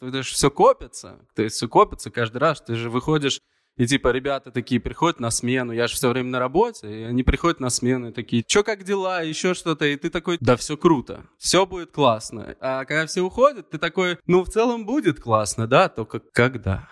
Это 0.00 0.22
же 0.22 0.34
все 0.34 0.50
копится. 0.50 1.20
То 1.34 1.42
есть 1.42 1.56
все 1.56 1.68
копится 1.68 2.10
каждый 2.10 2.38
раз. 2.38 2.60
Ты 2.60 2.74
же 2.74 2.90
выходишь 2.90 3.40
и 3.76 3.86
типа 3.86 4.12
ребята 4.12 4.52
такие 4.52 4.80
приходят 4.80 5.18
на 5.18 5.30
смену, 5.30 5.72
я 5.72 5.88
же 5.88 5.94
все 5.94 6.08
время 6.08 6.30
на 6.30 6.38
работе, 6.38 7.00
и 7.00 7.02
они 7.02 7.24
приходят 7.24 7.58
на 7.58 7.70
смену 7.70 8.10
и 8.10 8.12
такие, 8.12 8.44
что 8.46 8.62
как 8.62 8.84
дела, 8.84 9.22
еще 9.22 9.52
что-то, 9.52 9.84
и 9.84 9.96
ты 9.96 10.10
такой, 10.10 10.38
да 10.40 10.56
все 10.56 10.76
круто, 10.76 11.26
все 11.38 11.66
будет 11.66 11.90
классно. 11.90 12.54
А 12.60 12.84
когда 12.84 13.06
все 13.06 13.22
уходят, 13.22 13.70
ты 13.70 13.78
такой, 13.78 14.18
ну 14.26 14.44
в 14.44 14.48
целом 14.48 14.86
будет 14.86 15.18
классно, 15.18 15.66
да, 15.66 15.88
только 15.88 16.20
когда? 16.20 16.88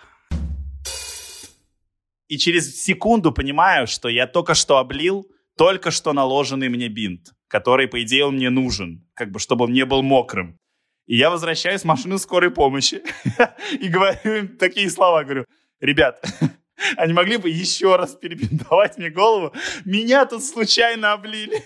И 2.27 2.37
через 2.37 2.83
секунду 2.83 3.31
понимаю, 3.31 3.87
что 3.87 4.09
я 4.09 4.27
только 4.27 4.53
что 4.53 4.77
облил 4.77 5.25
только 5.57 5.91
что 5.91 6.13
наложенный 6.13 6.69
мне 6.69 6.89
бинт, 6.89 7.33
который, 7.47 7.87
по 7.87 8.01
идее, 8.03 8.25
он 8.25 8.35
мне 8.35 8.49
нужен, 8.49 9.07
как 9.13 9.31
бы, 9.31 9.39
чтобы 9.39 9.65
он 9.65 9.73
не 9.73 9.85
был 9.85 10.01
мокрым. 10.01 10.59
И 11.05 11.17
я 11.17 11.29
возвращаюсь 11.29 11.81
в 11.81 11.85
машину 11.85 12.17
скорой 12.17 12.49
помощи 12.49 13.01
и 13.79 13.89
говорю 13.89 14.35
им 14.35 14.47
такие 14.57 14.89
слова, 14.89 15.23
говорю, 15.23 15.45
ребят, 15.81 16.23
они 16.97 17.11
могли 17.11 17.35
бы 17.35 17.49
еще 17.49 17.97
раз 17.97 18.11
перебинтовать 18.15 18.97
мне 18.97 19.09
голову. 19.09 19.51
Меня 19.83 20.25
тут 20.25 20.45
случайно 20.45 21.11
облили. 21.11 21.61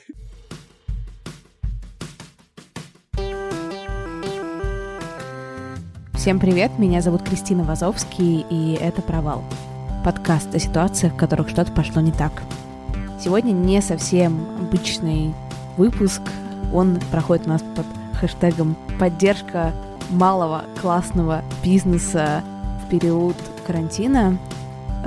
Всем 6.16 6.40
привет, 6.40 6.72
меня 6.80 7.02
зовут 7.02 7.22
Кристина 7.22 7.64
Вазовский, 7.64 8.44
и 8.50 8.74
это 8.82 9.04
«Провал»— 9.04 9.46
подкаст 10.04 10.54
о 10.54 10.60
ситуациях, 10.60 11.14
в 11.14 11.18
которых 11.18 11.48
что-то 11.48 11.72
пошло 11.72 12.02
не 12.02 12.12
так. 12.12 12.42
Сегодня 13.24 13.52
не 13.52 13.82
совсем 13.82 14.46
обычный 14.60 15.34
выпуск, 15.78 16.24
он 16.74 17.00
проходит 17.12 17.46
у 17.46 17.50
нас 17.52 17.62
под 17.76 17.86
хэштегом 18.20 18.76
«Поддержка 19.00 19.74
малого 20.10 20.66
классного 20.82 21.44
бизнеса 21.64 22.44
в 22.84 22.90
период 22.90 23.36
карантина», 23.66 24.38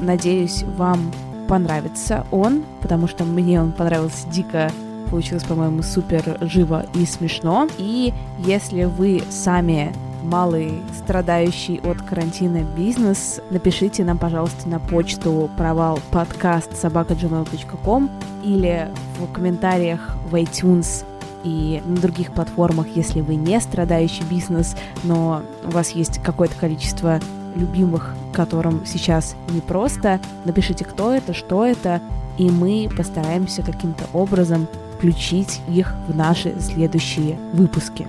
Надеюсь, 0.01 0.63
вам 0.63 1.11
понравится 1.49 2.27
он, 2.31 2.63
потому 2.81 3.09
что 3.09 3.25
мне 3.25 3.61
он 3.61 3.73
понравился 3.73 4.29
дико. 4.29 4.71
Получилось, 5.11 5.43
по-моему, 5.43 5.83
супер 5.83 6.39
живо 6.43 6.87
и 6.95 7.05
смешно. 7.05 7.69
И 7.79 8.15
если 8.39 8.85
вы 8.85 9.23
сами 9.29 9.93
малый, 10.23 10.81
страдающий 10.97 11.81
от 11.83 12.01
карантина 12.03 12.63
бизнес, 12.77 13.41
напишите 13.51 14.05
нам, 14.05 14.19
пожалуйста, 14.19 14.69
на 14.69 14.79
почту 14.79 15.51
провал 15.57 15.99
подкаст 16.13 16.77
собака.gmail.com 16.77 18.11
или 18.45 18.89
в 19.19 19.33
комментариях 19.33 20.17
в 20.31 20.35
iTunes 20.37 21.05
и 21.45 21.83
на 21.85 21.97
других 21.97 22.33
платформах, 22.33 22.87
если 22.95 23.21
вы 23.21 23.35
не 23.35 23.61
страдающий 23.61 24.25
бизнес, 24.25 24.77
но 25.05 25.43
у 25.65 25.71
вас 25.71 25.91
есть 25.91 26.23
какое-то 26.23 26.55
количество 26.57 27.21
любимых, 27.55 28.15
которым 28.33 28.85
сейчас 28.87 29.35
непросто. 29.51 30.21
Напишите, 30.45 30.85
кто 30.85 31.13
это, 31.13 31.35
что 31.35 31.65
это, 31.65 32.01
и 32.39 32.51
мы 32.51 32.89
постараемся 32.97 33.63
каким-то 33.63 34.05
образом 34.13 34.67
включить 34.97 35.61
их 35.69 35.95
в 36.09 36.15
наши 36.15 36.55
следующие 36.61 37.39
выпуски. 37.53 38.07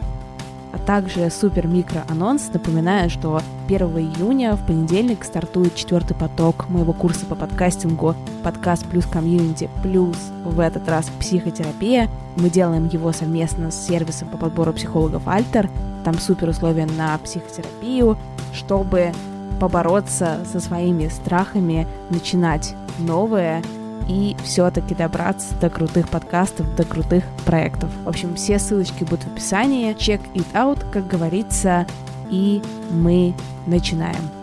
Также 0.85 1.29
супер-микро 1.29 2.03
анонс. 2.09 2.49
Напоминаю, 2.51 3.09
что 3.09 3.41
1 3.67 3.87
июня 3.97 4.55
в 4.55 4.65
понедельник 4.65 5.23
стартует 5.23 5.75
четвертый 5.75 6.15
поток 6.15 6.67
моего 6.69 6.91
курса 6.93 7.25
по 7.25 7.35
подкастингу 7.35 8.15
«Подкаст 8.43 8.85
плюс 8.87 9.05
комьюнити 9.05 9.69
плюс» 9.83 10.17
в 10.43 10.59
этот 10.59 10.89
раз 10.89 11.05
психотерапия. 11.19 12.09
Мы 12.35 12.49
делаем 12.49 12.87
его 12.87 13.11
совместно 13.11 13.71
с 13.71 13.87
сервисом 13.87 14.29
по 14.29 14.37
подбору 14.37 14.73
психологов 14.73 15.27
«Альтер». 15.27 15.69
Там 16.03 16.17
супер 16.17 16.49
условия 16.49 16.87
на 16.97 17.17
психотерапию, 17.19 18.17
чтобы 18.53 19.11
побороться 19.59 20.39
со 20.52 20.59
своими 20.59 21.07
страхами, 21.09 21.87
начинать 22.09 22.73
новое 22.97 23.61
и 24.09 24.35
все-таки 24.44 24.95
добраться 24.95 25.53
до 25.59 25.69
крутых 25.69 26.09
подкастов, 26.09 26.76
до 26.76 26.83
крутых 26.83 27.23
проектов. 27.45 27.89
В 28.03 28.09
общем, 28.09 28.36
все 28.36 28.59
ссылочки 28.59 29.03
будут 29.03 29.23
в 29.23 29.33
описании. 29.33 29.95
Check 29.95 30.21
it 30.33 30.52
out, 30.53 30.80
как 30.92 31.08
говорится, 31.08 31.87
и 32.30 32.61
мы 32.92 33.33
начинаем. 33.67 34.42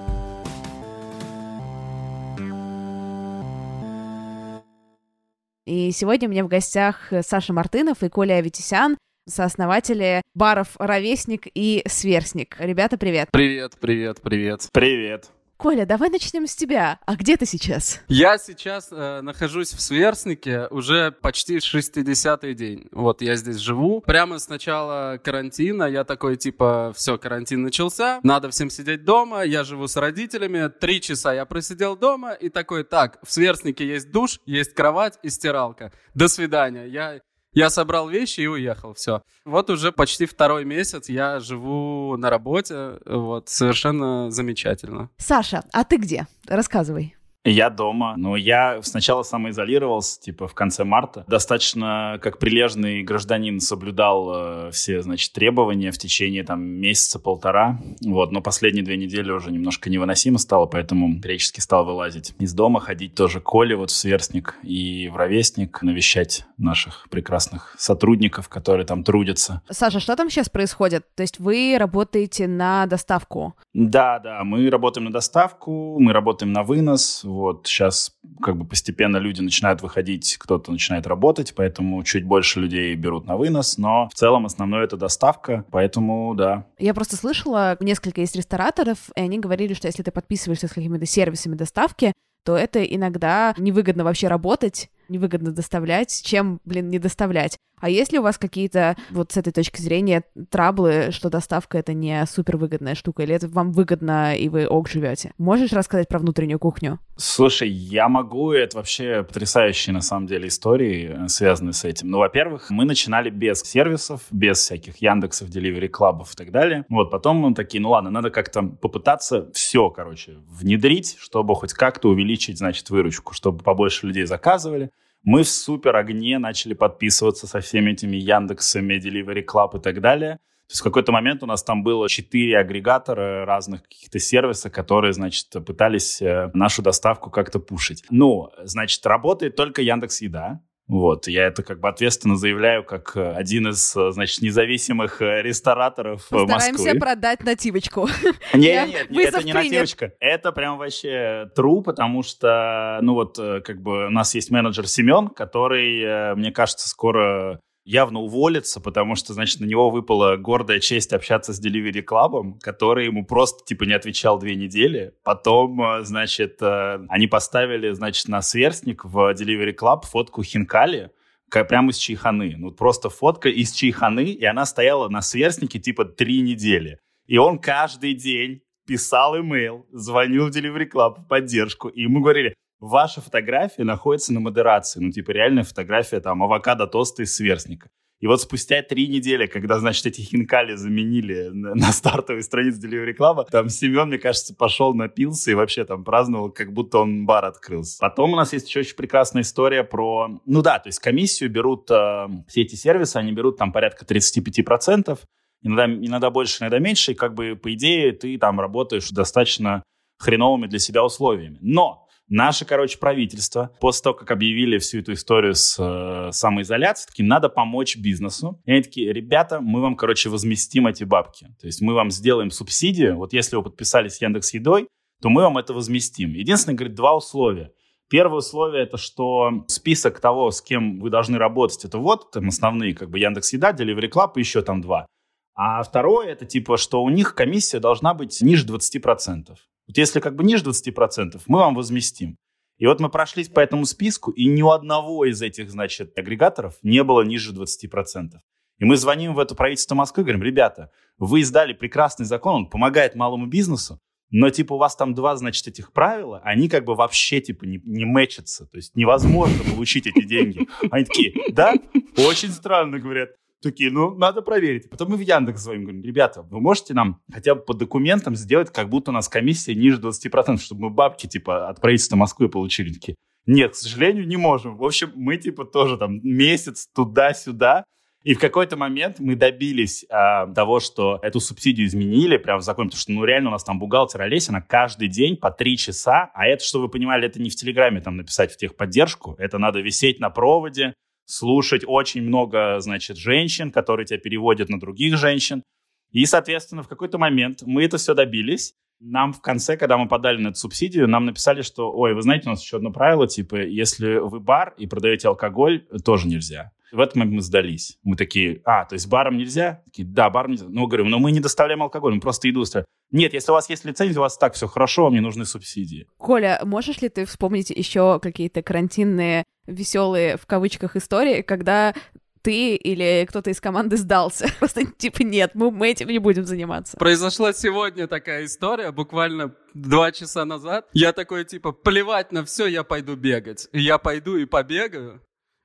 И 5.66 5.91
сегодня 5.93 6.28
у 6.28 6.31
меня 6.31 6.44
в 6.44 6.49
гостях 6.49 7.12
Саша 7.22 7.53
Мартынов 7.53 8.03
и 8.03 8.09
Коля 8.09 8.37
Аветисян, 8.37 8.97
сооснователи 9.28 10.22
баров 10.34 10.69
«Ровесник» 10.78 11.47
и 11.54 11.83
«Сверстник». 11.87 12.56
Ребята, 12.59 12.97
привет! 12.97 13.28
Привет, 13.31 13.75
привет, 13.78 14.21
привет. 14.22 14.69
Привет. 14.72 15.38
Коля, 15.59 15.87
давай 15.87 16.09
начнем 16.09 16.47
с 16.47 16.55
тебя. 16.55 17.01
А 17.05 17.17
где 17.17 17.37
ты 17.37 17.45
сейчас? 17.45 18.01
Я 18.07 18.39
сейчас 18.39 18.91
э, 18.93 19.23
нахожусь 19.23 19.73
в 19.73 19.81
Сверстнике 19.81 20.69
уже 20.71 21.11
почти 21.11 21.57
60-й 21.57 22.55
день. 22.55 22.87
Вот 22.93 23.23
я 23.23 23.35
здесь 23.35 23.57
живу. 23.57 24.01
Прямо 24.01 24.39
с 24.39 24.49
начала 24.49 25.19
карантина 25.19 25.83
я 25.83 26.05
такой, 26.05 26.37
типа, 26.37 26.93
все, 26.95 27.19
карантин 27.19 27.63
начался, 27.63 28.21
надо 28.23 28.51
всем 28.51 28.71
сидеть 28.71 29.05
дома, 29.05 29.43
я 29.43 29.65
живу 29.65 29.89
с 29.89 29.97
родителями, 29.97 30.69
три 30.69 31.01
часа 31.01 31.35
я 31.35 31.45
просидел 31.45 31.97
дома 31.97 32.35
и 32.35 32.51
такой, 32.51 32.85
так, 32.85 33.19
в 33.25 33.33
Сверстнике 33.33 33.85
есть 33.85 34.13
душ, 34.13 34.39
есть 34.47 34.75
кровать 34.75 35.19
и 35.25 35.29
стиралка. 35.29 35.93
До 36.15 36.29
свидания. 36.29 36.87
Я 36.87 37.21
я 37.59 37.71
собрал 37.71 38.09
вещи 38.09 38.41
и 38.41 38.47
уехал, 38.47 38.95
все. 38.95 39.23
Вот 39.45 39.69
уже 39.69 39.91
почти 39.91 40.27
второй 40.27 40.65
месяц 40.65 41.09
я 41.09 41.41
живу 41.41 42.17
на 42.17 42.31
работе, 42.31 42.99
вот, 43.05 43.49
совершенно 43.49 44.31
замечательно. 44.31 45.11
Саша, 45.17 45.65
а 45.73 45.83
ты 45.83 45.97
где? 45.97 46.29
Рассказывай. 46.47 47.18
Я 47.48 47.70
дома, 47.70 48.14
но 48.16 48.36
я 48.36 48.81
сначала 48.82 49.22
самоизолировался, 49.22 50.20
типа, 50.20 50.48
в 50.48 50.54
конце 50.54 50.84
марта. 50.84 51.25
Достаточно, 51.28 52.19
как 52.22 52.38
прилежный 52.38 53.03
гражданин, 53.03 53.60
соблюдал 53.60 54.32
э, 54.34 54.70
все, 54.72 55.03
значит, 55.03 55.32
требования 55.32 55.91
в 55.91 55.98
течение, 55.98 56.44
там, 56.44 56.62
месяца-полтора. 56.62 57.81
Вот, 58.04 58.32
но 58.32 58.41
последние 58.41 58.84
две 58.84 58.97
недели 58.97 59.31
уже 59.31 59.50
немножко 59.50 59.91
невыносимо 59.91 60.38
стало, 60.38 60.66
поэтому 60.66 61.20
периодически 61.20 61.60
стал 61.60 61.84
вылазить 61.84 62.34
из 62.38 62.53
дома, 62.53 62.81
ходить 62.81 63.14
тоже 63.14 63.41
к 63.41 63.44
Коле, 63.44 63.76
вот 63.76 63.91
в 63.91 63.94
Сверстник 63.94 64.56
и 64.62 65.09
в 65.09 65.16
Ровесник, 65.16 65.82
навещать 65.82 66.44
наших 66.59 67.09
прекрасных 67.10 67.75
сотрудников, 67.78 68.48
которые 68.48 68.84
там 68.84 69.04
трудятся. 69.04 69.62
Саша, 69.70 70.00
что 70.00 70.16
там 70.16 70.28
сейчас 70.28 70.48
происходит? 70.48 71.06
То 71.15 71.22
есть 71.22 71.38
вы 71.38 71.76
работаете 71.78 72.47
на 72.47 72.86
доставку? 72.86 73.54
Да, 73.81 74.19
да, 74.19 74.43
мы 74.43 74.69
работаем 74.71 75.05
на 75.05 75.12
доставку, 75.12 76.00
мы 76.00 76.12
работаем 76.12 76.53
на 76.53 76.65
вынос, 76.65 77.22
вот 77.22 77.69
сейчас 77.69 78.12
как 78.43 78.56
бы 78.56 78.65
постепенно 78.65 79.19
люди 79.19 79.41
начинают 79.41 79.83
выходить, 79.83 80.37
кто-то 80.37 80.72
начинает 80.72 81.06
работать, 81.06 81.55
поэтому 81.55 82.03
чуть 82.03 82.25
больше 82.25 82.59
людей 82.59 82.93
берут 82.97 83.27
на 83.27 83.37
вынос, 83.37 83.78
но 83.78 84.09
в 84.12 84.15
целом 84.15 84.47
основное 84.47 84.83
это 84.83 84.97
доставка, 84.97 85.65
поэтому 85.71 86.34
да. 86.34 86.66
Я 86.81 86.93
просто 86.93 87.15
слышала, 87.15 87.77
несколько 87.78 88.21
есть 88.21 88.34
рестораторов, 88.34 89.11
и 89.15 89.21
они 89.21 89.39
говорили, 89.39 89.75
что 89.75 89.87
если 89.87 90.03
ты 90.03 90.10
подписываешься 90.10 90.66
с 90.66 90.72
какими-то 90.72 91.06
сервисами 91.06 91.55
доставки, 91.55 92.12
то 92.45 92.56
это 92.56 92.83
иногда 92.83 93.55
невыгодно 93.59 94.03
вообще 94.03 94.27
работать, 94.27 94.91
невыгодно 95.09 95.53
доставлять, 95.53 96.22
чем, 96.25 96.60
блин, 96.65 96.89
не 96.89 96.99
доставлять. 96.99 97.59
А 97.81 97.91
есть 97.91 98.12
ли 98.12 98.19
у 98.19 98.22
вас 98.22 98.39
какие-то 98.39 98.97
вот 99.11 99.33
с 99.33 99.37
этой 99.37 99.53
точки 99.53 99.81
зрения 99.81 100.25
траблы, 100.50 101.09
что 101.11 101.31
доставка 101.31 101.78
это 101.78 101.93
не 101.93 102.25
супер 102.27 102.56
выгодная 102.56 102.94
штука, 102.94 103.22
или 103.22 103.34
это 103.34 103.49
вам 103.49 103.72
выгодно 103.72 104.37
и 104.37 104.49
вы 104.49 104.66
ок 104.66 104.89
живете? 104.89 105.33
Можешь 105.39 105.72
рассказать 105.72 106.09
про 106.09 106.19
внутреннюю 106.19 106.59
кухню? 106.59 106.99
Слушай, 107.16 107.69
я 107.69 108.09
могу, 108.09 108.53
это 108.53 108.77
вообще 108.77 109.25
потрясающие 109.25 109.93
на 109.93 110.00
самом 110.00 110.28
деле 110.28 110.49
истории, 110.49 111.25
э, 111.25 111.28
связанные 111.28 111.72
с 111.72 111.84
этим. 111.84 112.11
Ну, 112.11 112.19
во-первых, 112.19 112.71
мы 112.71 112.84
начинали 112.84 113.28
без 113.28 113.61
сервисов, 113.62 114.22
без 114.31 114.59
всяких 114.59 114.99
Яндексов, 114.99 115.49
Delivery 115.49 115.89
Клабов 115.89 116.33
и 116.34 116.37
так 116.37 116.53
далее. 116.53 116.84
Вот, 116.89 117.10
потом 117.10 117.39
мы 117.39 117.55
такие, 117.55 117.81
ну 117.81 117.91
ладно, 117.91 118.10
надо 118.10 118.31
как-то 118.31 118.62
попытаться 118.62 119.50
все, 119.53 119.91
короче, 119.91 120.36
внедрить, 120.48 121.16
чтобы 121.19 121.57
хоть 121.57 121.72
как-то 121.72 122.09
увеличить, 122.09 122.59
значит, 122.59 122.89
выручку, 122.91 123.34
чтобы 123.34 123.65
побольше 123.65 124.07
людей 124.07 124.25
заказывали. 124.25 124.91
Мы 125.22 125.42
в 125.42 125.48
супер 125.48 125.97
огне 125.97 126.38
начали 126.38 126.74
подписываться 126.74 127.47
со 127.47 127.60
всеми 127.60 127.92
этими 127.92 128.16
Яндексами, 128.16 128.94
Delivery 128.94 129.44
Club 129.44 129.78
и 129.78 129.82
так 129.82 130.00
далее. 130.00 130.38
То 130.68 130.72
есть 130.72 130.80
в 130.82 130.84
какой-то 130.84 131.12
момент 131.12 131.42
у 131.42 131.47
нас 131.47 131.62
там 131.62 131.82
было 131.82 132.10
четыре 132.10 132.59
агрегатора 132.59 133.47
разных 133.47 133.84
каких-то 133.84 134.18
сервисов, 134.18 134.70
которые, 134.70 135.15
значит, 135.15 135.48
пытались 135.65 136.20
э, 136.20 136.50
нашу 136.53 136.82
доставку 136.82 137.30
как-то 137.30 137.59
пушить. 137.59 138.04
Ну, 138.10 138.50
значит, 138.65 139.04
работает 139.06 139.56
только 139.56 139.80
Яндекс 139.80 140.20
Еда. 140.20 140.60
Вот, 140.89 141.29
я 141.29 141.47
это 141.47 141.63
как 141.63 141.81
бы 141.81 141.89
ответственно 141.89 142.37
заявляю, 142.37 142.83
как 142.83 143.15
э, 143.15 143.33
один 143.35 143.69
из, 143.69 143.95
э, 143.95 144.11
значит, 144.11 144.41
независимых 144.41 145.21
э, 145.21 145.43
рестораторов 145.43 146.27
Постараемся 146.31 146.85
Москвы. 146.85 146.99
продать 146.99 147.45
нативочку. 147.45 148.09
Нет, 148.55 148.89
нет, 148.89 149.11
нет, 149.11 149.35
это 149.35 149.45
не 149.45 149.53
нативочка. 149.53 150.13
Это 150.19 150.51
прям 150.51 150.79
вообще 150.79 151.51
true, 151.55 151.83
потому 151.83 152.23
что, 152.23 152.99
ну 153.03 153.13
вот, 153.13 153.37
как 153.37 153.83
бы 153.83 154.07
у 154.07 154.11
нас 154.11 154.35
есть 154.35 154.51
менеджер 154.51 154.89
Семен, 154.89 155.29
который, 155.29 156.35
мне 156.35 156.51
кажется, 156.51 156.89
скоро 156.89 157.61
явно 157.89 158.21
уволиться, 158.21 158.81
потому 158.81 159.17
что, 159.17 159.33
значит, 159.33 159.61
на 159.61 159.65
него 159.65 159.89
выпала 159.89 160.37
гордая 160.37 160.79
честь 160.79 161.15
общаться 161.15 161.55
с 161.55 161.65
Delivery 161.65 162.05
Club, 162.05 162.61
который 162.61 163.07
ему 163.07 163.25
просто, 163.25 163.65
типа, 163.65 163.85
не 163.85 163.95
отвечал 163.95 164.39
две 164.39 164.57
недели. 164.57 165.15
Потом, 165.25 165.81
э, 165.81 166.05
значит, 166.05 166.59
э, 166.61 167.07
они 167.09 167.27
поставили, 167.27 167.93
значит, 167.93 168.29
на 168.29 168.43
сверстник 168.43 169.07
в 169.07 169.33
Delivery 169.33 169.75
Club 169.75 170.03
фотку 170.05 170.43
Хинкали, 170.43 171.11
прямо 171.51 171.91
из 171.91 171.97
чайханы. 171.97 172.57
Ну, 172.59 172.73
просто 172.73 173.09
фотка 173.09 173.49
из 173.49 173.73
чайханы, 173.73 174.25
и 174.25 174.45
она 174.45 174.67
стояла 174.67 175.09
на 175.09 175.23
сверстнике, 175.23 175.79
типа, 175.79 176.05
три 176.05 176.43
недели. 176.43 176.99
И 177.27 177.39
он 177.39 177.59
каждый 177.59 178.13
день 178.13 178.61
писал 178.87 179.39
имейл, 179.39 179.87
звонил 179.93 180.49
в 180.49 180.51
Delivery 180.51 180.91
Club 180.91 181.21
в 181.21 181.27
поддержку, 181.27 181.89
и 181.89 182.03
ему 182.03 182.21
говорили, 182.21 182.55
ваша 182.80 183.21
фотография 183.21 183.84
находится 183.84 184.33
на 184.33 184.41
модерации. 184.41 185.01
Ну, 185.01 185.10
типа, 185.10 185.30
реальная 185.33 185.65
фотография 185.65 186.21
там 186.21 186.42
авокадо 186.42 186.86
тоста 186.86 187.22
из 187.22 187.34
сверстника. 187.34 187.91
И 188.21 188.27
вот 188.27 188.41
спустя 188.41 188.83
три 188.83 189.07
недели, 189.07 189.47
когда, 189.47 189.78
значит, 189.78 190.07
эти 190.07 190.22
хинкали 190.22 190.75
заменили 190.75 191.51
на, 191.53 191.92
стартовой 191.92 192.42
странице 192.42 192.84
Delivery 192.84 193.16
Club, 193.16 193.47
там 193.51 193.69
Семен, 193.69 194.09
мне 194.09 194.19
кажется, 194.19 194.54
пошел 194.54 194.92
напился 194.92 195.53
и 195.53 195.54
вообще 195.54 195.84
там 195.84 196.04
праздновал, 196.04 196.51
как 196.51 196.72
будто 196.72 196.98
он 196.98 197.27
бар 197.27 197.45
открылся. 197.45 197.98
Потом 198.01 198.33
у 198.33 198.36
нас 198.36 198.53
есть 198.53 198.69
еще 198.69 198.80
очень 198.80 198.97
прекрасная 198.97 199.42
история 199.42 199.84
про... 199.84 200.41
Ну 200.45 200.63
да, 200.63 200.80
то 200.80 200.89
есть 200.89 200.98
комиссию 200.98 201.51
берут 201.51 201.89
э, 201.91 202.27
все 202.48 202.63
эти 202.63 202.75
сервисы, 202.75 203.16
они 203.19 203.30
берут 203.33 203.57
там 203.57 203.71
порядка 203.71 204.04
35%, 204.04 205.16
иногда, 205.63 205.86
иногда 205.86 206.30
больше, 206.30 206.63
иногда 206.63 206.80
меньше, 206.80 207.13
и 207.13 207.15
как 207.15 207.34
бы, 207.34 207.54
по 207.54 207.72
идее, 207.72 208.10
ты 208.13 208.36
там 208.39 208.59
работаешь 208.60 209.10
достаточно 209.10 209.84
хреновыми 210.19 210.66
для 210.66 210.80
себя 210.80 211.04
условиями. 211.04 211.59
Но 211.60 212.08
Наше, 212.28 212.66
короче, 212.66 212.98
правительство, 212.98 213.71
после 213.80 214.03
того, 214.03 214.15
как 214.15 214.30
объявили 214.30 214.77
всю 214.78 214.98
эту 214.98 215.15
историю 215.15 215.54
с 215.54 215.77
э, 215.78 216.30
самоизоляцией, 216.30 217.09
такие, 217.09 217.27
надо 217.27 217.48
помочь 217.48 217.97
бизнесу. 217.97 218.60
И 218.66 218.72
они 218.72 218.83
такие, 218.83 219.13
ребята, 219.13 219.60
мы 219.60 219.80
вам, 219.80 219.97
короче, 219.97 220.28
возместим 220.28 220.86
эти 220.86 221.04
бабки. 221.04 221.47
То 221.59 221.66
есть 221.66 221.80
мы 221.80 221.95
вам 221.95 222.10
сделаем 222.10 222.51
субсидию. 222.51 223.16
Вот 223.16 223.33
если 223.33 223.57
вы 223.57 223.63
подписались 223.63 224.16
с 224.16 224.21
Яндекс 224.21 224.53
Едой, 224.53 224.89
то 225.22 225.30
мы 225.30 225.42
вам 225.42 225.57
это 225.57 225.72
возместим. 225.72 226.33
Единственное, 226.34 226.77
говорит, 226.77 226.95
два 226.95 227.16
условия. 227.16 227.72
Первое 228.10 228.39
условие 228.39 228.83
это 228.83 228.97
что 228.97 229.65
список 229.69 230.21
того, 230.21 230.51
с 230.51 230.63
кем 230.63 231.01
вы 231.01 231.10
должны 231.10 231.39
работать, 231.39 231.84
это 231.84 231.98
вот 231.98 232.30
там 232.30 232.48
основные, 232.48 232.95
как 232.95 233.10
бы 233.10 233.19
Яндекс 233.19 233.53
Еда, 233.53 233.72
Delivery 233.72 234.10
Club 234.10 234.33
и 234.36 234.41
еще 234.41 234.63
там 234.63 234.80
два. 234.80 235.07
А 235.54 235.83
второе 235.83 236.28
это 236.28 236.47
типа, 236.47 236.77
что 236.77 237.03
у 237.03 237.10
них 237.10 237.34
комиссия 237.34 237.80
должна 237.80 238.15
быть 238.15 238.41
ниже 238.41 238.66
20%. 238.66 239.57
Вот 239.89 239.97
если 239.97 240.21
как 240.21 240.37
бы 240.37 240.45
ниже 240.45 240.65
20%, 240.65 241.41
мы 241.47 241.59
вам 241.59 241.75
возместим. 241.75 242.37
И 242.77 242.87
вот 242.87 243.01
мы 243.01 243.09
прошлись 243.09 243.49
по 243.49 243.61
этому 243.61 243.87
списку, 243.87 244.31
и 244.31 244.47
ни 244.47 244.63
у 244.63 244.71
одного 244.71 245.25
из 245.25 245.43
этих, 245.43 245.71
значит, 245.71 246.17
агрегаторов 246.17 246.77
не 246.83 247.03
было 247.03 247.23
ниже 247.23 247.53
20%. 247.53 248.35
И 248.79 248.85
мы 248.85 248.97
звоним 248.97 249.35
в 249.35 249.41
это 249.41 249.57
правительство 249.57 249.97
Москвы, 249.97 250.23
говорим, 250.23 250.43
ребята, 250.43 250.93
вы 251.17 251.41
издали 251.41 251.73
прекрасный 251.73 252.27
закон, 252.27 252.55
он 252.55 252.71
помогает 252.71 253.17
малому 253.17 253.47
бизнесу, 253.47 253.99
но, 254.31 254.51
типа, 254.51 254.75
у 254.75 254.79
вас 254.79 254.95
там 254.95 255.15
два, 255.15 255.37
значит, 255.37 255.67
этих 255.67 255.93
правила, 255.93 256.40
они 256.45 256.69
как 256.69 256.85
бы 256.85 256.95
вообще, 256.95 257.40
типа, 257.40 257.64
не, 257.64 257.81
не 257.85 258.05
мэчатся. 258.05 258.67
То 258.67 258.76
есть 258.76 258.95
невозможно 258.95 259.64
получить 259.75 260.07
эти 260.07 260.23
деньги. 260.23 260.69
Они 260.90 261.05
такие, 261.07 261.35
да? 261.52 261.75
Очень 262.17 262.50
странно, 262.50 262.99
говорят. 262.99 263.31
Такие, 263.61 263.90
ну, 263.90 264.14
надо 264.14 264.40
проверить. 264.40 264.88
Потом 264.88 265.11
мы 265.11 265.16
в 265.16 265.21
Яндекс 265.21 265.62
звоним, 265.62 265.83
говорим, 265.83 266.02
ребята, 266.05 266.43
вы 266.43 266.61
можете 266.61 266.95
нам 266.95 267.21
хотя 267.33 267.57
бы 267.57 267.62
по 267.62 267.75
документам 267.75 268.37
сделать, 268.37 268.73
как 268.73 268.88
будто 268.88 269.11
у 269.11 269.14
нас 269.14 269.28
комиссия 269.28 269.75
ниже 269.75 270.00
20%, 270.00 270.59
чтобы 270.59 270.83
мы 270.83 270.90
бабки, 270.90 271.26
типа, 271.26 271.69
от 271.69 271.81
правительства 271.81 272.14
Москвы 272.16 272.49
получили. 272.49 272.93
Такие, 272.93 273.16
нет, 273.47 273.73
к 273.73 273.75
сожалению, 273.75 274.28
не 274.28 274.37
можем. 274.37 274.76
В 274.76 274.85
общем, 274.85 275.11
мы, 275.16 275.38
типа, 275.38 275.64
тоже 275.64 275.97
там 275.97 276.21
месяц 276.23 276.87
туда-сюда. 276.95 277.85
И 278.23 278.35
в 278.35 278.38
какой-то 278.38 278.76
момент 278.76 279.21
мы 279.21 279.37
добились 279.37 280.04
а, 280.11 280.47
того, 280.52 280.81
что 280.81 281.19
эту 281.23 281.40
субсидию 281.40 281.87
изменили 281.87 282.37
прямо 282.37 282.61
в 282.61 282.62
законе, 282.62 282.90
потому 282.90 283.00
что, 283.00 283.12
ну, 283.12 283.25
реально 283.25 283.49
у 283.49 283.52
нас 283.52 283.64
там 283.64 283.78
бухгалтер 283.78 284.23
Олесина 284.23 284.61
каждый 284.61 285.09
день 285.09 285.37
по 285.37 285.50
три 285.50 285.76
часа, 285.76 286.31
а 286.35 286.47
это, 286.47 286.62
что 286.62 286.81
вы 286.81 286.88
понимали, 286.88 287.26
это 287.26 287.40
не 287.40 287.49
в 287.49 287.57
Телеграме 287.57 288.00
там 288.00 288.16
написать 288.16 288.52
в 288.52 288.57
техподдержку, 288.57 289.35
это 289.38 289.59
надо 289.59 289.81
висеть 289.81 290.21
на 290.21 290.31
проводе, 290.31 290.95
слушать 291.28 291.85
очень 291.87 292.23
много, 292.23 292.80
значит, 292.80 293.19
женщин, 293.19 293.71
которые 293.71 294.07
тебя 294.07 294.19
переводят 294.19 294.71
на 294.71 294.80
других 294.80 295.16
женщин. 295.19 295.62
И, 296.11 296.25
соответственно, 296.25 296.83
в 296.83 296.88
какой-то 296.88 297.19
момент 297.19 297.62
мы 297.66 297.85
это 297.85 297.99
все 297.99 298.14
добились. 298.14 298.73
Нам 298.99 299.33
в 299.33 299.40
конце, 299.40 299.76
когда 299.76 299.99
мы 299.99 300.09
подали 300.09 300.40
на 300.40 300.49
эту 300.49 300.59
субсидию, 300.59 301.07
нам 301.07 301.26
написали, 301.26 301.62
что, 301.62 301.92
ой, 301.92 302.14
вы 302.14 302.23
знаете, 302.23 302.49
у 302.49 302.50
нас 302.50 302.62
еще 302.62 302.78
одно 302.78 302.90
правило, 302.90 303.28
типа, 303.28 303.57
если 303.57 304.16
вы 304.16 304.40
бар 304.40 304.75
и 304.78 304.87
продаете 304.87 305.28
алкоголь, 305.28 305.87
тоже 306.04 306.26
нельзя. 306.26 306.73
В 306.93 307.00
этот 307.00 307.17
момент 307.17 307.37
мы 307.37 307.43
сдались. 307.43 307.99
Мы 308.02 308.17
такие, 308.17 308.62
а, 308.64 308.85
то 308.85 308.95
есть 308.95 309.09
барам 309.09 309.37
нельзя? 309.37 309.83
Такие, 309.87 310.07
да, 310.07 310.31
барам 310.31 310.52
нельзя. 310.52 310.67
Ну, 310.69 310.87
говорю, 310.87 311.05
но 311.07 311.19
мы 311.19 311.33
не 311.33 311.40
доставляем 311.40 311.83
алкоголь, 311.83 312.14
мы 312.14 312.21
просто 312.21 312.49
еду 312.49 312.61
доставляем. 312.61 312.87
Нет, 313.11 313.33
если 313.33 313.50
у 313.50 313.55
вас 313.55 313.71
есть 313.71 313.85
лицензия, 313.85 314.19
у 314.19 314.23
вас 314.23 314.37
так 314.37 314.55
все 314.55 314.67
хорошо, 314.67 315.05
вам 315.05 315.14
не 315.14 315.21
нужны 315.21 315.45
субсидии. 315.45 316.07
Коля, 316.19 316.61
можешь 316.64 317.00
ли 317.00 317.09
ты 317.09 317.25
вспомнить 317.25 317.71
еще 317.71 318.21
какие-то 318.21 318.62
карантинные 318.62 319.45
веселые 319.67 320.37
в 320.37 320.47
кавычках 320.47 320.97
истории, 320.97 321.43
когда 321.43 321.95
ты 322.43 322.76
или 322.76 323.26
кто-то 323.29 323.50
из 323.50 323.61
команды 323.61 323.97
сдался. 323.97 324.49
Просто 324.59 324.87
типа 324.87 325.23
нет, 325.23 325.52
мы, 325.55 325.71
мы 325.71 325.90
этим 325.90 326.09
не 326.09 326.19
будем 326.19 326.45
заниматься. 326.45 326.97
Произошла 326.97 327.52
сегодня 327.52 328.07
такая 328.07 328.45
история, 328.45 328.90
буквально 328.93 329.55
два 329.75 330.12
часа 330.12 330.45
назад. 330.45 330.88
Я 330.93 331.12
такой 331.12 331.45
типа, 331.45 331.73
плевать 331.73 332.33
на 332.33 332.45
все, 332.45 332.67
я 332.67 332.85
пойду 332.85 333.17
бегать. 333.17 333.69
я 333.73 333.99
пойду 333.99 334.37
и 334.37 334.45
побегаю. 334.45 335.21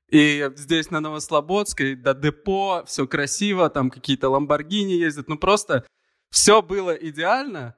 И 0.10 0.50
здесь 0.56 0.92
на 0.92 1.00
Новослободской 1.00 1.96
до 1.96 2.14
депо, 2.14 2.84
все 2.86 3.08
красиво, 3.08 3.70
там 3.70 3.90
какие-то 3.90 4.30
ламборгини 4.30 4.94
ездят. 4.94 5.28
Ну 5.28 5.38
просто 5.38 5.86
все 6.30 6.62
было 6.62 6.92
идеально. 6.92 7.76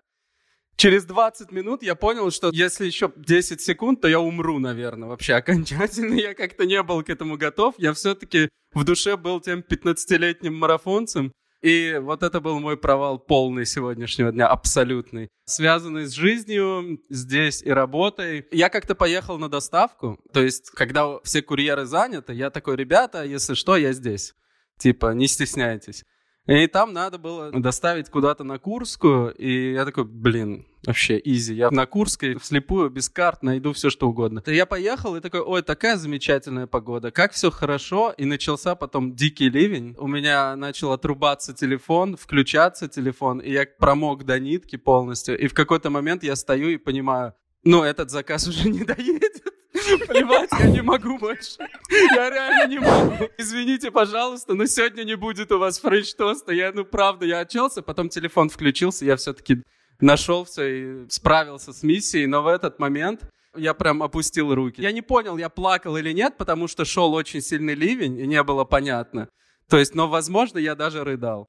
Через 0.77 1.05
20 1.05 1.51
минут 1.51 1.83
я 1.83 1.95
понял, 1.95 2.31
что 2.31 2.49
если 2.51 2.85
еще 2.85 3.11
10 3.15 3.61
секунд, 3.61 4.01
то 4.01 4.09
я 4.09 4.19
умру, 4.19 4.59
наверное, 4.59 5.07
вообще 5.07 5.35
окончательно. 5.35 6.13
Я 6.19 6.33
как-то 6.33 6.65
не 6.65 6.81
был 6.83 7.01
к 7.01 7.09
этому 7.09 7.37
готов. 7.37 7.75
Я 7.77 7.93
все-таки 7.93 8.49
в 8.73 8.83
душе 8.83 9.15
был 9.15 9.39
тем 9.39 9.59
15-летним 9.59 10.53
марафонцем. 10.53 11.31
И 11.65 11.97
вот 11.99 12.21
это 12.21 12.41
был 12.41 12.59
мой 12.59 12.77
провал 12.77 13.17
полный 13.17 13.65
сегодняшнего 13.65 14.31
дня, 14.31 14.45
абсолютный. 14.47 15.29
Связанный 15.45 16.05
с 16.05 16.11
жизнью 16.11 16.99
здесь 17.09 17.63
и 17.63 17.71
работой. 17.71 18.45
Я 18.51 18.69
как-то 18.69 18.93
поехал 18.93 19.39
на 19.39 19.49
доставку. 19.49 20.19
То 20.31 20.43
есть, 20.43 20.69
когда 20.69 21.19
все 21.23 21.41
курьеры 21.41 21.85
заняты, 21.85 22.33
я 22.33 22.51
такой, 22.51 22.75
ребята, 22.75 23.23
если 23.23 23.55
что, 23.55 23.77
я 23.77 23.93
здесь. 23.93 24.35
Типа, 24.77 25.15
не 25.15 25.27
стесняйтесь. 25.27 26.03
И 26.47 26.67
там 26.67 26.93
надо 26.93 27.17
было 27.17 27.51
доставить 27.51 28.09
куда-то 28.09 28.43
на 28.43 28.59
Курскую, 28.59 29.33
и 29.33 29.73
я 29.73 29.83
такой, 29.83 30.03
блин, 30.05 30.67
вообще 30.85 31.19
изи. 31.23 31.55
Я 31.55 31.71
на 31.71 31.87
Курской 31.87 32.37
вслепую, 32.37 32.91
без 32.91 33.09
карт, 33.09 33.41
найду 33.41 33.73
все, 33.73 33.89
что 33.89 34.07
угодно. 34.07 34.43
Я 34.45 34.67
поехал 34.67 35.15
и 35.15 35.21
такой, 35.21 35.41
ой, 35.41 35.63
такая 35.63 35.97
замечательная 35.97 36.67
погода, 36.67 37.09
как 37.09 37.31
все 37.31 37.49
хорошо. 37.49 38.13
И 38.17 38.25
начался 38.25 38.75
потом 38.75 39.15
дикий 39.15 39.49
ливень. 39.49 39.95
У 39.97 40.07
меня 40.07 40.55
начал 40.55 40.91
отрубаться 40.91 41.53
телефон, 41.53 42.15
включаться 42.15 42.87
телефон, 42.87 43.39
и 43.39 43.51
я 43.51 43.65
промок 43.65 44.23
до 44.23 44.39
нитки 44.39 44.75
полностью. 44.75 45.37
И 45.39 45.47
в 45.47 45.53
какой-то 45.55 45.89
момент 45.89 46.23
я 46.23 46.35
стою 46.35 46.69
и 46.69 46.77
понимаю, 46.77 47.33
ну, 47.63 47.81
этот 47.81 48.11
заказ 48.11 48.47
уже 48.47 48.69
не 48.69 48.83
доедет. 48.83 49.41
Плевать, 50.07 50.49
я 50.59 50.69
не 50.69 50.81
могу 50.81 51.17
больше. 51.17 51.57
Я 51.89 52.29
реально 52.29 52.67
не 52.67 52.79
могу. 52.79 53.29
Извините, 53.37 53.91
пожалуйста, 53.91 54.53
но 54.53 54.65
сегодня 54.65 55.03
не 55.03 55.15
будет 55.15 55.51
у 55.51 55.59
вас 55.59 55.79
френч-тоста. 55.79 56.51
Я, 56.53 56.71
ну, 56.73 56.85
правда, 56.85 57.25
я 57.25 57.39
отчелся, 57.39 57.81
потом 57.81 58.09
телефон 58.09 58.49
включился, 58.49 59.05
я 59.05 59.15
все-таки 59.15 59.63
нашел 59.99 60.45
все 60.45 60.63
и 60.63 61.09
справился 61.09 61.73
с 61.73 61.83
миссией, 61.83 62.27
но 62.27 62.41
в 62.41 62.47
этот 62.47 62.79
момент 62.79 63.29
я 63.55 63.73
прям 63.73 64.03
опустил 64.03 64.53
руки. 64.53 64.81
Я 64.81 64.91
не 64.91 65.01
понял, 65.01 65.37
я 65.37 65.49
плакал 65.49 65.97
или 65.97 66.11
нет, 66.11 66.37
потому 66.37 66.67
что 66.67 66.85
шел 66.85 67.13
очень 67.13 67.41
сильный 67.41 67.75
ливень, 67.75 68.19
и 68.19 68.27
не 68.27 68.41
было 68.43 68.65
понятно. 68.65 69.29
То 69.69 69.77
есть, 69.77 69.95
но, 69.95 70.07
возможно, 70.07 70.57
я 70.59 70.75
даже 70.75 71.03
рыдал. 71.03 71.47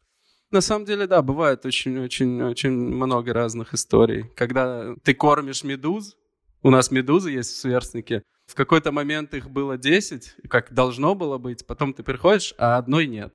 На 0.50 0.60
самом 0.60 0.84
деле, 0.84 1.06
да, 1.06 1.22
бывает 1.22 1.66
очень-очень-очень 1.66 2.70
много 2.70 3.32
разных 3.32 3.74
историй. 3.74 4.30
Когда 4.36 4.94
ты 5.02 5.12
кормишь 5.12 5.64
медуз, 5.64 6.16
у 6.66 6.70
нас 6.70 6.90
медузы 6.90 7.30
есть 7.30 7.52
в 7.52 7.60
сверстнике. 7.60 8.24
В 8.46 8.56
какой-то 8.56 8.90
момент 8.90 9.34
их 9.34 9.48
было 9.48 9.78
10, 9.78 10.34
как 10.48 10.74
должно 10.74 11.14
было 11.14 11.38
быть. 11.38 11.64
Потом 11.64 11.94
ты 11.94 12.02
приходишь, 12.02 12.54
а 12.58 12.76
одной 12.76 13.06
нет. 13.06 13.32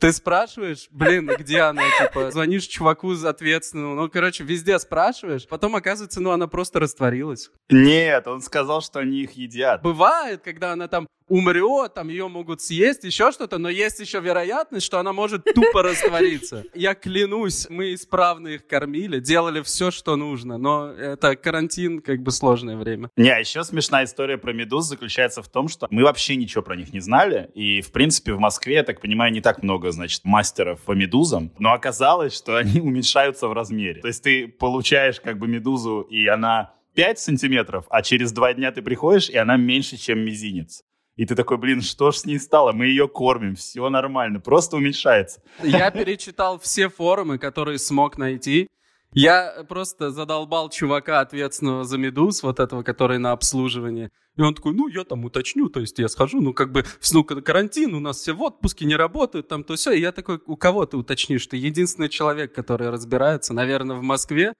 Ты 0.00 0.12
спрашиваешь, 0.12 0.88
блин, 0.90 1.30
где 1.38 1.60
она, 1.60 1.82
типа, 1.98 2.30
звонишь 2.30 2.64
чуваку 2.64 3.12
ответственному, 3.12 3.94
ну, 3.94 4.10
короче, 4.10 4.44
везде 4.44 4.78
спрашиваешь, 4.78 5.48
потом 5.48 5.76
оказывается, 5.76 6.20
ну, 6.20 6.30
она 6.32 6.46
просто 6.46 6.78
растворилась. 6.78 7.50
Нет, 7.70 8.26
он 8.26 8.42
сказал, 8.42 8.82
что 8.82 8.98
они 8.98 9.22
их 9.22 9.32
едят. 9.32 9.80
Бывает, 9.80 10.42
когда 10.42 10.72
она 10.72 10.86
там 10.86 11.06
умрет, 11.28 11.94
там 11.94 12.08
ее 12.08 12.28
могут 12.28 12.60
съесть, 12.60 13.04
еще 13.04 13.32
что-то, 13.32 13.58
но 13.58 13.68
есть 13.68 14.00
еще 14.00 14.20
вероятность, 14.20 14.86
что 14.86 14.98
она 14.98 15.12
может 15.12 15.44
тупо 15.44 15.82
раствориться. 15.82 16.64
Я 16.74 16.94
клянусь, 16.94 17.66
мы 17.70 17.94
исправно 17.94 18.48
их 18.48 18.66
кормили, 18.66 19.20
делали 19.20 19.62
все, 19.62 19.90
что 19.90 20.16
нужно, 20.16 20.58
но 20.58 20.90
это 20.90 21.36
карантин, 21.36 22.00
как 22.00 22.22
бы 22.22 22.30
сложное 22.30 22.76
время. 22.76 23.10
Не, 23.16 23.30
а 23.30 23.38
еще 23.38 23.64
смешная 23.64 24.04
история 24.04 24.38
про 24.38 24.52
медуз 24.52 24.86
заключается 24.86 25.42
в 25.42 25.48
том, 25.48 25.68
что 25.68 25.86
мы 25.90 26.02
вообще 26.02 26.36
ничего 26.36 26.62
про 26.62 26.76
них 26.76 26.92
не 26.92 27.00
знали, 27.00 27.50
и, 27.54 27.80
в 27.80 27.92
принципе, 27.92 28.32
в 28.32 28.38
Москве, 28.38 28.74
я 28.74 28.82
так 28.82 29.00
понимаю, 29.00 29.32
не 29.32 29.40
так 29.40 29.62
много, 29.62 29.90
значит, 29.92 30.24
мастеров 30.24 30.80
по 30.82 30.92
медузам, 30.92 31.52
но 31.58 31.72
оказалось, 31.72 32.36
что 32.36 32.56
они 32.56 32.80
уменьшаются 32.82 33.48
в 33.48 33.52
размере. 33.52 34.00
То 34.00 34.08
есть 34.08 34.22
ты 34.22 34.48
получаешь 34.48 35.20
как 35.20 35.38
бы 35.38 35.48
медузу, 35.48 36.02
и 36.02 36.26
она 36.26 36.74
5 36.94 37.18
сантиметров, 37.18 37.86
а 37.90 38.02
через 38.02 38.32
два 38.32 38.52
дня 38.54 38.70
ты 38.70 38.82
приходишь, 38.82 39.28
и 39.28 39.36
она 39.36 39.56
меньше, 39.56 39.96
чем 39.96 40.20
мизинец. 40.20 40.82
И 41.16 41.26
ты 41.26 41.34
такой, 41.34 41.58
блин, 41.58 41.80
что 41.80 42.10
ж 42.10 42.16
с 42.16 42.24
ней 42.24 42.38
стало? 42.38 42.72
Мы 42.72 42.86
ее 42.86 43.06
кормим, 43.06 43.54
все 43.54 43.88
нормально, 43.88 44.40
просто 44.40 44.76
уменьшается. 44.76 45.42
Я 45.62 45.90
перечитал 45.90 46.58
все 46.58 46.88
форумы, 46.88 47.38
которые 47.38 47.78
смог 47.78 48.18
найти. 48.18 48.68
Я 49.12 49.64
просто 49.68 50.10
задолбал 50.10 50.70
чувака, 50.70 51.20
ответственного 51.20 51.84
за 51.84 51.98
Медуз, 51.98 52.42
вот 52.42 52.58
этого, 52.58 52.82
который 52.82 53.18
на 53.18 53.30
обслуживании. 53.30 54.10
И 54.36 54.42
он 54.42 54.54
такой, 54.54 54.74
ну, 54.74 54.88
я 54.88 55.04
там 55.04 55.24
уточню, 55.24 55.68
то 55.68 55.78
есть 55.78 55.96
я 56.00 56.08
схожу, 56.08 56.40
ну, 56.40 56.52
как 56.52 56.72
бы, 56.72 56.84
ну, 57.12 57.22
карантин, 57.22 57.94
у 57.94 58.00
нас 58.00 58.18
все 58.18 58.32
в 58.32 58.42
отпуске, 58.42 58.84
не 58.84 58.96
работают, 58.96 59.46
там, 59.46 59.62
то 59.62 59.76
все. 59.76 59.92
И 59.92 60.00
я 60.00 60.10
такой, 60.10 60.40
у 60.46 60.56
кого 60.56 60.84
ты 60.86 60.96
уточнишь? 60.96 61.46
Ты 61.46 61.56
единственный 61.56 62.08
человек, 62.08 62.52
который 62.52 62.90
разбирается, 62.90 63.54
наверное, 63.54 63.96
в 63.96 64.02
Москве. 64.02 64.52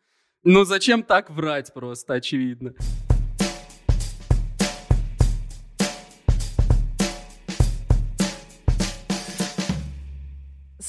Ну, 0.44 0.64
зачем 0.64 1.02
так 1.02 1.30
врать 1.30 1.74
просто, 1.74 2.14
очевидно. 2.14 2.74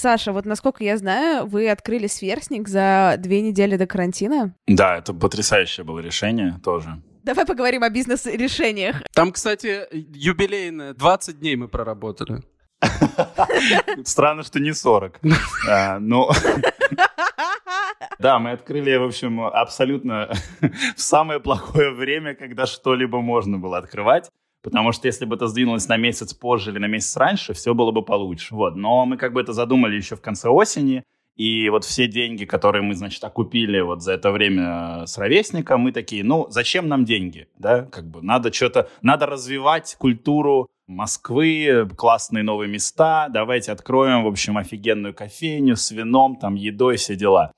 Саша, 0.06 0.34
вот 0.34 0.46
насколько 0.46 0.84
я 0.84 0.98
знаю, 0.98 1.48
вы 1.48 1.68
открыли 1.68 2.06
сверстник 2.06 2.68
за 2.68 3.16
две 3.18 3.42
недели 3.42 3.76
до 3.76 3.88
карантина. 3.88 4.54
Да, 4.68 4.98
это 4.98 5.16
потрясающее 5.16 5.84
было 5.84 5.98
решение 5.98 6.60
тоже. 6.64 7.02
Давай 7.24 7.44
поговорим 7.44 7.82
о 7.82 7.90
бизнес-решениях. 7.90 8.98
Там, 9.16 9.32
кстати, 9.32 9.88
юбилейное. 9.92 10.94
20 10.94 11.40
дней 11.40 11.56
мы 11.56 11.68
проработали. 11.68 12.44
Странно, 14.06 14.44
что 14.44 14.60
не 14.60 14.74
40. 14.74 15.22
А, 15.68 15.98
ну, 15.98 16.30
да, 18.20 18.38
мы 18.38 18.52
открыли, 18.52 18.96
в 18.98 19.06
общем, 19.06 19.42
абсолютно 19.42 20.30
в 20.96 21.02
самое 21.02 21.40
плохое 21.40 21.90
время, 21.90 22.36
когда 22.36 22.68
что-либо 22.68 23.22
можно 23.22 23.58
было 23.58 23.80
открывать. 23.80 24.30
Потому 24.66 24.92
что 24.94 25.06
если 25.08 25.26
бы 25.26 25.36
это 25.36 25.48
сдвинулось 25.48 25.88
на 25.88 25.96
месяц 25.96 26.34
позже 26.34 26.72
или 26.72 26.80
на 26.80 26.88
месяц 26.88 27.16
раньше, 27.18 27.54
все 27.54 27.76
было 27.76 27.92
бы 27.92 28.02
получше. 28.02 28.56
Вот. 28.56 28.76
Но 28.76 29.06
мы 29.06 29.16
как 29.16 29.32
бы 29.32 29.40
это 29.40 29.54
задумали 29.54 29.96
еще 29.96 30.16
в 30.16 30.22
конце 30.22 30.50
осени. 30.50 31.04
И 31.36 31.70
вот 31.70 31.86
все 31.86 32.08
деньги, 32.08 32.46
которые 32.46 32.82
мы, 32.82 32.96
значит, 32.96 33.24
окупили 33.24 33.80
вот 33.82 34.02
за 34.02 34.14
это 34.14 34.32
время 34.32 35.06
с 35.06 35.20
ровесником, 35.20 35.82
мы 35.82 35.92
такие, 35.92 36.24
ну, 36.24 36.48
зачем 36.50 36.88
нам 36.88 37.06
деньги, 37.06 37.48
да, 37.60 37.84
как 37.84 38.06
бы 38.06 38.24
надо 38.24 38.52
что-то, 38.52 38.90
надо 39.04 39.28
развивать 39.28 39.96
культуру 40.00 40.68
Москвы, 40.88 41.88
классные 41.96 42.44
новые 42.44 42.70
места, 42.70 43.28
давайте 43.30 43.72
откроем, 43.72 44.24
в 44.24 44.28
общем, 44.28 44.58
офигенную 44.58 45.14
кофейню 45.14 45.76
с 45.76 45.92
вином, 45.92 46.38
там, 46.38 46.56
едой, 46.56 46.96
все 46.96 47.16
дела. 47.16 47.52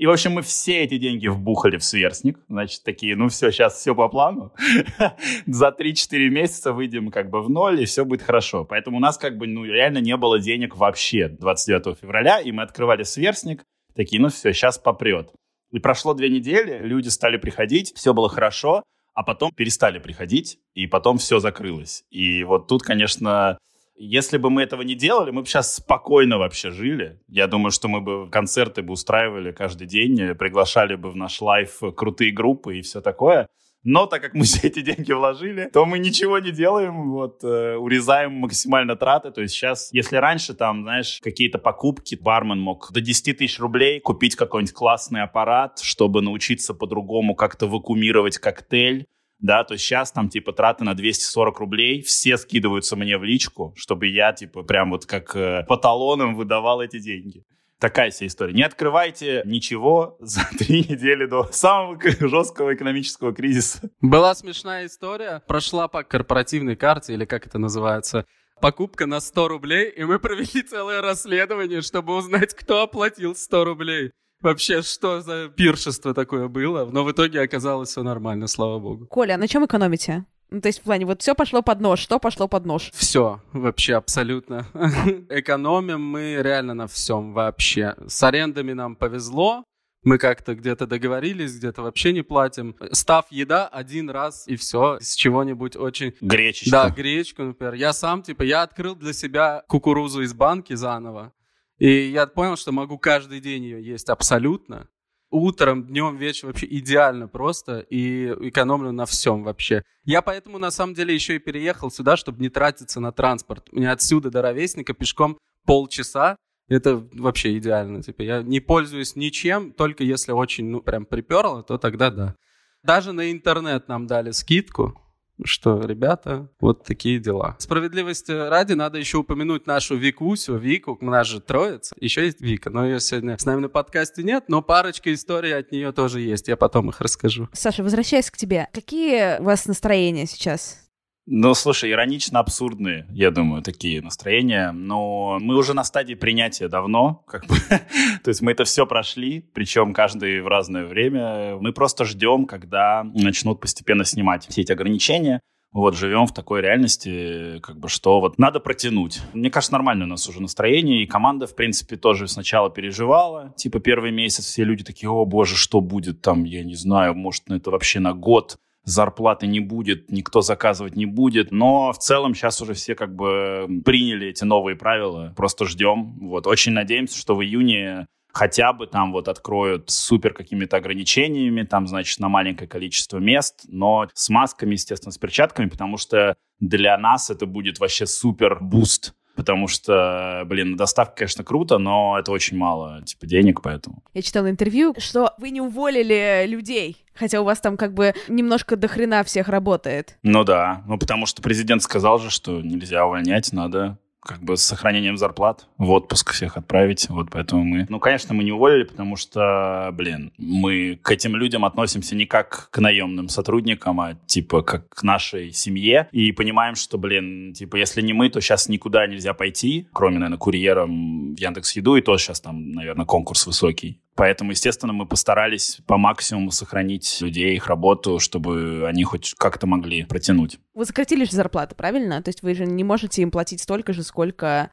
И, 0.00 0.06
в 0.06 0.10
общем, 0.10 0.32
мы 0.32 0.40
все 0.40 0.78
эти 0.78 0.96
деньги 0.96 1.28
вбухали 1.28 1.76
в 1.76 1.84
сверстник. 1.84 2.38
Значит, 2.48 2.84
такие, 2.84 3.14
ну 3.16 3.28
все, 3.28 3.50
сейчас 3.50 3.74
все 3.74 3.94
по 3.94 4.08
плану. 4.08 4.50
За 5.46 5.76
3-4 5.78 6.30
месяца 6.30 6.72
выйдем 6.72 7.10
как 7.10 7.28
бы 7.28 7.42
в 7.42 7.50
ноль, 7.50 7.82
и 7.82 7.84
все 7.84 8.06
будет 8.06 8.22
хорошо. 8.22 8.64
Поэтому 8.64 8.96
у 8.96 9.00
нас 9.00 9.18
как 9.18 9.36
бы, 9.36 9.46
ну, 9.46 9.62
реально 9.62 9.98
не 9.98 10.16
было 10.16 10.38
денег 10.38 10.74
вообще 10.74 11.28
29 11.28 11.98
февраля, 11.98 12.40
и 12.40 12.50
мы 12.50 12.62
открывали 12.62 13.02
сверстник. 13.02 13.62
Такие, 13.94 14.22
ну 14.22 14.30
все, 14.30 14.54
сейчас 14.54 14.78
попрет. 14.78 15.34
И 15.70 15.78
прошло 15.80 16.14
две 16.14 16.30
недели, 16.30 16.78
люди 16.78 17.08
стали 17.08 17.36
приходить, 17.36 17.92
все 17.94 18.14
было 18.14 18.30
хорошо, 18.30 18.82
а 19.12 19.22
потом 19.22 19.52
перестали 19.52 19.98
приходить, 19.98 20.60
и 20.72 20.86
потом 20.86 21.18
все 21.18 21.40
закрылось. 21.40 22.04
И 22.08 22.42
вот 22.44 22.68
тут, 22.68 22.82
конечно, 22.82 23.58
если 24.02 24.38
бы 24.38 24.48
мы 24.48 24.62
этого 24.62 24.80
не 24.80 24.94
делали, 24.94 25.30
мы 25.30 25.42
бы 25.42 25.46
сейчас 25.46 25.74
спокойно 25.74 26.38
вообще 26.38 26.70
жили. 26.70 27.20
Я 27.28 27.46
думаю, 27.46 27.70
что 27.70 27.86
мы 27.86 28.00
бы 28.00 28.30
концерты 28.30 28.80
бы 28.80 28.94
устраивали 28.94 29.52
каждый 29.52 29.86
день, 29.86 30.34
приглашали 30.36 30.94
бы 30.94 31.10
в 31.10 31.16
наш 31.16 31.42
лайф 31.42 31.80
крутые 31.94 32.32
группы 32.32 32.78
и 32.78 32.80
все 32.80 33.02
такое. 33.02 33.46
Но 33.82 34.06
так 34.06 34.22
как 34.22 34.34
мы 34.34 34.44
все 34.44 34.68
эти 34.68 34.80
деньги 34.80 35.12
вложили, 35.12 35.68
то 35.72 35.84
мы 35.84 35.98
ничего 35.98 36.38
не 36.38 36.50
делаем, 36.50 37.10
вот, 37.12 37.44
э, 37.44 37.76
урезаем 37.76 38.32
максимально 38.32 38.96
траты. 38.96 39.30
То 39.30 39.42
есть 39.42 39.54
сейчас, 39.54 39.90
если 39.92 40.16
раньше 40.16 40.54
там, 40.54 40.82
знаешь, 40.82 41.18
какие-то 41.22 41.58
покупки, 41.58 42.14
бармен 42.14 42.58
мог 42.58 42.90
до 42.92 43.02
10 43.02 43.36
тысяч 43.36 43.58
рублей 43.58 44.00
купить 44.00 44.34
какой-нибудь 44.34 44.74
классный 44.74 45.22
аппарат, 45.22 45.78
чтобы 45.80 46.22
научиться 46.22 46.74
по-другому 46.74 47.34
как-то 47.34 47.66
вакуумировать 47.66 48.38
коктейль, 48.38 49.06
да, 49.40 49.64
то 49.64 49.74
есть 49.74 49.84
сейчас 49.84 50.12
там, 50.12 50.28
типа, 50.28 50.52
траты 50.52 50.84
на 50.84 50.94
240 50.94 51.58
рублей, 51.58 52.02
все 52.02 52.36
скидываются 52.36 52.96
мне 52.96 53.16
в 53.16 53.24
личку, 53.24 53.72
чтобы 53.76 54.06
я, 54.06 54.32
типа, 54.32 54.62
прям 54.62 54.90
вот 54.90 55.06
как 55.06 55.34
э, 55.34 55.64
по 55.66 55.76
талонам 55.76 56.34
выдавал 56.34 56.82
эти 56.82 56.98
деньги. 56.98 57.44
Такая 57.78 58.10
вся 58.10 58.26
история. 58.26 58.52
Не 58.52 58.62
открывайте 58.62 59.40
ничего 59.46 60.16
за 60.20 60.42
три 60.58 60.80
недели 60.80 61.24
до 61.24 61.44
самого 61.52 61.98
жесткого 62.02 62.74
экономического 62.74 63.32
кризиса. 63.32 63.90
Была 64.02 64.34
смешная 64.34 64.86
история. 64.86 65.42
Прошла 65.46 65.88
по 65.88 66.02
корпоративной 66.02 66.76
карте, 66.76 67.14
или 67.14 67.24
как 67.24 67.46
это 67.46 67.58
называется, 67.58 68.26
покупка 68.60 69.06
на 69.06 69.20
100 69.20 69.48
рублей, 69.48 69.90
и 69.90 70.04
мы 70.04 70.18
провели 70.18 70.62
целое 70.62 71.00
расследование, 71.00 71.80
чтобы 71.80 72.14
узнать, 72.14 72.52
кто 72.52 72.82
оплатил 72.82 73.34
100 73.34 73.64
рублей 73.64 74.12
вообще, 74.40 74.82
что 74.82 75.20
за 75.20 75.48
пиршество 75.48 76.14
такое 76.14 76.48
было. 76.48 76.88
Но 76.90 77.04
в 77.04 77.12
итоге 77.12 77.40
оказалось 77.40 77.90
все 77.90 78.02
нормально, 78.02 78.46
слава 78.46 78.78
богу. 78.78 79.06
Коля, 79.06 79.34
а 79.34 79.38
на 79.38 79.48
чем 79.48 79.64
экономите? 79.64 80.24
Ну, 80.50 80.60
то 80.60 80.68
есть 80.68 80.80
в 80.80 80.82
плане, 80.82 81.06
вот 81.06 81.22
все 81.22 81.34
пошло 81.34 81.62
под 81.62 81.80
нож, 81.80 82.00
что 82.00 82.18
пошло 82.18 82.48
под 82.48 82.66
нож? 82.66 82.90
Все, 82.92 83.40
вообще 83.52 83.94
абсолютно. 83.94 84.66
Экономим 85.28 86.02
мы 86.02 86.38
реально 86.42 86.74
на 86.74 86.86
всем 86.88 87.32
вообще. 87.32 87.94
С 88.08 88.20
арендами 88.24 88.72
нам 88.72 88.96
повезло, 88.96 89.64
мы 90.02 90.18
как-то 90.18 90.54
где-то 90.54 90.86
договорились, 90.86 91.56
где-то 91.56 91.82
вообще 91.82 92.12
не 92.12 92.22
платим. 92.22 92.74
Став 92.92 93.26
еда 93.30 93.68
один 93.68 94.10
раз 94.10 94.48
и 94.48 94.56
все, 94.56 94.98
с 95.00 95.14
чего-нибудь 95.14 95.76
очень... 95.76 96.14
Гречечку. 96.20 96.70
Да, 96.70 96.88
гречку, 96.90 97.42
например. 97.42 97.74
Я 97.74 97.92
сам, 97.92 98.22
типа, 98.22 98.42
я 98.42 98.62
открыл 98.62 98.96
для 98.96 99.12
себя 99.12 99.62
кукурузу 99.68 100.22
из 100.22 100.32
банки 100.32 100.74
заново. 100.74 101.32
И 101.80 102.10
я 102.10 102.26
понял, 102.26 102.56
что 102.56 102.72
могу 102.72 102.98
каждый 102.98 103.40
день 103.40 103.64
ее 103.64 103.82
есть 103.82 104.10
абсолютно. 104.10 104.86
Утром, 105.30 105.86
днем, 105.86 106.16
вечером 106.16 106.50
вообще 106.50 106.66
идеально 106.66 107.26
просто 107.26 107.78
и 107.78 108.26
экономлю 108.48 108.92
на 108.92 109.06
всем 109.06 109.44
вообще. 109.44 109.82
Я 110.04 110.22
поэтому 110.22 110.58
на 110.58 110.70
самом 110.70 110.94
деле 110.94 111.14
еще 111.14 111.36
и 111.36 111.38
переехал 111.38 111.90
сюда, 111.90 112.16
чтобы 112.16 112.42
не 112.42 112.50
тратиться 112.50 113.00
на 113.00 113.12
транспорт. 113.12 113.68
У 113.72 113.76
меня 113.76 113.92
отсюда 113.92 114.30
до 114.30 114.42
ровесника 114.42 114.92
пешком 114.92 115.38
полчаса. 115.64 116.36
Это 116.68 116.96
вообще 117.14 117.56
идеально. 117.56 118.02
Типа 118.02 118.22
я 118.22 118.42
не 118.42 118.60
пользуюсь 118.60 119.16
ничем, 119.16 119.72
только 119.72 120.04
если 120.04 120.32
очень, 120.32 120.66
ну, 120.66 120.82
прям 120.82 121.06
приперло, 121.06 121.62
то 121.62 121.78
тогда 121.78 122.10
да. 122.10 122.36
Даже 122.82 123.12
на 123.12 123.32
интернет 123.32 123.88
нам 123.88 124.06
дали 124.06 124.32
скидку 124.32 125.00
что, 125.44 125.80
ребята, 125.80 126.48
вот 126.60 126.84
такие 126.84 127.18
дела. 127.18 127.56
Справедливости 127.58 128.30
ради 128.30 128.72
надо 128.72 128.98
еще 128.98 129.18
упомянуть 129.18 129.66
нашу 129.66 129.96
Викусю, 129.96 130.56
Вику, 130.56 130.98
у 131.00 131.04
нас 131.04 131.26
же 131.26 131.40
троица, 131.40 131.94
еще 132.00 132.24
есть 132.24 132.40
Вика, 132.40 132.70
но 132.70 132.84
ее 132.84 133.00
сегодня 133.00 133.38
с 133.38 133.44
нами 133.44 133.60
на 133.60 133.68
подкасте 133.68 134.22
нет, 134.22 134.44
но 134.48 134.62
парочка 134.62 135.12
историй 135.12 135.56
от 135.56 135.72
нее 135.72 135.92
тоже 135.92 136.20
есть, 136.20 136.48
я 136.48 136.56
потом 136.56 136.90
их 136.90 137.00
расскажу. 137.00 137.48
Саша, 137.52 137.82
возвращаясь 137.82 138.30
к 138.30 138.36
тебе, 138.36 138.68
какие 138.72 139.40
у 139.40 139.44
вас 139.44 139.66
настроения 139.66 140.26
сейчас? 140.26 140.89
Ну, 141.32 141.54
слушай, 141.54 141.92
иронично 141.92 142.40
абсурдные, 142.40 143.06
я 143.12 143.30
думаю, 143.30 143.62
такие 143.62 144.02
настроения. 144.02 144.72
Но 144.72 145.38
мы 145.40 145.56
уже 145.56 145.74
на 145.74 145.84
стадии 145.84 146.14
принятия 146.14 146.66
давно, 146.66 147.22
как 147.28 147.46
бы. 147.46 147.54
То 148.24 148.30
есть 148.30 148.42
мы 148.42 148.50
это 148.50 148.64
все 148.64 148.84
прошли, 148.84 149.48
причем 149.54 149.94
каждый 149.94 150.40
в 150.40 150.48
разное 150.48 150.86
время. 150.86 151.56
Мы 151.60 151.72
просто 151.72 152.04
ждем, 152.04 152.46
когда 152.46 153.04
начнут 153.04 153.60
постепенно 153.60 154.04
снимать 154.04 154.48
все 154.48 154.62
эти 154.62 154.72
ограничения. 154.72 155.38
Вот 155.72 155.96
живем 155.96 156.26
в 156.26 156.34
такой 156.34 156.62
реальности, 156.62 157.60
как 157.60 157.78
бы 157.78 157.88
что 157.88 158.18
вот 158.18 158.40
надо 158.40 158.58
протянуть. 158.58 159.20
Мне 159.32 159.50
кажется, 159.50 159.72
нормально 159.72 160.06
у 160.06 160.08
нас 160.08 160.28
уже 160.28 160.42
настроение, 160.42 161.04
и 161.04 161.06
команда, 161.06 161.46
в 161.46 161.54
принципе, 161.54 161.96
тоже 161.96 162.26
сначала 162.26 162.70
переживала. 162.70 163.54
Типа 163.56 163.78
первый 163.78 164.10
месяц 164.10 164.46
все 164.46 164.64
люди 164.64 164.82
такие, 164.82 165.08
о 165.08 165.24
боже, 165.24 165.54
что 165.54 165.80
будет 165.80 166.22
там, 166.22 166.42
я 166.42 166.64
не 166.64 166.74
знаю, 166.74 167.14
может, 167.14 167.48
это 167.48 167.70
вообще 167.70 168.00
на 168.00 168.14
год 168.14 168.58
зарплаты 168.84 169.46
не 169.46 169.60
будет, 169.60 170.10
никто 170.10 170.40
заказывать 170.40 170.96
не 170.96 171.06
будет. 171.06 171.50
Но 171.50 171.92
в 171.92 171.98
целом 171.98 172.34
сейчас 172.34 172.60
уже 172.60 172.74
все 172.74 172.94
как 172.94 173.14
бы 173.14 173.66
приняли 173.84 174.28
эти 174.28 174.44
новые 174.44 174.76
правила, 174.76 175.32
просто 175.36 175.64
ждем. 175.66 176.18
Вот, 176.20 176.46
очень 176.46 176.72
надеемся, 176.72 177.18
что 177.18 177.34
в 177.34 177.42
июне 177.42 178.06
хотя 178.32 178.72
бы 178.72 178.86
там 178.86 179.12
вот 179.12 179.28
откроют 179.28 179.90
супер 179.90 180.32
какими-то 180.32 180.76
ограничениями, 180.76 181.62
там, 181.62 181.86
значит, 181.86 182.20
на 182.20 182.28
маленькое 182.28 182.68
количество 182.68 183.18
мест, 183.18 183.64
но 183.68 184.08
с 184.14 184.28
масками, 184.28 184.72
естественно, 184.72 185.12
с 185.12 185.18
перчатками, 185.18 185.68
потому 185.68 185.96
что 185.96 186.36
для 186.60 186.96
нас 186.98 187.30
это 187.30 187.46
будет 187.46 187.80
вообще 187.80 188.06
super 188.06 188.58
boost 188.60 189.14
потому 189.40 189.68
что, 189.68 190.42
блин, 190.44 190.76
доставка, 190.76 191.14
конечно, 191.16 191.44
круто, 191.44 191.78
но 191.78 192.18
это 192.18 192.30
очень 192.30 192.58
мало, 192.58 193.00
типа, 193.06 193.26
денег, 193.26 193.62
поэтому. 193.62 194.02
Я 194.12 194.20
читала 194.20 194.50
интервью, 194.50 194.94
что 194.98 195.32
вы 195.38 195.48
не 195.48 195.62
уволили 195.62 196.44
людей, 196.46 197.06
хотя 197.14 197.40
у 197.40 197.44
вас 197.44 197.58
там 197.58 197.78
как 197.78 197.94
бы 197.94 198.12
немножко 198.28 198.76
дохрена 198.76 199.24
всех 199.24 199.48
работает. 199.48 200.18
Ну 200.22 200.44
да, 200.44 200.84
ну 200.86 200.98
потому 200.98 201.24
что 201.24 201.40
президент 201.40 201.82
сказал 201.82 202.18
же, 202.18 202.28
что 202.28 202.60
нельзя 202.60 203.06
увольнять, 203.06 203.50
надо 203.54 203.96
как 204.20 204.42
бы 204.42 204.56
с 204.56 204.62
сохранением 204.62 205.16
зарплат 205.16 205.66
в 205.78 205.90
отпуск 205.90 206.32
всех 206.32 206.56
отправить. 206.56 207.08
Вот 207.08 207.28
поэтому 207.30 207.64
мы... 207.64 207.86
Ну, 207.88 207.98
конечно, 207.98 208.34
мы 208.34 208.44
не 208.44 208.52
уволили, 208.52 208.84
потому 208.84 209.16
что, 209.16 209.90
блин, 209.92 210.32
мы 210.36 210.98
к 211.02 211.10
этим 211.10 211.36
людям 211.36 211.64
относимся 211.64 212.14
не 212.14 212.26
как 212.26 212.68
к 212.70 212.78
наемным 212.78 213.28
сотрудникам, 213.28 214.00
а 214.00 214.14
типа 214.26 214.62
как 214.62 214.88
к 214.90 215.02
нашей 215.02 215.52
семье. 215.52 216.08
И 216.12 216.32
понимаем, 216.32 216.74
что, 216.74 216.98
блин, 216.98 217.52
типа, 217.54 217.76
если 217.76 218.02
не 218.02 218.12
мы, 218.12 218.28
то 218.28 218.40
сейчас 218.40 218.68
никуда 218.68 219.06
нельзя 219.06 219.34
пойти, 219.34 219.88
кроме, 219.92 220.18
наверное, 220.18 220.38
курьером 220.38 221.34
в 221.34 221.38
Яндекс 221.38 221.76
Еду, 221.76 221.96
и 221.96 222.02
то 222.02 222.16
сейчас 222.18 222.40
там, 222.40 222.72
наверное, 222.72 223.06
конкурс 223.06 223.46
высокий. 223.46 224.00
Поэтому, 224.16 224.50
естественно, 224.50 224.92
мы 224.92 225.06
постарались 225.06 225.78
по 225.86 225.96
максимуму 225.96 226.50
сохранить 226.50 227.20
людей, 227.20 227.54
их 227.54 227.68
работу, 227.68 228.18
чтобы 228.18 228.86
они 228.86 229.04
хоть 229.04 229.34
как-то 229.38 229.66
могли 229.66 230.04
протянуть. 230.04 230.58
Вы 230.74 230.84
сократили 230.84 231.24
же 231.24 231.32
зарплаты, 231.32 231.74
правильно? 231.74 232.22
То 232.22 232.28
есть 232.28 232.42
вы 232.42 232.54
же 232.54 232.66
не 232.66 232.84
можете 232.84 233.22
им 233.22 233.30
платить 233.30 233.60
столько 233.60 233.92
же, 233.92 234.02
сколько... 234.02 234.70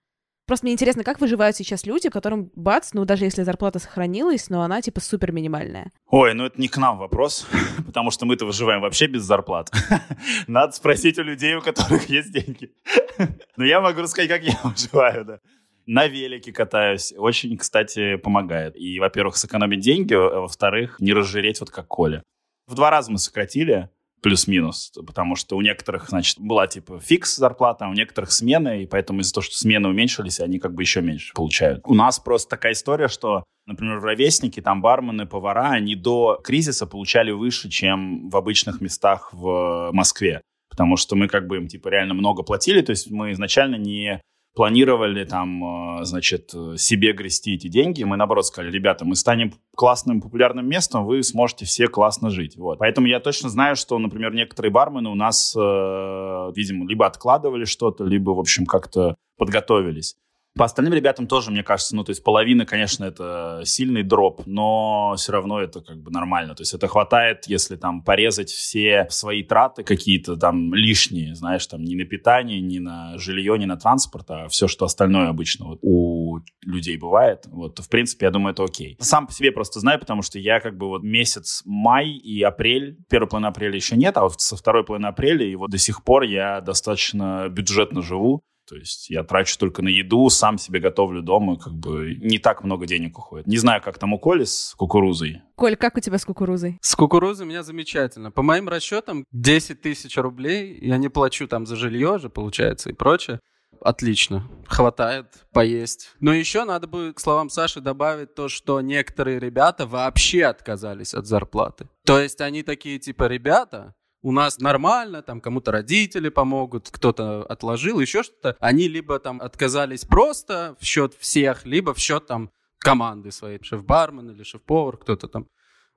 Просто 0.47 0.65
мне 0.65 0.73
интересно, 0.73 1.03
как 1.03 1.19
выживают 1.19 1.57
сейчас 1.57 1.85
люди, 1.85 2.09
которым 2.09 2.51
бац, 2.55 2.93
ну 2.93 3.03
даже 3.03 3.25
если 3.25 3.43
зарплата 3.43 3.79
сохранилась, 3.79 4.49
но 4.49 4.61
она 4.61 4.81
типа 4.81 5.01
супер 5.01 5.33
минимальная. 5.33 5.91
Ой, 6.09 6.33
ну 6.33 6.45
это 6.45 6.59
не 6.59 6.69
к 6.69 6.77
нам 6.77 6.97
вопрос, 6.97 7.45
потому 7.85 8.11
что 8.11 8.25
мы-то 8.25 8.45
выживаем 8.45 8.79
вообще 8.81 9.07
без 9.07 9.23
зарплат. 9.23 9.69
Надо 10.47 10.71
спросить 10.71 11.19
у 11.19 11.23
людей, 11.23 11.55
у 11.55 11.61
которых 11.61 12.09
есть 12.09 12.31
деньги. 12.31 12.71
Но 13.57 13.65
я 13.65 13.81
могу 13.81 14.01
рассказать, 14.01 14.29
как 14.29 14.43
я 14.43 14.57
выживаю, 14.63 15.25
да 15.25 15.39
на 15.87 16.07
велике 16.07 16.51
катаюсь. 16.51 17.13
Очень, 17.17 17.57
кстати, 17.57 18.17
помогает. 18.17 18.75
И, 18.75 18.99
во-первых, 18.99 19.37
сэкономить 19.37 19.79
деньги, 19.79 20.13
а 20.13 20.41
во-вторых, 20.41 20.97
не 20.99 21.13
разжиреть 21.13 21.59
вот 21.59 21.71
как 21.71 21.87
Коля. 21.87 22.21
В 22.67 22.75
два 22.75 22.91
раза 22.91 23.11
мы 23.11 23.17
сократили, 23.17 23.89
плюс-минус, 24.21 24.91
потому 25.05 25.35
что 25.35 25.55
у 25.55 25.61
некоторых, 25.61 26.09
значит, 26.09 26.39
была 26.39 26.67
типа 26.67 26.99
фикс 26.99 27.35
зарплата, 27.35 27.85
а 27.85 27.89
у 27.89 27.93
некоторых 27.93 28.31
смены, 28.31 28.83
и 28.83 28.87
поэтому 28.87 29.21
из-за 29.21 29.33
того, 29.33 29.43
что 29.43 29.55
смены 29.55 29.89
уменьшились, 29.89 30.39
они 30.39 30.59
как 30.59 30.73
бы 30.73 30.81
еще 30.83 31.01
меньше 31.01 31.33
получают. 31.33 31.81
У 31.85 31.93
нас 31.93 32.19
просто 32.19 32.49
такая 32.49 32.73
история, 32.73 33.07
что, 33.07 33.43
например, 33.65 34.01
ровесники, 34.01 34.61
там 34.61 34.81
бармены, 34.81 35.27
повара, 35.27 35.69
они 35.69 35.95
до 35.95 36.39
кризиса 36.43 36.87
получали 36.87 37.31
выше, 37.31 37.69
чем 37.69 38.29
в 38.29 38.35
обычных 38.35 38.81
местах 38.81 39.29
в 39.31 39.91
Москве, 39.93 40.41
потому 40.69 40.97
что 40.97 41.15
мы 41.15 41.27
как 41.27 41.47
бы 41.47 41.57
им 41.57 41.67
типа 41.67 41.89
реально 41.89 42.13
много 42.13 42.43
платили, 42.43 42.81
то 42.81 42.89
есть 42.89 43.11
мы 43.11 43.31
изначально 43.31 43.75
не 43.75 44.19
планировали 44.57 45.23
там, 45.23 45.99
э, 45.99 46.03
значит, 46.05 46.49
себе 46.77 47.13
грести 47.13 47.53
эти 47.53 47.67
деньги, 47.67 48.03
мы 48.03 48.17
наоборот 48.17 48.47
сказали, 48.47 48.71
ребята, 48.71 49.05
мы 49.05 49.15
станем 49.15 49.53
классным 49.75 50.19
популярным 50.19 50.67
местом, 50.67 51.05
вы 51.05 51.21
сможете 51.21 51.65
все 51.65 51.87
классно 51.87 52.31
жить. 52.31 52.57
Вот. 52.57 52.79
Поэтому 52.79 53.05
я 53.05 53.19
точно 53.19 53.49
знаю, 53.49 53.75
что, 53.75 53.99
например, 53.99 54.33
некоторые 54.33 54.71
бармены 54.71 55.09
у 55.09 55.15
нас, 55.15 55.55
э, 55.55 55.59
видимо, 55.59 56.87
либо 56.87 57.05
откладывали 57.05 57.65
что-то, 57.65 58.03
либо, 58.03 58.31
в 58.31 58.39
общем, 58.39 58.65
как-то 58.65 59.15
подготовились. 59.37 60.15
По 60.57 60.65
остальным 60.65 60.93
ребятам 60.93 61.27
тоже, 61.27 61.51
мне 61.51 61.63
кажется, 61.63 61.95
ну, 61.95 62.03
то 62.03 62.09
есть 62.09 62.23
половина, 62.23 62.65
конечно, 62.65 63.05
это 63.05 63.61
сильный 63.63 64.03
дроп, 64.03 64.41
но 64.45 65.13
все 65.17 65.31
равно 65.31 65.61
это 65.61 65.81
как 65.81 66.01
бы 66.01 66.11
нормально. 66.11 66.55
То 66.55 66.61
есть 66.61 66.73
это 66.73 66.87
хватает, 66.87 67.45
если 67.47 67.75
там 67.75 68.01
порезать 68.01 68.49
все 68.49 69.07
свои 69.09 69.43
траты 69.43 69.83
какие-то 69.83 70.35
там 70.35 70.73
лишние, 70.73 71.35
знаешь, 71.35 71.65
там 71.67 71.83
ни 71.83 71.95
на 71.95 72.05
питание, 72.05 72.59
ни 72.59 72.79
на 72.79 73.17
жилье, 73.17 73.57
ни 73.57 73.65
на 73.65 73.77
транспорт, 73.77 74.25
а 74.29 74.47
все, 74.47 74.67
что 74.67 74.85
остальное 74.85 75.29
обычно 75.29 75.65
вот 75.65 75.79
у 75.81 76.39
людей 76.63 76.97
бывает, 76.97 77.45
вот, 77.47 77.79
в 77.79 77.89
принципе, 77.89 78.25
я 78.25 78.31
думаю, 78.31 78.53
это 78.53 78.63
окей. 78.63 78.97
Сам 78.99 79.27
по 79.27 79.33
себе 79.33 79.51
просто 79.51 79.79
знаю, 79.79 79.99
потому 79.99 80.21
что 80.21 80.39
я 80.39 80.59
как 80.59 80.77
бы 80.77 80.87
вот 80.87 81.03
месяц 81.03 81.61
май 81.65 82.09
и 82.09 82.41
апрель, 82.41 82.97
первый 83.09 83.27
половина 83.27 83.49
апреля 83.49 83.75
еще 83.75 83.95
нет, 83.95 84.17
а 84.17 84.23
вот 84.23 84.41
со 84.41 84.57
второй 84.57 84.83
половины 84.83 85.07
апреля, 85.07 85.45
и 85.45 85.55
вот 85.55 85.69
до 85.69 85.77
сих 85.77 86.03
пор 86.03 86.23
я 86.23 86.61
достаточно 86.61 87.47
бюджетно 87.49 88.01
живу, 88.01 88.41
то 88.67 88.75
есть 88.75 89.09
я 89.09 89.23
трачу 89.23 89.57
только 89.57 89.81
на 89.81 89.87
еду, 89.87 90.29
сам 90.29 90.57
себе 90.57 90.79
готовлю 90.79 91.21
дома, 91.21 91.57
как 91.57 91.73
бы 91.73 92.15
не 92.15 92.37
так 92.37 92.63
много 92.63 92.85
денег 92.85 93.17
уходит. 93.17 93.47
Не 93.47 93.57
знаю, 93.57 93.81
как 93.81 93.97
там 93.97 94.13
у 94.13 94.19
Коли 94.19 94.43
с 94.43 94.73
кукурузой. 94.77 95.41
Коль, 95.55 95.75
как 95.75 95.97
у 95.97 95.99
тебя 95.99 96.17
с 96.17 96.25
кукурузой? 96.25 96.77
С 96.81 96.95
кукурузой 96.95 97.45
у 97.45 97.49
меня 97.49 97.63
замечательно. 97.63 98.31
По 98.31 98.41
моим 98.41 98.67
расчетам, 98.67 99.23
10 99.31 99.81
тысяч 99.81 100.17
рублей 100.17 100.77
я 100.81 100.97
не 100.97 101.09
плачу 101.09 101.47
там 101.47 101.65
за 101.65 101.75
жилье 101.75 102.19
же, 102.19 102.29
получается, 102.29 102.89
и 102.89 102.93
прочее. 102.93 103.39
Отлично. 103.81 104.43
Хватает 104.67 105.27
поесть. 105.53 106.11
Но 106.19 106.33
еще 106.33 106.65
надо 106.65 106.87
бы, 106.87 107.13
к 107.13 107.19
словам 107.19 107.49
Саши, 107.49 107.79
добавить 107.79 108.33
то, 108.35 108.49
что 108.49 108.81
некоторые 108.81 109.39
ребята 109.39 109.85
вообще 109.85 110.45
отказались 110.45 111.13
от 111.13 111.25
зарплаты. 111.25 111.87
То 112.05 112.19
есть 112.19 112.41
они 112.41 112.63
такие 112.63 112.99
типа, 112.99 113.27
ребята, 113.27 113.93
у 114.21 114.31
нас 114.31 114.59
нормально, 114.59 115.21
там 115.21 115.41
кому-то 115.41 115.71
родители 115.71 116.29
помогут, 116.29 116.89
кто-то 116.91 117.43
отложил, 117.43 117.99
еще 117.99 118.23
что-то. 118.23 118.55
Они 118.59 118.87
либо 118.87 119.19
там 119.19 119.41
отказались 119.41 120.05
просто 120.05 120.75
в 120.79 120.85
счет 120.85 121.13
всех, 121.19 121.65
либо 121.65 121.93
в 121.93 121.99
счет 121.99 122.25
там 122.27 122.51
команды 122.79 123.31
своей, 123.31 123.61
шеф-бармен 123.61 124.31
или 124.31 124.43
шеф-повар, 124.43 124.97
кто-то 124.97 125.27
там. 125.27 125.47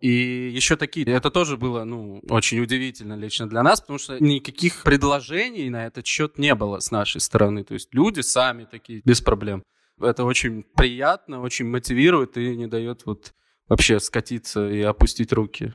И 0.01 0.51
еще 0.55 0.77
такие, 0.77 1.07
это 1.07 1.31
тоже 1.31 1.59
было, 1.59 1.85
ну, 1.85 2.23
очень 2.31 2.59
удивительно 2.61 3.15
лично 3.15 3.47
для 3.49 3.63
нас, 3.63 3.83
потому 3.83 3.99
что 3.99 4.19
никаких 4.19 4.83
предложений 4.83 5.69
на 5.71 5.87
этот 5.87 6.07
счет 6.07 6.39
не 6.39 6.55
было 6.55 6.81
с 6.81 6.91
нашей 6.91 7.21
стороны. 7.21 7.65
То 7.65 7.75
есть 7.75 7.93
люди 7.93 8.21
сами 8.21 8.65
такие, 8.65 9.03
без 9.05 9.21
проблем. 9.21 9.63
Это 10.01 10.25
очень 10.25 10.63
приятно, 10.63 11.43
очень 11.43 11.67
мотивирует 11.67 12.39
и 12.39 12.57
не 12.57 12.67
дает 12.67 13.05
вот 13.05 13.35
вообще 13.69 14.01
скатиться 14.01 14.71
и 14.71 14.81
опустить 14.81 15.35
руки. 15.35 15.75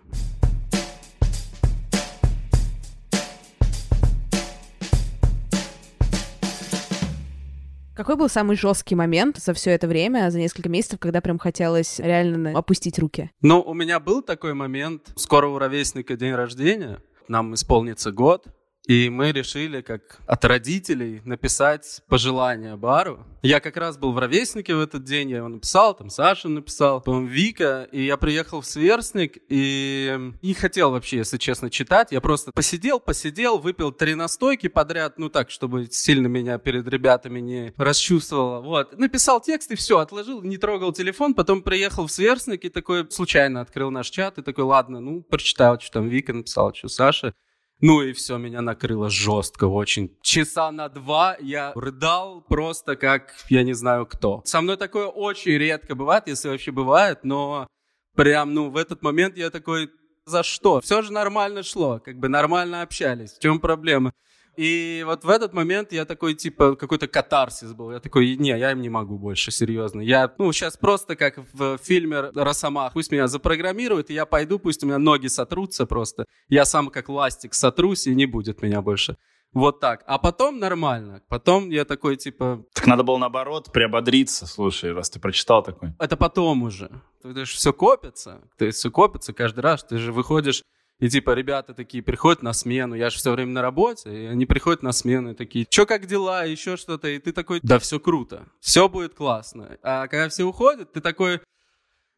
Какой 7.96 8.18
был 8.18 8.28
самый 8.28 8.58
жесткий 8.58 8.94
момент 8.94 9.38
за 9.38 9.54
все 9.54 9.72
это 9.72 9.88
время, 9.88 10.30
за 10.30 10.38
несколько 10.38 10.68
месяцев, 10.68 11.00
когда 11.00 11.22
прям 11.22 11.40
хотелось 11.40 12.00
реально 12.00 12.52
опустить 12.52 13.00
руки? 13.00 13.32
Ну, 13.42 13.62
у 13.62 13.74
меня 13.74 14.02
был 14.02 14.22
такой 14.22 14.54
момент. 14.54 15.14
Скоро 15.16 15.48
у 15.48 15.58
ровесника 15.58 16.18
день 16.18 16.34
рождения. 16.34 17.00
Нам 17.30 17.54
исполнится 17.54 18.12
год. 18.12 18.48
И 18.88 19.10
мы 19.10 19.32
решили, 19.32 19.82
как 19.82 20.20
от 20.28 20.46
родителей, 20.46 21.22
написать 21.26 22.02
пожелание 22.08 22.76
бару. 22.76 23.26
Я 23.42 23.60
как 23.60 23.78
раз 23.78 23.98
был 23.98 24.12
в 24.12 24.20
ровеснике 24.20 24.76
в 24.76 24.80
этот 24.80 25.04
день, 25.04 25.30
я 25.32 25.38
его 25.38 25.48
написал, 25.48 25.96
там 25.96 26.10
Саша 26.10 26.50
написал, 26.50 27.02
по-моему, 27.02 27.28
Вика, 27.28 27.88
и 27.92 28.04
я 28.04 28.18
приехал 28.18 28.62
в 28.62 28.66
Сверстник, 28.66 29.38
и 29.50 30.34
не 30.42 30.54
хотел 30.54 30.92
вообще, 30.92 31.18
если 31.18 31.38
честно, 31.38 31.70
читать. 31.70 32.12
Я 32.12 32.22
просто 32.22 32.52
посидел, 32.52 33.00
посидел, 33.00 33.58
выпил 33.58 33.92
три 33.92 34.16
настойки 34.16 34.68
подряд, 34.68 35.18
ну 35.18 35.30
так, 35.30 35.50
чтобы 35.50 35.88
сильно 35.92 36.28
меня 36.28 36.58
перед 36.58 36.88
ребятами 36.88 37.40
не 37.40 37.74
расчувствовало. 37.78 38.62
Вот. 38.62 38.98
Написал 38.98 39.42
текст 39.42 39.72
и 39.72 39.76
все, 39.76 40.00
отложил, 40.00 40.42
не 40.42 40.58
трогал 40.58 40.92
телефон, 40.92 41.34
потом 41.34 41.62
приехал 41.62 42.08
в 42.08 42.12
Сверстник 42.12 42.66
и 42.66 42.70
такой 42.70 43.10
случайно 43.12 43.62
открыл 43.62 43.92
наш 43.92 44.10
чат 44.10 44.38
и 44.38 44.42
такой, 44.42 44.64
ладно, 44.64 45.00
ну, 45.00 45.22
прочитал, 45.22 45.80
что 45.80 45.92
там 45.92 46.08
Вика 46.08 46.34
написала, 46.34 46.74
что 46.74 46.88
Саша. 46.88 47.34
Ну 47.82 48.02
и 48.02 48.14
все, 48.14 48.38
меня 48.38 48.62
накрыло 48.62 49.10
жестко 49.10 49.66
очень. 49.66 50.18
Часа 50.22 50.72
на 50.72 50.88
два 50.90 51.36
я 51.40 51.74
рыдал 51.76 52.42
просто 52.42 52.96
как 52.96 53.34
я 53.50 53.64
не 53.64 53.74
знаю 53.74 54.06
кто. 54.06 54.42
Со 54.46 54.62
мной 54.62 54.78
такое 54.78 55.08
очень 55.08 55.58
редко 55.58 55.96
бывает, 55.96 56.28
если 56.28 56.50
вообще 56.50 56.72
бывает, 56.72 57.20
но 57.24 57.68
прям, 58.16 58.54
ну, 58.54 58.70
в 58.70 58.78
этот 58.78 59.02
момент 59.02 59.38
я 59.38 59.50
такой, 59.50 59.90
за 60.26 60.42
что? 60.44 60.82
Все 60.82 61.02
же 61.02 61.12
нормально 61.12 61.64
шло, 61.64 62.00
как 62.00 62.18
бы 62.18 62.30
нормально 62.30 62.82
общались. 62.82 63.34
В 63.34 63.40
чем 63.40 63.60
проблема? 63.60 64.14
И 64.58 65.04
вот 65.06 65.24
в 65.24 65.30
этот 65.30 65.54
момент 65.54 65.92
я 65.92 66.06
такой, 66.06 66.34
типа, 66.34 66.76
какой-то 66.76 67.08
катарсис 67.08 67.74
был. 67.74 67.92
Я 67.92 68.00
такой, 68.00 68.36
не, 68.36 68.50
я 68.50 68.72
им 68.72 68.82
не 68.82 68.90
могу 68.90 69.18
больше, 69.18 69.52
серьезно. 69.52 70.02
Я, 70.02 70.34
ну, 70.38 70.52
сейчас 70.52 70.78
просто 70.78 71.16
как 71.16 71.40
в 71.54 71.78
фильме 71.78 72.32
«Росомах». 72.34 72.94
Пусть 72.94 73.12
меня 73.12 73.28
запрограммируют, 73.28 74.10
и 74.10 74.14
я 74.14 74.26
пойду, 74.26 74.60
пусть 74.60 74.84
у 74.84 74.88
меня 74.88 74.98
ноги 74.98 75.28
сотрутся 75.28 75.86
просто. 75.86 76.26
Я 76.48 76.66
сам 76.66 76.90
как 76.90 77.10
ластик 77.10 77.54
сотрусь, 77.54 78.08
и 78.08 78.16
не 78.16 78.26
будет 78.26 78.62
меня 78.62 78.82
больше. 78.82 79.18
Вот 79.56 79.80
так. 79.80 80.04
А 80.06 80.18
потом 80.18 80.60
нормально. 80.60 81.22
Потом 81.30 81.70
я 81.70 81.86
такой, 81.86 82.18
типа... 82.18 82.66
Так 82.74 82.88
надо 82.88 83.04
было 83.04 83.18
наоборот 83.18 83.72
приободриться, 83.72 84.46
слушай, 84.46 84.92
раз 84.92 85.10
ты 85.10 85.20
прочитал 85.20 85.64
такой. 85.64 85.94
Это 85.98 86.18
потом 86.18 86.64
уже. 86.64 86.92
То 87.22 87.30
есть 87.30 87.54
все 87.54 87.72
копится. 87.72 88.42
То 88.58 88.66
есть 88.66 88.80
все 88.80 88.92
копится 88.92 89.32
каждый 89.32 89.62
раз. 89.62 89.86
Ты 89.86 89.98
же 89.98 90.12
выходишь 90.12 90.62
и 91.00 91.10
типа 91.10 91.32
ребята 91.32 91.74
такие 91.74 92.02
приходят 92.02 92.42
на 92.42 92.54
смену, 92.54 92.96
я 92.96 93.10
же 93.10 93.18
все 93.18 93.32
время 93.32 93.52
на 93.52 93.62
работе, 93.62 94.24
и 94.24 94.26
они 94.28 94.46
приходят 94.46 94.84
на 94.84 94.92
смену 94.92 95.32
и 95.32 95.36
такие, 95.36 95.68
что 95.70 95.86
как 95.86 96.06
дела, 96.06 96.44
еще 96.46 96.78
что-то, 96.78 97.08
и 97.08 97.20
ты 97.20 97.32
такой, 97.32 97.60
да 97.64 97.80
все 97.80 98.00
круто, 98.00 98.48
все 98.60 98.88
будет 98.88 99.14
классно. 99.16 99.78
А 99.84 100.08
когда 100.08 100.30
все 100.30 100.44
уходят, 100.44 100.94
ты 100.94 101.02
такой, 101.02 101.42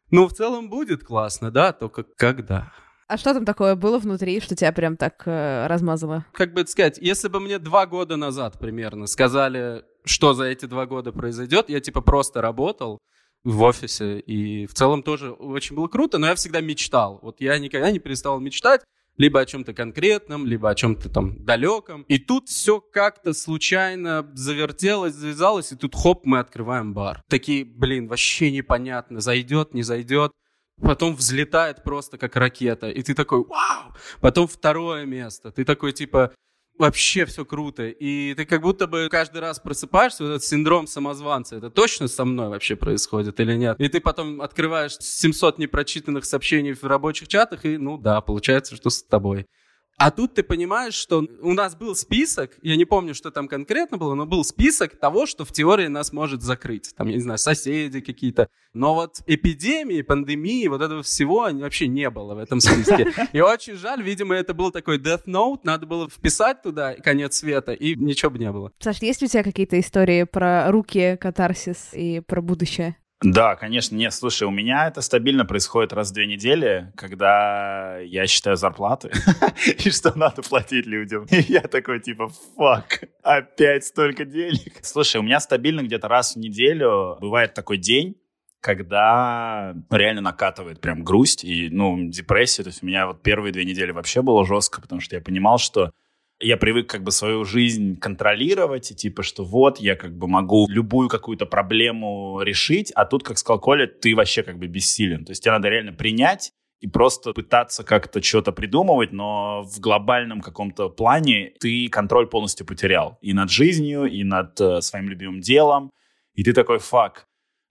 Ну, 0.10 0.28
в 0.28 0.34
целом 0.34 0.70
будет 0.70 1.04
классно, 1.04 1.52
да, 1.52 1.74
только 1.74 2.04
когда? 2.04 2.72
А 3.08 3.18
что 3.18 3.34
там 3.34 3.46
такое 3.46 3.76
было 3.76 4.00
внутри, 4.00 4.40
что 4.42 4.56
тебя 4.56 4.72
прям 4.74 4.98
так 4.98 5.24
э, 5.26 5.68
размазало? 5.68 6.26
Как 6.34 6.54
бы 6.54 6.62
это 6.62 6.72
сказать, 6.72 6.98
если 7.02 7.30
бы 7.30 7.40
мне 7.40 7.58
два 7.58 7.86
года 7.86 8.18
назад 8.18 8.60
примерно 8.60 9.08
сказали, 9.08 9.84
что 10.04 10.34
за 10.34 10.46
эти 10.46 10.66
два 10.66 10.86
года 10.86 11.14
произойдет, 11.14 11.70
я 11.70 11.80
типа 11.80 12.02
просто 12.02 12.42
работал 12.42 13.00
в 13.44 13.62
офисе, 13.64 14.20
и 14.20 14.66
в 14.66 14.74
целом 14.74 15.04
тоже 15.04 15.32
очень 15.32 15.76
было 15.76 15.88
круто, 15.88 16.18
но 16.18 16.28
я 16.28 16.36
всегда 16.36 16.62
мечтал. 16.62 17.20
Вот 17.22 17.40
я 17.40 17.58
никогда 17.60 17.92
не 17.92 18.00
переставал 18.00 18.40
мечтать, 18.40 18.82
либо 19.18 19.40
о 19.40 19.46
чем-то 19.46 19.74
конкретном, 19.74 20.46
либо 20.46 20.70
о 20.70 20.76
чем-то 20.76 21.10
там 21.10 21.44
далеком. 21.44 22.04
И 22.04 22.20
тут 22.20 22.50
все 22.50 22.80
как-то 22.80 23.34
случайно 23.34 24.30
завертелось, 24.34 25.14
завязалось, 25.14 25.72
и 25.72 25.76
тут 25.76 25.96
хоп, 25.96 26.26
мы 26.26 26.40
открываем 26.40 26.94
бар. 26.94 27.22
Такие, 27.28 27.66
блин, 27.66 28.08
вообще 28.08 28.52
непонятно, 28.52 29.20
зайдет, 29.20 29.74
не 29.74 29.84
зайдет. 29.84 30.32
Потом 30.80 31.16
взлетает 31.16 31.84
просто 31.84 32.20
как 32.20 32.36
ракета, 32.36 32.90
и 32.90 33.02
ты 33.02 33.16
такой, 33.16 33.44
вау! 33.44 33.96
Потом 34.22 34.48
второе 34.48 35.06
место, 35.06 35.52
ты 35.52 35.66
такой 35.66 35.92
типа, 35.92 36.34
вообще 36.78 37.26
все 37.26 37.46
круто. 37.46 37.88
И 37.88 38.34
ты 38.36 38.46
как 38.46 38.62
будто 38.62 38.88
бы 38.88 39.08
каждый 39.10 39.42
раз 39.42 39.60
просыпаешься, 39.60 40.24
вот 40.24 40.30
этот 40.30 40.44
синдром 40.44 40.88
самозванца, 40.88 41.56
это 41.56 41.70
точно 41.70 42.08
со 42.08 42.26
мной 42.26 42.50
вообще 42.50 42.76
происходит 42.76 43.40
или 43.40 43.56
нет? 43.56 43.80
И 43.80 43.88
ты 43.90 44.00
потом 44.00 44.42
открываешь 44.42 44.98
700 45.00 45.58
непрочитанных 45.58 46.26
сообщений 46.26 46.74
в 46.74 46.84
рабочих 46.84 47.28
чатах, 47.28 47.66
и 47.66 47.78
ну 47.78 47.98
да, 47.98 48.22
получается, 48.22 48.76
что 48.76 48.90
с 48.90 49.04
тобой. 49.04 49.48
А 49.98 50.12
тут 50.12 50.36
ты 50.36 50.44
понимаешь, 50.44 50.94
что 50.94 51.26
у 51.42 51.54
нас 51.54 51.76
был 51.76 51.96
список, 51.96 52.60
я 52.62 52.76
не 52.76 52.86
помню, 52.86 53.16
что 53.16 53.32
там 53.32 53.48
конкретно 53.48 53.98
было, 53.98 54.14
но 54.14 54.28
был 54.28 54.44
список 54.44 54.96
того, 54.96 55.26
что 55.26 55.44
в 55.44 55.52
теории 55.52 55.88
нас 55.88 56.14
может 56.14 56.44
закрыть. 56.44 56.94
Там, 56.96 57.08
я 57.08 57.16
не 57.16 57.22
знаю, 57.22 57.40
соседи 57.40 58.02
какие-то. 58.02 58.48
Но 58.74 58.94
вот 58.94 59.24
эпидемии, 59.26 60.04
пандемии, 60.04 60.68
вот 60.68 60.84
этого 60.84 61.02
всего 61.02 61.50
вообще 61.52 61.88
не 61.88 62.12
было 62.12 62.36
в 62.36 62.38
этом 62.38 62.60
списке. 62.60 63.12
И 63.34 63.42
очень 63.42 63.74
жаль, 63.74 64.04
видимо, 64.04 64.36
это 64.36 64.54
был 64.54 64.70
такой 64.70 65.00
death 65.00 65.26
note, 65.26 65.62
надо 65.64 65.88
было 65.88 66.08
вписать 66.08 66.62
туда 66.62 66.94
конец 66.94 67.38
света, 67.38 67.74
и 67.74 67.96
ничего 67.96 68.30
бы 68.30 68.38
не 68.38 68.52
было. 68.52 68.72
Саш, 68.80 69.02
есть 69.02 69.22
ли 69.22 69.26
у 69.26 69.30
тебя 69.30 69.44
какие-то 69.44 69.80
истории 69.80 70.26
про 70.26 70.72
руки, 70.72 71.18
катарсис 71.20 71.90
и 71.94 72.20
про 72.20 72.42
будущее? 72.42 72.98
Да, 73.24 73.56
конечно. 73.56 73.96
Нет, 73.96 74.14
слушай, 74.14 74.44
у 74.44 74.52
меня 74.52 74.88
это 74.88 75.02
стабильно 75.02 75.44
происходит 75.44 75.92
раз 75.92 76.12
в 76.12 76.14
две 76.14 76.28
недели, 76.28 76.92
когда 76.96 77.98
я 77.98 78.28
считаю 78.28 78.58
зарплаты 78.58 79.12
и 79.66 79.90
что 79.90 80.16
надо 80.16 80.44
платить 80.44 80.86
людям. 80.86 81.26
И 81.32 81.38
я 81.52 81.62
такой 81.62 82.00
типа, 82.00 82.30
фак, 82.56 83.06
опять 83.24 83.86
столько 83.86 84.24
денег. 84.24 84.74
Слушай, 84.84 85.18
у 85.18 85.24
меня 85.24 85.40
стабильно 85.40 85.82
где-то 85.82 86.08
раз 86.08 86.36
в 86.36 86.40
неделю 86.40 87.18
бывает 87.20 87.56
такой 87.56 87.78
день, 87.78 88.18
когда 88.62 89.76
реально 89.90 90.22
накатывает 90.22 90.80
прям 90.80 91.04
грусть 91.04 91.44
и, 91.44 91.70
ну, 91.72 92.10
депрессия. 92.10 92.62
То 92.62 92.70
есть 92.70 92.84
у 92.84 92.86
меня 92.86 93.08
вот 93.08 93.24
первые 93.24 93.52
две 93.52 93.66
недели 93.66 93.90
вообще 93.90 94.22
было 94.22 94.46
жестко, 94.46 94.80
потому 94.80 95.02
что 95.02 95.16
я 95.16 95.22
понимал, 95.24 95.58
что 95.58 95.92
я 96.40 96.58
привык 96.58 96.90
как 96.90 97.04
бы 97.04 97.12
свою 97.12 97.46
жизнь 97.46 97.98
контролировать, 97.98 98.92
и 98.92 98.96
типа, 98.96 99.24
что 99.24 99.44
вот, 99.44 99.80
я 99.80 99.96
как 99.96 100.16
бы 100.16 100.28
могу 100.28 100.68
любую 100.70 101.10
какую-то 101.10 101.46
проблему 101.46 102.42
решить, 102.42 102.92
а 102.92 103.06
тут, 103.06 103.24
как 103.24 103.38
сказал 103.38 103.60
Коля, 103.60 103.88
ты 103.88 104.16
вообще 104.16 104.44
как 104.44 104.58
бы 104.58 104.68
бессилен. 104.68 105.26
То 105.26 105.32
есть 105.32 105.44
тебе 105.44 105.54
надо 105.54 105.70
реально 105.70 105.94
принять 105.94 106.52
и 106.80 106.88
просто 106.88 107.34
пытаться 107.34 107.84
как-то 107.84 108.22
что-то 108.22 108.52
придумывать, 108.52 109.12
но 109.12 109.64
в 109.64 109.80
глобальном 109.80 110.42
каком-то 110.42 110.90
плане 110.90 111.54
ты 111.60 111.90
контроль 111.90 112.28
полностью 112.28 112.68
потерял. 112.68 113.18
И 113.22 113.34
над 113.34 113.50
жизнью, 113.50 114.06
и 114.06 114.24
над 114.24 114.60
э, 114.62 114.82
своим 114.82 115.10
любимым 115.10 115.42
делом. 115.42 115.92
И 116.34 116.44
ты 116.44 116.54
такой, 116.54 116.78
фак, 116.78 117.27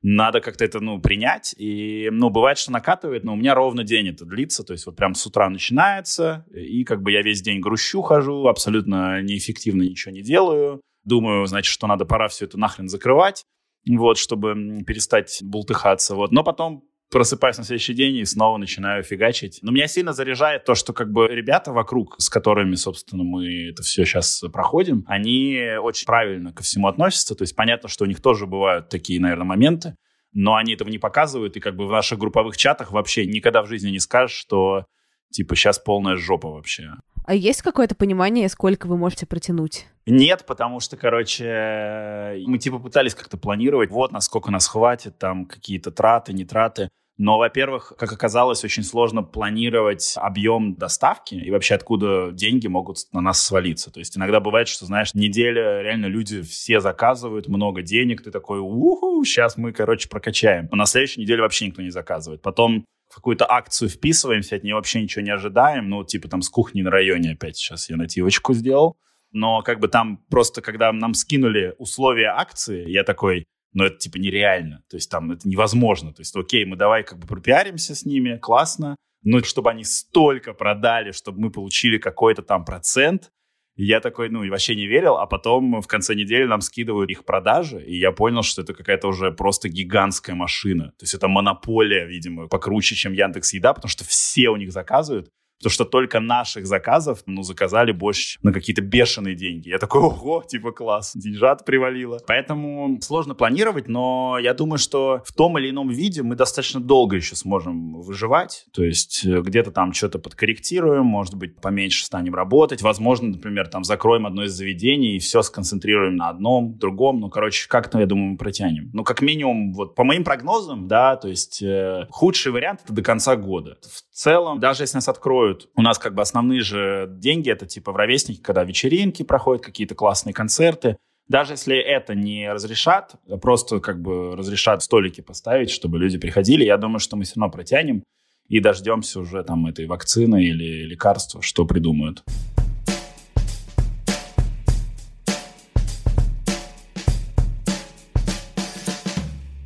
надо 0.08 0.40
как-то 0.40 0.64
это, 0.64 0.78
ну, 0.78 1.00
принять. 1.00 1.52
И, 1.58 2.08
ну, 2.12 2.30
бывает, 2.30 2.58
что 2.58 2.70
накатывает, 2.70 3.24
но 3.24 3.32
у 3.32 3.36
меня 3.36 3.54
ровно 3.54 3.82
день 3.82 4.08
это 4.08 4.24
длится. 4.24 4.62
То 4.62 4.72
есть 4.72 4.86
вот 4.86 4.94
прям 4.94 5.16
с 5.16 5.26
утра 5.26 5.50
начинается, 5.50 6.46
и 6.54 6.84
как 6.84 7.02
бы 7.02 7.10
я 7.10 7.22
весь 7.22 7.42
день 7.42 7.60
грущу 7.60 8.02
хожу, 8.02 8.46
абсолютно 8.46 9.20
неэффективно 9.22 9.82
ничего 9.82 10.14
не 10.14 10.22
делаю. 10.22 10.80
Думаю, 11.02 11.44
значит, 11.46 11.72
что 11.72 11.88
надо 11.88 12.04
пора 12.04 12.28
все 12.28 12.44
это 12.44 12.56
нахрен 12.56 12.88
закрывать, 12.88 13.42
вот, 13.88 14.16
чтобы 14.16 14.54
перестать 14.86 15.40
бултыхаться. 15.42 16.14
Вот. 16.14 16.30
Но 16.30 16.44
потом 16.44 16.84
просыпаюсь 17.10 17.58
на 17.58 17.64
следующий 17.64 17.94
день 17.94 18.16
и 18.16 18.24
снова 18.24 18.56
начинаю 18.56 19.02
фигачить. 19.02 19.60
Но 19.62 19.72
меня 19.72 19.86
сильно 19.86 20.12
заряжает 20.12 20.64
то, 20.64 20.74
что 20.74 20.92
как 20.92 21.10
бы 21.12 21.28
ребята 21.28 21.72
вокруг, 21.72 22.16
с 22.18 22.28
которыми, 22.28 22.74
собственно, 22.74 23.22
мы 23.22 23.70
это 23.70 23.82
все 23.82 24.04
сейчас 24.04 24.42
проходим, 24.52 25.04
они 25.06 25.60
очень 25.80 26.06
правильно 26.06 26.52
ко 26.52 26.62
всему 26.62 26.88
относятся. 26.88 27.34
То 27.34 27.42
есть 27.42 27.54
понятно, 27.54 27.88
что 27.88 28.04
у 28.04 28.08
них 28.08 28.20
тоже 28.20 28.46
бывают 28.46 28.88
такие, 28.88 29.20
наверное, 29.20 29.46
моменты, 29.46 29.96
но 30.32 30.56
они 30.56 30.74
этого 30.74 30.88
не 30.88 30.98
показывают, 30.98 31.56
и 31.56 31.60
как 31.60 31.76
бы 31.76 31.86
в 31.86 31.92
наших 31.92 32.18
групповых 32.18 32.56
чатах 32.56 32.92
вообще 32.92 33.26
никогда 33.26 33.62
в 33.62 33.68
жизни 33.68 33.90
не 33.90 34.00
скажешь, 34.00 34.36
что 34.36 34.84
типа 35.30 35.54
сейчас 35.54 35.78
полная 35.78 36.16
жопа 36.16 36.50
вообще. 36.50 36.90
А 37.26 37.34
есть 37.34 37.62
какое-то 37.62 37.96
понимание, 37.96 38.48
сколько 38.48 38.86
вы 38.86 38.96
можете 38.96 39.26
протянуть? 39.26 39.86
Нет, 40.06 40.44
потому 40.46 40.78
что, 40.78 40.96
короче, 40.96 42.36
мы 42.46 42.58
типа 42.58 42.78
пытались 42.78 43.16
как-то 43.16 43.36
планировать, 43.36 43.90
вот 43.90 44.12
насколько 44.12 44.52
нас 44.52 44.68
хватит, 44.68 45.18
там 45.18 45.44
какие-то 45.44 45.90
траты, 45.90 46.32
не 46.32 46.44
траты. 46.44 46.88
Но, 47.18 47.38
во-первых, 47.38 47.94
как 47.98 48.12
оказалось, 48.12 48.62
очень 48.62 48.82
сложно 48.82 49.22
планировать 49.22 50.14
объем 50.16 50.74
доставки 50.74 51.34
и 51.34 51.50
вообще 51.50 51.74
откуда 51.74 52.30
деньги 52.30 52.66
могут 52.66 52.98
на 53.12 53.22
нас 53.22 53.42
свалиться. 53.42 53.90
То 53.90 54.00
есть 54.00 54.16
иногда 54.16 54.38
бывает, 54.38 54.68
что, 54.68 54.84
знаешь, 54.84 55.14
неделя 55.14 55.80
реально 55.80 56.06
люди 56.06 56.42
все 56.42 56.78
заказывают 56.80 57.48
много 57.48 57.80
денег, 57.80 58.22
ты 58.22 58.30
такой, 58.30 58.60
уху, 58.60 59.24
сейчас 59.24 59.56
мы, 59.56 59.72
короче, 59.72 60.10
прокачаем. 60.10 60.68
Но 60.70 60.76
на 60.76 60.86
следующей 60.86 61.22
неделе 61.22 61.40
вообще 61.40 61.66
никто 61.66 61.80
не 61.80 61.90
заказывает. 61.90 62.42
Потом 62.42 62.84
какую-то 63.16 63.50
акцию 63.50 63.88
вписываемся, 63.88 64.56
от 64.56 64.62
нее 64.62 64.74
вообще 64.74 65.00
ничего 65.00 65.24
не 65.24 65.30
ожидаем. 65.30 65.88
Ну, 65.88 66.04
типа 66.04 66.28
там 66.28 66.42
с 66.42 66.50
кухни 66.50 66.82
на 66.82 66.90
районе 66.90 67.32
опять 67.32 67.56
сейчас 67.56 67.88
я 67.88 67.96
нативочку 67.96 68.52
сделал. 68.52 68.98
Но 69.32 69.62
как 69.62 69.80
бы 69.80 69.88
там 69.88 70.18
просто, 70.28 70.60
когда 70.60 70.92
нам 70.92 71.14
скинули 71.14 71.74
условия 71.78 72.28
акции, 72.28 72.88
я 72.90 73.04
такой, 73.04 73.46
но 73.72 73.86
это 73.86 73.96
типа 73.96 74.18
нереально. 74.18 74.82
То 74.90 74.98
есть 74.98 75.10
там 75.10 75.32
это 75.32 75.48
невозможно. 75.48 76.12
То 76.12 76.20
есть, 76.20 76.36
окей, 76.36 76.66
мы 76.66 76.76
давай 76.76 77.04
как 77.04 77.18
бы 77.18 77.26
пропиаримся 77.26 77.94
с 77.94 78.04
ними, 78.04 78.36
классно, 78.36 78.96
но 79.22 79.42
чтобы 79.42 79.70
они 79.70 79.84
столько 79.84 80.52
продали, 80.52 81.12
чтобы 81.12 81.40
мы 81.40 81.50
получили 81.50 81.96
какой-то 81.96 82.42
там 82.42 82.66
процент, 82.66 83.30
я 83.76 84.00
такой, 84.00 84.30
ну, 84.30 84.48
вообще 84.48 84.74
не 84.74 84.86
верил, 84.86 85.16
а 85.16 85.26
потом 85.26 85.80
в 85.80 85.86
конце 85.86 86.14
недели 86.14 86.44
нам 86.44 86.62
скидывают 86.62 87.10
их 87.10 87.24
продажи, 87.24 87.82
и 87.82 87.98
я 87.98 88.10
понял, 88.10 88.42
что 88.42 88.62
это 88.62 88.72
какая-то 88.72 89.08
уже 89.08 89.32
просто 89.32 89.68
гигантская 89.68 90.34
машина. 90.34 90.92
То 90.98 91.04
есть 91.04 91.14
это 91.14 91.28
монополия, 91.28 92.06
видимо, 92.06 92.48
покруче, 92.48 92.94
чем 92.94 93.12
Яндекс 93.12 93.52
Еда, 93.52 93.74
потому 93.74 93.90
что 93.90 94.04
все 94.04 94.48
у 94.48 94.56
них 94.56 94.72
заказывают. 94.72 95.28
Потому 95.58 95.72
что 95.72 95.84
только 95.84 96.20
наших 96.20 96.66
заказов, 96.66 97.22
ну, 97.26 97.42
заказали 97.42 97.92
больше 97.92 98.38
на 98.42 98.52
какие-то 98.52 98.82
бешеные 98.82 99.34
деньги. 99.34 99.68
Я 99.68 99.78
такой, 99.78 100.02
ого, 100.02 100.44
типа 100.46 100.72
класс, 100.72 101.12
деньжат 101.14 101.64
привалило. 101.64 102.20
Поэтому 102.26 102.98
сложно 103.00 103.34
планировать, 103.34 103.88
но 103.88 104.38
я 104.40 104.54
думаю, 104.54 104.78
что 104.78 105.22
в 105.24 105.32
том 105.32 105.58
или 105.58 105.70
ином 105.70 105.88
виде 105.88 106.22
мы 106.22 106.36
достаточно 106.36 106.80
долго 106.80 107.16
еще 107.16 107.36
сможем 107.36 108.00
выживать. 108.00 108.66
То 108.72 108.84
есть 108.84 109.24
э, 109.24 109.40
где-то 109.40 109.70
там 109.70 109.92
что-то 109.92 110.18
подкорректируем, 110.18 111.06
может 111.06 111.34
быть, 111.34 111.60
поменьше 111.60 112.04
станем 112.04 112.34
работать. 112.34 112.82
Возможно, 112.82 113.28
например, 113.28 113.68
там 113.68 113.84
закроем 113.84 114.26
одно 114.26 114.44
из 114.44 114.52
заведений 114.52 115.16
и 115.16 115.18
все 115.18 115.42
сконцентрируем 115.42 116.16
на 116.16 116.28
одном, 116.28 116.76
другом. 116.78 117.20
Ну, 117.20 117.30
короче, 117.30 117.68
как-то, 117.68 117.98
я 117.98 118.06
думаю, 118.06 118.32
мы 118.32 118.36
протянем. 118.36 118.90
Ну, 118.92 119.04
как 119.04 119.22
минимум, 119.22 119.72
вот 119.72 119.94
по 119.94 120.04
моим 120.04 120.24
прогнозам, 120.24 120.86
да, 120.86 121.16
то 121.16 121.28
есть 121.28 121.62
э, 121.62 122.06
худший 122.10 122.52
вариант 122.52 122.80
это 122.84 122.92
до 122.92 123.02
конца 123.02 123.36
года. 123.36 123.78
В 123.82 124.14
целом, 124.14 124.60
даже 124.60 124.82
если 124.82 124.96
нас 124.96 125.08
откроют 125.08 125.45
строят. 125.46 125.68
У 125.76 125.82
нас 125.82 125.98
как 125.98 126.14
бы 126.14 126.22
основные 126.22 126.60
же 126.60 127.06
деньги, 127.08 127.50
это 127.50 127.66
типа 127.66 127.92
в 127.92 127.96
ровесники, 127.96 128.40
когда 128.40 128.64
вечеринки 128.64 129.22
проходят, 129.22 129.64
какие-то 129.64 129.94
классные 129.94 130.34
концерты. 130.34 130.96
Даже 131.28 131.54
если 131.54 131.76
это 131.76 132.14
не 132.14 132.52
разрешат, 132.52 133.16
а 133.28 133.36
просто 133.36 133.80
как 133.80 134.00
бы 134.00 134.36
разрешат 134.36 134.82
столики 134.82 135.20
поставить, 135.20 135.70
чтобы 135.70 135.98
люди 135.98 136.18
приходили, 136.18 136.64
я 136.64 136.76
думаю, 136.76 137.00
что 137.00 137.16
мы 137.16 137.24
все 137.24 137.34
равно 137.36 137.50
протянем 137.50 138.04
и 138.48 138.60
дождемся 138.60 139.20
уже 139.20 139.42
там 139.42 139.66
этой 139.66 139.86
вакцины 139.86 140.44
или 140.44 140.84
лекарства, 140.84 141.42
что 141.42 141.64
придумают. 141.64 142.22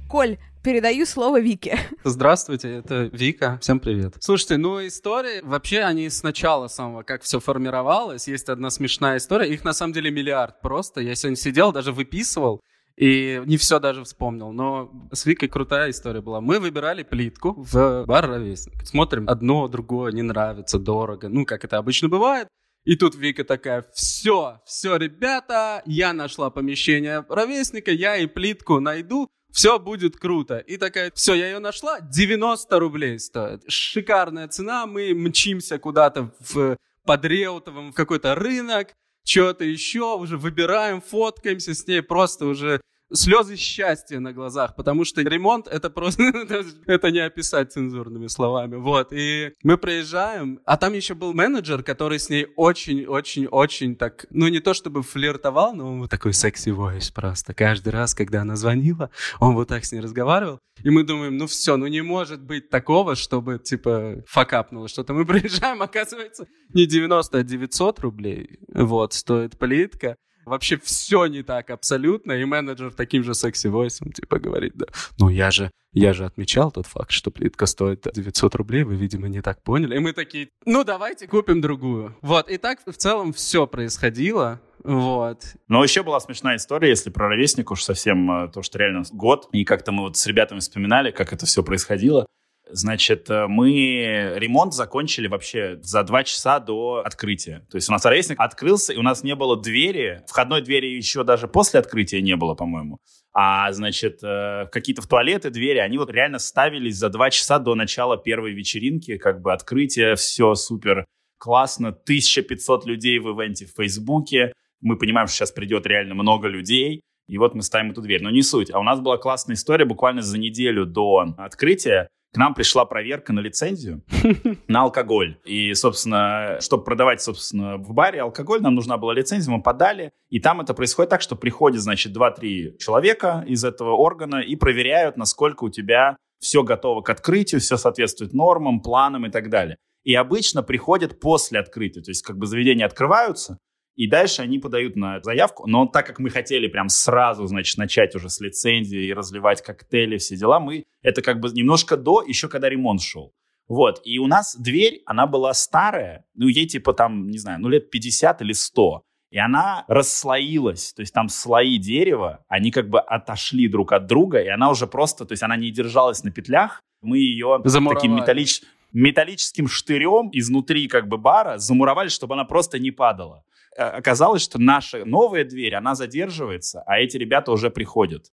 Коль, 0.08 0.38
Передаю 0.62 1.06
слово 1.06 1.40
Вике. 1.40 1.78
Здравствуйте, 2.04 2.68
это 2.68 3.04
Вика. 3.12 3.58
Всем 3.62 3.80
привет. 3.80 4.16
Слушайте, 4.20 4.58
ну 4.58 4.86
истории, 4.86 5.40
вообще 5.42 5.80
они 5.80 6.10
с 6.10 6.22
начала 6.22 6.68
самого, 6.68 7.02
как 7.02 7.22
все 7.22 7.40
формировалось. 7.40 8.28
Есть 8.28 8.50
одна 8.50 8.68
смешная 8.68 9.16
история. 9.16 9.48
Их 9.48 9.64
на 9.64 9.72
самом 9.72 9.94
деле 9.94 10.10
миллиард 10.10 10.60
просто. 10.60 11.00
Я 11.00 11.14
сегодня 11.14 11.36
сидел, 11.36 11.72
даже 11.72 11.92
выписывал. 11.92 12.60
И 12.98 13.40
не 13.46 13.56
все 13.56 13.78
даже 13.78 14.04
вспомнил, 14.04 14.52
но 14.52 14.92
с 15.10 15.24
Викой 15.24 15.48
крутая 15.48 15.90
история 15.90 16.20
была. 16.20 16.42
Мы 16.42 16.60
выбирали 16.60 17.04
плитку 17.04 17.54
в 17.56 18.04
бар 18.04 18.28
«Ровесник». 18.28 18.86
Смотрим, 18.86 19.26
одно, 19.30 19.66
другое 19.68 20.12
не 20.12 20.20
нравится, 20.20 20.78
дорого. 20.78 21.30
Ну, 21.30 21.46
как 21.46 21.64
это 21.64 21.78
обычно 21.78 22.10
бывает. 22.10 22.48
И 22.84 22.96
тут 22.96 23.14
Вика 23.14 23.44
такая, 23.44 23.86
все, 23.94 24.60
все, 24.66 24.96
ребята, 24.96 25.82
я 25.86 26.12
нашла 26.12 26.50
помещение 26.50 27.24
ровесника, 27.30 27.90
я 27.90 28.16
и 28.16 28.26
плитку 28.26 28.80
найду, 28.80 29.30
все 29.52 29.78
будет 29.78 30.16
круто. 30.16 30.58
И 30.58 30.76
такая, 30.76 31.12
все, 31.14 31.34
я 31.34 31.46
ее 31.46 31.58
нашла, 31.58 32.00
90 32.00 32.78
рублей 32.78 33.18
стоит. 33.18 33.62
Шикарная 33.68 34.48
цена, 34.48 34.86
мы 34.86 35.14
мчимся 35.14 35.78
куда-то 35.78 36.32
в 36.40 36.76
под 37.04 37.24
Реутовым 37.24 37.92
в 37.92 37.94
какой-то 37.94 38.34
рынок, 38.34 38.92
что-то 39.24 39.64
еще, 39.64 40.16
уже 40.16 40.36
выбираем, 40.36 41.00
фоткаемся 41.00 41.74
с 41.74 41.86
ней, 41.86 42.02
просто 42.02 42.46
уже 42.46 42.80
слезы 43.12 43.56
счастья 43.56 44.20
на 44.20 44.32
глазах, 44.32 44.76
потому 44.76 45.04
что 45.04 45.22
ремонт 45.22 45.66
это 45.66 45.90
просто, 45.90 46.22
это 46.86 47.10
не 47.10 47.20
описать 47.20 47.72
цензурными 47.72 48.28
словами, 48.28 48.76
вот, 48.76 49.12
и 49.12 49.52
мы 49.62 49.78
приезжаем, 49.78 50.60
а 50.64 50.76
там 50.76 50.92
еще 50.92 51.14
был 51.14 51.32
менеджер, 51.34 51.82
который 51.82 52.18
с 52.18 52.28
ней 52.28 52.46
очень-очень-очень 52.56 53.96
так, 53.96 54.26
ну 54.30 54.48
не 54.48 54.60
то 54.60 54.74
чтобы 54.74 55.02
флиртовал, 55.02 55.74
но 55.74 55.92
он 55.92 56.00
вот 56.00 56.10
такой 56.10 56.32
секси 56.32 56.70
войс 56.70 57.10
просто, 57.10 57.54
каждый 57.54 57.90
раз, 57.90 58.14
когда 58.14 58.42
она 58.42 58.56
звонила, 58.56 59.10
он 59.38 59.54
вот 59.54 59.68
так 59.68 59.84
с 59.84 59.92
ней 59.92 60.00
разговаривал, 60.00 60.60
и 60.82 60.90
мы 60.90 61.04
думаем, 61.04 61.36
ну 61.36 61.46
все, 61.46 61.76
ну 61.76 61.86
не 61.86 62.00
может 62.00 62.42
быть 62.42 62.70
такого, 62.70 63.14
чтобы, 63.14 63.58
типа, 63.58 64.22
факапнуло 64.26 64.88
что-то. 64.88 65.12
Мы 65.12 65.24
приезжаем, 65.26 65.82
оказывается, 65.82 66.46
не 66.72 66.86
90, 66.86 67.38
а 67.38 67.42
900 67.42 68.00
рублей, 68.00 68.58
вот, 68.72 69.12
стоит 69.12 69.58
плитка, 69.58 70.16
вообще 70.50 70.78
все 70.78 71.26
не 71.26 71.42
так 71.42 71.70
абсолютно, 71.70 72.32
и 72.32 72.44
менеджер 72.44 72.92
таким 72.92 73.24
же 73.24 73.34
секси-войсом, 73.34 74.12
типа, 74.12 74.38
говорит, 74.38 74.74
да, 74.74 74.86
ну 75.18 75.28
я 75.30 75.50
же, 75.50 75.70
я 75.92 76.12
же 76.12 76.26
отмечал 76.26 76.70
тот 76.70 76.86
факт, 76.86 77.10
что 77.10 77.30
плитка 77.30 77.66
стоит 77.66 78.06
900 78.12 78.54
рублей, 78.56 78.82
вы, 78.82 78.96
видимо, 78.96 79.28
не 79.28 79.40
так 79.40 79.62
поняли. 79.62 79.96
И 79.96 79.98
мы 79.98 80.12
такие, 80.12 80.48
ну 80.66 80.84
давайте 80.84 81.26
купим 81.26 81.60
другую. 81.60 82.16
Вот, 82.20 82.50
и 82.50 82.58
так 82.58 82.80
в 82.84 82.96
целом 82.96 83.32
все 83.32 83.66
происходило. 83.66 84.60
Вот. 84.82 85.42
Но 85.68 85.82
еще 85.82 86.02
была 86.02 86.20
смешная 86.20 86.56
история, 86.56 86.88
если 86.88 87.10
про 87.10 87.28
ровесник 87.28 87.70
уж 87.70 87.82
совсем, 87.82 88.30
э, 88.30 88.48
то, 88.48 88.62
что 88.62 88.78
реально 88.78 89.02
год, 89.12 89.48
и 89.52 89.64
как-то 89.64 89.92
мы 89.92 90.04
вот 90.04 90.16
с 90.16 90.26
ребятами 90.26 90.60
вспоминали, 90.60 91.10
как 91.10 91.32
это 91.32 91.46
все 91.46 91.62
происходило. 91.62 92.26
Значит, 92.72 93.28
э, 93.30 93.46
мы 93.46 94.34
ремонт 94.36 94.74
закончили 94.74 95.26
вообще 95.26 95.78
за 95.82 96.02
два 96.02 96.24
часа 96.24 96.60
до 96.60 97.02
открытия. 97.04 97.66
То 97.70 97.76
есть 97.76 97.88
у 97.88 97.92
нас 97.92 98.04
ровесник 98.04 98.38
открылся, 98.40 98.92
и 98.92 98.96
у 98.96 99.02
нас 99.02 99.22
не 99.22 99.34
было 99.34 99.60
двери. 99.60 100.22
Входной 100.26 100.62
двери 100.62 100.86
еще 100.86 101.24
даже 101.24 101.48
после 101.48 101.80
открытия 101.80 102.20
не 102.22 102.36
было, 102.36 102.54
по-моему. 102.54 102.98
А, 103.32 103.70
значит, 103.72 104.20
э, 104.22 104.66
какие-то 104.72 105.02
в 105.02 105.06
туалеты 105.06 105.50
двери, 105.50 105.78
они 105.78 105.98
вот 105.98 106.10
реально 106.10 106.38
ставились 106.38 106.96
за 106.96 107.08
два 107.08 107.30
часа 107.30 107.58
до 107.58 107.74
начала 107.74 108.16
первой 108.16 108.52
вечеринки, 108.52 109.18
как 109.18 109.40
бы 109.40 109.52
открытие, 109.52 110.16
все 110.16 110.54
супер 110.54 111.06
классно. 111.38 111.88
1500 111.88 112.86
людей 112.86 113.18
в 113.18 113.28
ивенте 113.28 113.66
в 113.66 113.72
Фейсбуке. 113.76 114.52
Мы 114.80 114.96
понимаем, 114.96 115.26
что 115.26 115.36
сейчас 115.36 115.52
придет 115.52 115.86
реально 115.86 116.14
много 116.14 116.48
людей. 116.48 117.02
И 117.28 117.38
вот 117.38 117.54
мы 117.54 117.62
ставим 117.62 117.92
эту 117.92 118.02
дверь. 118.02 118.22
Но 118.22 118.30
не 118.30 118.42
суть. 118.42 118.70
А 118.72 118.78
у 118.78 118.82
нас 118.82 119.00
была 119.00 119.16
классная 119.16 119.54
история 119.54 119.84
буквально 119.84 120.22
за 120.22 120.36
неделю 120.38 120.84
до 120.84 121.34
открытия 121.38 122.08
к 122.32 122.36
нам 122.36 122.54
пришла 122.54 122.84
проверка 122.84 123.32
на 123.32 123.40
лицензию 123.40 124.02
на 124.68 124.82
алкоголь. 124.82 125.38
И, 125.44 125.74
собственно, 125.74 126.58
чтобы 126.60 126.84
продавать, 126.84 127.20
собственно, 127.20 127.76
в 127.76 127.92
баре 127.92 128.22
алкоголь, 128.22 128.60
нам 128.60 128.74
нужна 128.74 128.98
была 128.98 129.14
лицензия, 129.14 129.52
мы 129.52 129.62
подали. 129.62 130.12
И 130.28 130.38
там 130.38 130.60
это 130.60 130.72
происходит 130.74 131.10
так, 131.10 131.22
что 131.22 131.34
приходит, 131.34 131.80
значит, 131.80 132.16
2-3 132.16 132.78
человека 132.78 133.44
из 133.46 133.64
этого 133.64 133.92
органа 133.92 134.36
и 134.36 134.54
проверяют, 134.54 135.16
насколько 135.16 135.64
у 135.64 135.70
тебя 135.70 136.16
все 136.38 136.62
готово 136.62 137.02
к 137.02 137.10
открытию, 137.10 137.60
все 137.60 137.76
соответствует 137.76 138.32
нормам, 138.32 138.80
планам 138.80 139.26
и 139.26 139.30
так 139.30 139.50
далее. 139.50 139.76
И 140.04 140.14
обычно 140.14 140.62
приходят 140.62 141.20
после 141.20 141.58
открытия. 141.58 142.00
То 142.00 142.10
есть 142.10 142.22
как 142.22 142.38
бы 142.38 142.46
заведения 142.46 142.86
открываются, 142.86 143.58
и 144.00 144.06
дальше 144.06 144.40
они 144.40 144.58
подают 144.58 144.96
на 144.96 145.20
заявку. 145.20 145.66
Но 145.66 145.84
так 145.84 146.06
как 146.06 146.20
мы 146.20 146.30
хотели 146.30 146.68
прям 146.68 146.88
сразу, 146.88 147.46
значит, 147.46 147.76
начать 147.76 148.14
уже 148.14 148.30
с 148.30 148.40
лицензии 148.40 149.04
и 149.04 149.12
разливать 149.12 149.60
коктейли, 149.60 150.16
все 150.16 150.36
дела, 150.36 150.58
мы 150.58 150.84
это 151.02 151.20
как 151.20 151.38
бы 151.38 151.50
немножко 151.50 151.98
до, 151.98 152.22
еще 152.22 152.48
когда 152.48 152.70
ремонт 152.70 153.02
шел. 153.02 153.34
Вот, 153.68 154.00
и 154.02 154.18
у 154.18 154.26
нас 154.26 154.56
дверь, 154.56 155.02
она 155.04 155.26
была 155.26 155.52
старая, 155.52 156.24
ну, 156.34 156.48
ей 156.48 156.66
типа 156.66 156.94
там, 156.94 157.28
не 157.28 157.36
знаю, 157.36 157.60
ну, 157.60 157.68
лет 157.68 157.90
50 157.90 158.40
или 158.40 158.54
100. 158.54 159.02
И 159.32 159.38
она 159.38 159.84
расслоилась, 159.86 160.94
то 160.94 161.00
есть 161.00 161.12
там 161.12 161.28
слои 161.28 161.76
дерева, 161.76 162.42
они 162.48 162.70
как 162.70 162.88
бы 162.88 163.00
отошли 163.00 163.68
друг 163.68 163.92
от 163.92 164.06
друга, 164.06 164.40
и 164.40 164.48
она 164.48 164.70
уже 164.70 164.86
просто, 164.86 165.26
то 165.26 165.32
есть 165.32 165.42
она 165.42 165.56
не 165.58 165.70
держалась 165.70 166.24
на 166.24 166.30
петлях, 166.30 166.80
мы 167.02 167.18
ее 167.18 167.60
Замуровали. 167.64 168.00
таким 168.00 168.16
металлич... 168.16 168.62
металлическим 168.94 169.68
штырем 169.68 170.30
изнутри 170.32 170.88
как 170.88 171.06
бы 171.06 171.18
бара 171.18 171.58
замуровали, 171.58 172.08
чтобы 172.08 172.32
она 172.32 172.44
просто 172.46 172.78
не 172.78 172.92
падала. 172.92 173.44
Э, 173.76 173.84
оказалось, 173.84 174.42
что 174.42 174.60
наша 174.60 175.04
новая 175.04 175.44
дверь, 175.44 175.74
она 175.74 175.94
задерживается, 175.94 176.82
а 176.86 176.98
эти 176.98 177.16
ребята 177.16 177.52
уже 177.52 177.70
приходят. 177.70 178.26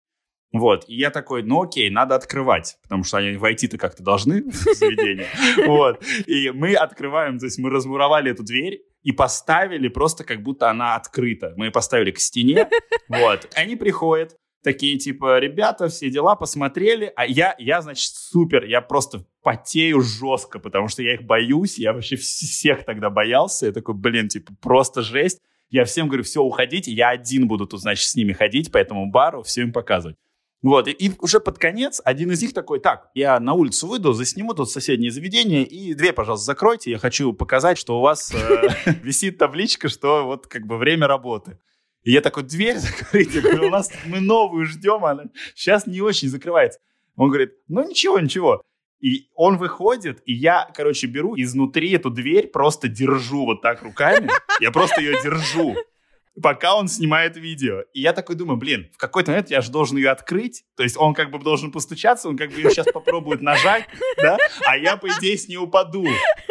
Вот, 0.53 0.85
и 0.89 0.95
я 0.95 1.11
такой, 1.11 1.43
ну 1.43 1.63
окей, 1.63 1.91
надо 1.91 2.15
открывать, 2.15 2.79
потому 2.83 3.05
что 3.05 3.19
они 3.19 3.37
войти-то 3.37 3.79
как-то 3.79 4.03
должны 4.03 4.43
в 4.51 4.75
заведение. 4.75 5.29
Вот, 5.67 6.03
и 6.27 6.51
мы 6.51 6.75
открываем, 6.75 7.39
то 7.39 7.47
есть 7.47 7.59
мы 7.59 7.69
размуровали 7.71 8.31
эту 8.31 8.45
дверь 8.45 8.81
и 9.03 9.13
поставили 9.13 9.89
просто 9.89 10.25
как 10.25 10.43
будто 10.43 10.71
она 10.71 10.95
открыта. 10.95 11.53
Мы 11.57 11.67
ее 11.67 11.73
поставили 11.73 12.11
к 12.11 12.19
стене, 12.19 12.69
вот. 13.09 13.49
Они 13.55 13.77
приходят, 13.77 14.37
такие 14.67 14.99
типа, 14.99 15.39
ребята, 15.39 15.87
все 15.87 16.11
дела, 16.11 16.35
посмотрели, 16.35 17.13
а 17.15 17.25
я, 17.25 17.55
я, 17.57 17.83
значит, 17.83 18.11
супер, 18.13 18.65
я 18.65 18.81
просто 18.81 19.25
потею 19.41 20.01
жестко, 20.01 20.59
потому 20.59 20.89
что 20.89 21.05
я 21.05 21.15
их 21.15 21.23
боюсь, 21.23 21.79
я 21.79 21.93
вообще 21.93 22.17
всех 22.17 22.85
тогда 22.85 23.09
боялся, 23.09 23.67
я 23.67 23.73
такой, 23.73 23.95
блин, 23.95 24.27
типа, 24.27 24.53
просто 24.61 25.03
жесть. 25.03 25.41
Я 25.71 25.85
всем 25.85 26.09
говорю, 26.09 26.25
все, 26.25 26.43
уходите, 26.43 26.91
я 26.91 27.11
один 27.11 27.47
буду 27.47 27.69
тут, 27.69 27.81
значит, 27.81 28.09
с 28.09 28.17
ними 28.17 28.33
ходить 28.33 28.73
по 28.73 28.79
этому 28.79 29.07
бару, 29.07 29.45
все 29.45 29.63
им 29.63 29.73
показывать. 29.73 30.17
Вот, 30.63 30.89
и, 30.89 30.91
и 30.91 31.13
уже 31.21 31.39
под 31.39 31.59
конец 31.59 32.03
один 32.05 32.33
из 32.33 32.43
них 32.43 32.53
такой, 32.53 32.81
так, 32.81 33.11
я 33.15 33.39
на 33.39 33.53
улицу 33.53 33.87
выйду, 33.87 34.15
засниму 34.15 34.53
тут 34.53 34.69
соседнее 34.69 35.13
заведение, 35.13 35.63
и 35.63 35.95
дверь, 35.95 36.13
пожалуйста, 36.13 36.45
закройте, 36.45 36.91
я 36.91 36.99
хочу 36.99 37.33
показать, 37.33 37.79
что 37.79 37.99
у 37.99 38.01
вас 38.01 38.35
э, 38.35 38.69
висит 39.05 39.39
табличка, 39.39 39.89
что 39.89 40.25
вот 40.25 40.49
как 40.49 40.67
бы 40.67 40.77
время 40.77 41.07
работы. 41.07 41.61
И 42.07 42.13
я 42.13 42.21
такой, 42.21 42.45
дверь 42.45 42.79
закрыть, 42.79 43.33
говорю, 43.43 43.67
у 43.67 43.71
нас 43.71 43.91
мы 44.07 44.21
новую 44.21 44.65
ждем, 44.65 45.05
она 45.05 45.25
сейчас 45.57 45.89
не 45.89 46.01
очень 46.01 46.29
закрывается. 46.29 46.79
Он 47.17 47.31
говорит, 47.31 47.55
ну 47.67 47.87
ничего, 47.87 48.21
ничего. 48.21 48.63
И 49.01 49.29
он 49.35 49.59
выходит, 49.59 50.23
и 50.25 50.33
я, 50.33 50.71
короче, 50.73 51.09
беру 51.09 51.35
изнутри 51.37 51.91
эту 51.91 52.11
дверь, 52.11 52.47
просто 52.47 52.87
держу 52.87 53.45
вот 53.45 53.61
так 53.61 53.83
руками. 53.83 54.31
Я 54.61 54.71
просто 54.71 55.01
ее 55.01 55.21
держу, 55.21 55.75
пока 56.41 56.77
он 56.77 56.87
снимает 56.87 57.37
видео. 57.37 57.81
И 57.93 58.03
я 58.03 58.13
такой 58.13 58.37
думаю, 58.37 58.57
блин, 58.57 58.89
в 58.95 58.99
какой-то 58.99 59.33
момент 59.33 59.51
я 59.51 59.61
же 59.61 59.73
должен 59.73 59.97
ее 59.97 60.11
открыть. 60.11 60.63
То 60.77 60.85
есть 60.85 60.97
он 60.97 61.13
как 61.13 61.33
бы 61.33 61.41
должен 61.41 61.73
постучаться, 61.73 62.29
он 62.29 62.37
как 62.37 62.51
бы 62.51 62.61
ее 62.61 62.71
сейчас 62.71 62.87
попробует 62.87 63.43
нажать, 63.43 63.85
да, 64.17 64.39
а 64.65 64.77
я, 64.77 64.97
по 64.97 65.09
идее, 65.09 65.37
с 65.37 65.49
ней 65.49 65.57
упаду. 65.57 66.07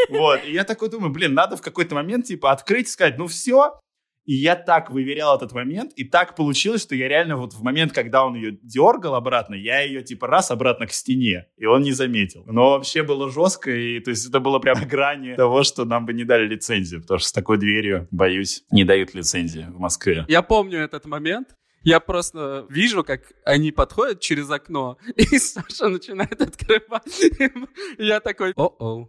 Вот. 0.10 0.44
И 0.44 0.52
я 0.52 0.65
такой 0.65 0.89
думаю, 0.89 1.13
блин, 1.13 1.34
надо 1.34 1.56
в 1.56 1.62
какой-то 1.62 1.96
момент, 1.96 2.26
типа, 2.26 2.52
открыть 2.52 2.88
и 2.88 2.91
сказать, 2.91 3.18
ну 3.18 3.28
все, 3.28 3.80
и 4.25 4.33
я 4.33 4.55
так 4.55 4.91
выверял 4.91 5.35
этот 5.35 5.53
момент, 5.53 5.93
и 5.95 6.03
так 6.03 6.35
получилось, 6.35 6.81
что 6.81 6.95
я 6.95 7.07
реально 7.07 7.38
вот 7.38 7.53
в 7.53 7.61
момент, 7.63 7.93
когда 7.93 8.25
он 8.25 8.35
ее 8.35 8.57
дергал 8.61 9.15
обратно, 9.15 9.55
я 9.55 9.81
ее 9.81 10.03
типа 10.03 10.27
раз 10.27 10.51
обратно 10.51 10.88
к 10.88 10.91
стене, 10.91 11.47
и 11.57 11.65
он 11.65 11.81
не 11.81 11.91
заметил. 11.91 12.43
Но 12.47 12.71
вообще 12.71 13.03
было 13.03 13.29
жестко, 13.31 13.71
и 13.71 13.99
то 13.99 14.09
есть 14.09 14.27
это 14.27 14.39
было 14.39 14.59
прям 14.59 14.88
грани 14.88 15.35
того, 15.35 15.63
что 15.63 15.85
нам 15.85 16.05
бы 16.05 16.13
не 16.13 16.23
дали 16.23 16.47
лицензию, 16.47 17.01
потому 17.01 17.19
что 17.19 17.29
с 17.29 17.33
такой 17.33 17.57
дверью, 17.57 18.07
боюсь, 18.11 18.63
не 18.71 18.83
дают 18.83 19.13
лицензии 19.13 19.65
в 19.69 19.79
Москве. 19.79 20.25
Я 20.27 20.41
помню 20.41 20.79
этот 20.79 21.05
момент, 21.05 21.49
я 21.83 21.99
просто 21.99 22.65
вижу, 22.67 23.03
как 23.03 23.21
они 23.45 23.71
подходят 23.71 24.19
через 24.19 24.49
окно, 24.49 24.97
и 25.15 25.38
Саша 25.38 25.88
начинает 25.88 26.41
открывать. 26.41 27.21
Я 27.99 28.19
такой, 28.19 28.53
о-о. 28.55 29.07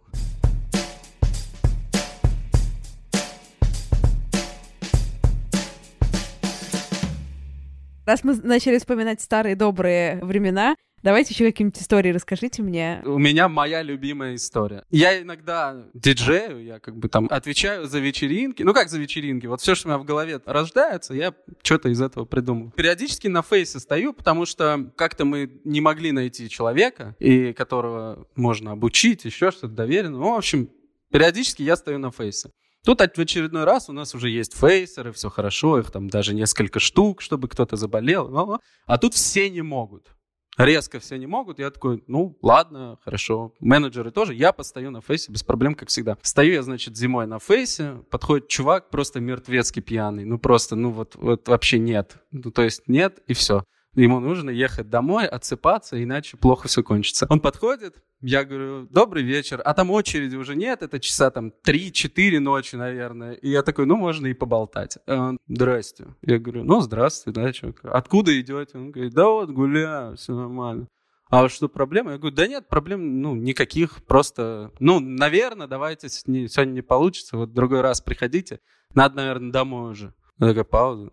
Раз 8.07 8.23
мы 8.23 8.35
начали 8.35 8.77
вспоминать 8.77 9.21
старые 9.21 9.55
добрые 9.57 10.23
времена, 10.23 10.75
Давайте 11.03 11.31
еще 11.31 11.45
какие-нибудь 11.45 11.79
истории 11.79 12.11
расскажите 12.11 12.63
мне. 12.63 13.03
У 13.05 13.19
меня 13.19 13.47
моя 13.47 13.83
любимая 13.83 14.33
история. 14.33 14.83
Я 14.89 15.21
иногда 15.21 15.85
диджею, 15.93 16.63
я 16.63 16.79
как 16.79 16.97
бы 16.97 17.07
там 17.07 17.27
отвечаю 17.29 17.85
за 17.85 17.99
вечеринки. 17.99 18.63
Ну 18.63 18.73
как 18.73 18.89
за 18.89 18.99
вечеринки? 18.99 19.45
Вот 19.45 19.61
все, 19.61 19.75
что 19.75 19.87
у 19.87 19.91
меня 19.91 19.99
в 19.99 20.05
голове 20.05 20.41
рождается, 20.43 21.13
я 21.13 21.35
что-то 21.61 21.89
из 21.89 22.01
этого 22.01 22.25
придумал. 22.25 22.71
Периодически 22.71 23.27
на 23.27 23.43
фейсе 23.43 23.79
стою, 23.79 24.11
потому 24.11 24.47
что 24.47 24.91
как-то 24.97 25.23
мы 25.23 25.61
не 25.65 25.81
могли 25.81 26.11
найти 26.11 26.49
человека, 26.49 27.15
и 27.19 27.53
которого 27.53 28.27
можно 28.35 28.71
обучить, 28.71 29.23
еще 29.23 29.51
что-то 29.51 29.75
доверенно. 29.75 30.17
Ну, 30.17 30.31
в 30.31 30.37
общем, 30.37 30.71
периодически 31.11 31.61
я 31.61 31.75
стою 31.75 31.99
на 31.99 32.09
фейсе. 32.09 32.49
Тут 32.85 33.01
в 33.01 33.19
очередной 33.19 33.63
раз 33.63 33.89
у 33.89 33.93
нас 33.93 34.15
уже 34.15 34.29
есть 34.29 34.57
фейсеры, 34.57 35.11
все 35.11 35.29
хорошо, 35.29 35.79
их 35.79 35.91
там 35.91 36.09
даже 36.09 36.33
несколько 36.33 36.79
штук, 36.79 37.21
чтобы 37.21 37.47
кто-то 37.47 37.75
заболел. 37.75 38.61
А 38.85 38.97
тут 38.97 39.13
все 39.13 39.49
не 39.49 39.61
могут. 39.61 40.13
Резко 40.57 40.99
все 40.99 41.17
не 41.17 41.27
могут. 41.27 41.59
Я 41.59 41.69
такой, 41.69 42.03
ну, 42.07 42.35
ладно, 42.41 42.97
хорошо. 43.03 43.53
Менеджеры 43.59 44.09
тоже. 44.09 44.33
Я 44.33 44.51
постою 44.51 44.89
на 44.89 45.01
фейсе 45.01 45.31
без 45.31 45.43
проблем, 45.43 45.75
как 45.75 45.89
всегда. 45.89 46.17
Стою 46.23 46.53
я, 46.53 46.63
значит, 46.63 46.97
зимой 46.97 47.27
на 47.27 47.37
фейсе. 47.37 48.01
Подходит 48.09 48.47
чувак 48.47 48.89
просто 48.89 49.19
мертвецкий 49.19 49.83
пьяный. 49.83 50.25
Ну, 50.25 50.39
просто, 50.39 50.75
ну, 50.75 50.89
вот, 50.89 51.15
вот 51.15 51.47
вообще 51.47 51.77
нет. 51.77 52.17
Ну, 52.31 52.49
то 52.49 52.63
есть 52.63 52.87
нет, 52.87 53.19
и 53.27 53.33
все 53.33 53.63
Ему 53.97 54.19
нужно 54.19 54.51
ехать 54.51 54.91
домой, 54.91 55.25
отсыпаться, 55.25 56.01
иначе 56.01 56.37
плохо 56.37 56.67
все 56.67 56.83
кончится. 56.83 57.25
Он 57.31 57.39
подходит, 57.39 57.95
я 58.21 58.45
говорю, 58.45 58.87
добрый 58.91 59.23
вечер, 59.23 59.59
а 59.65 59.73
там 59.73 59.89
очереди 59.89 60.35
уже 60.35 60.55
нет, 60.55 60.83
это 60.83 60.99
часа 60.99 61.31
там 61.31 61.51
3-4 61.65 62.39
ночи, 62.39 62.75
наверное. 62.75 63.33
И 63.33 63.49
я 63.49 63.63
такой, 63.63 63.87
ну, 63.87 63.95
можно 63.95 64.27
и 64.27 64.35
поболтать. 64.35 64.99
А 65.07 65.29
он, 65.29 65.39
здрасте. 65.47 66.13
Я 66.21 66.37
говорю, 66.37 66.63
ну, 66.63 66.79
здравствуй, 66.81 67.33
да, 67.33 67.51
что, 67.51 67.73
откуда 67.85 68.39
идете? 68.39 68.77
Он 68.77 68.91
говорит, 68.91 69.13
да 69.15 69.29
вот, 69.29 69.49
гуляю, 69.49 70.15
все 70.15 70.35
нормально. 70.35 70.87
А 71.31 71.49
что, 71.49 71.67
проблема? 71.67 72.11
Я 72.11 72.17
говорю, 72.19 72.35
да 72.35 72.47
нет, 72.47 72.69
проблем, 72.69 73.19
ну, 73.19 73.35
никаких, 73.35 74.05
просто, 74.05 74.73
ну, 74.79 74.99
наверное, 74.99 75.65
давайте, 75.65 76.07
сегодня 76.07 76.71
не 76.71 76.83
получится, 76.83 77.35
вот 77.35 77.51
другой 77.51 77.81
раз 77.81 77.99
приходите, 77.99 78.59
надо, 78.93 79.15
наверное, 79.15 79.51
домой 79.51 79.93
уже. 79.93 80.13
Такая 80.39 80.63
пауза. 80.65 81.09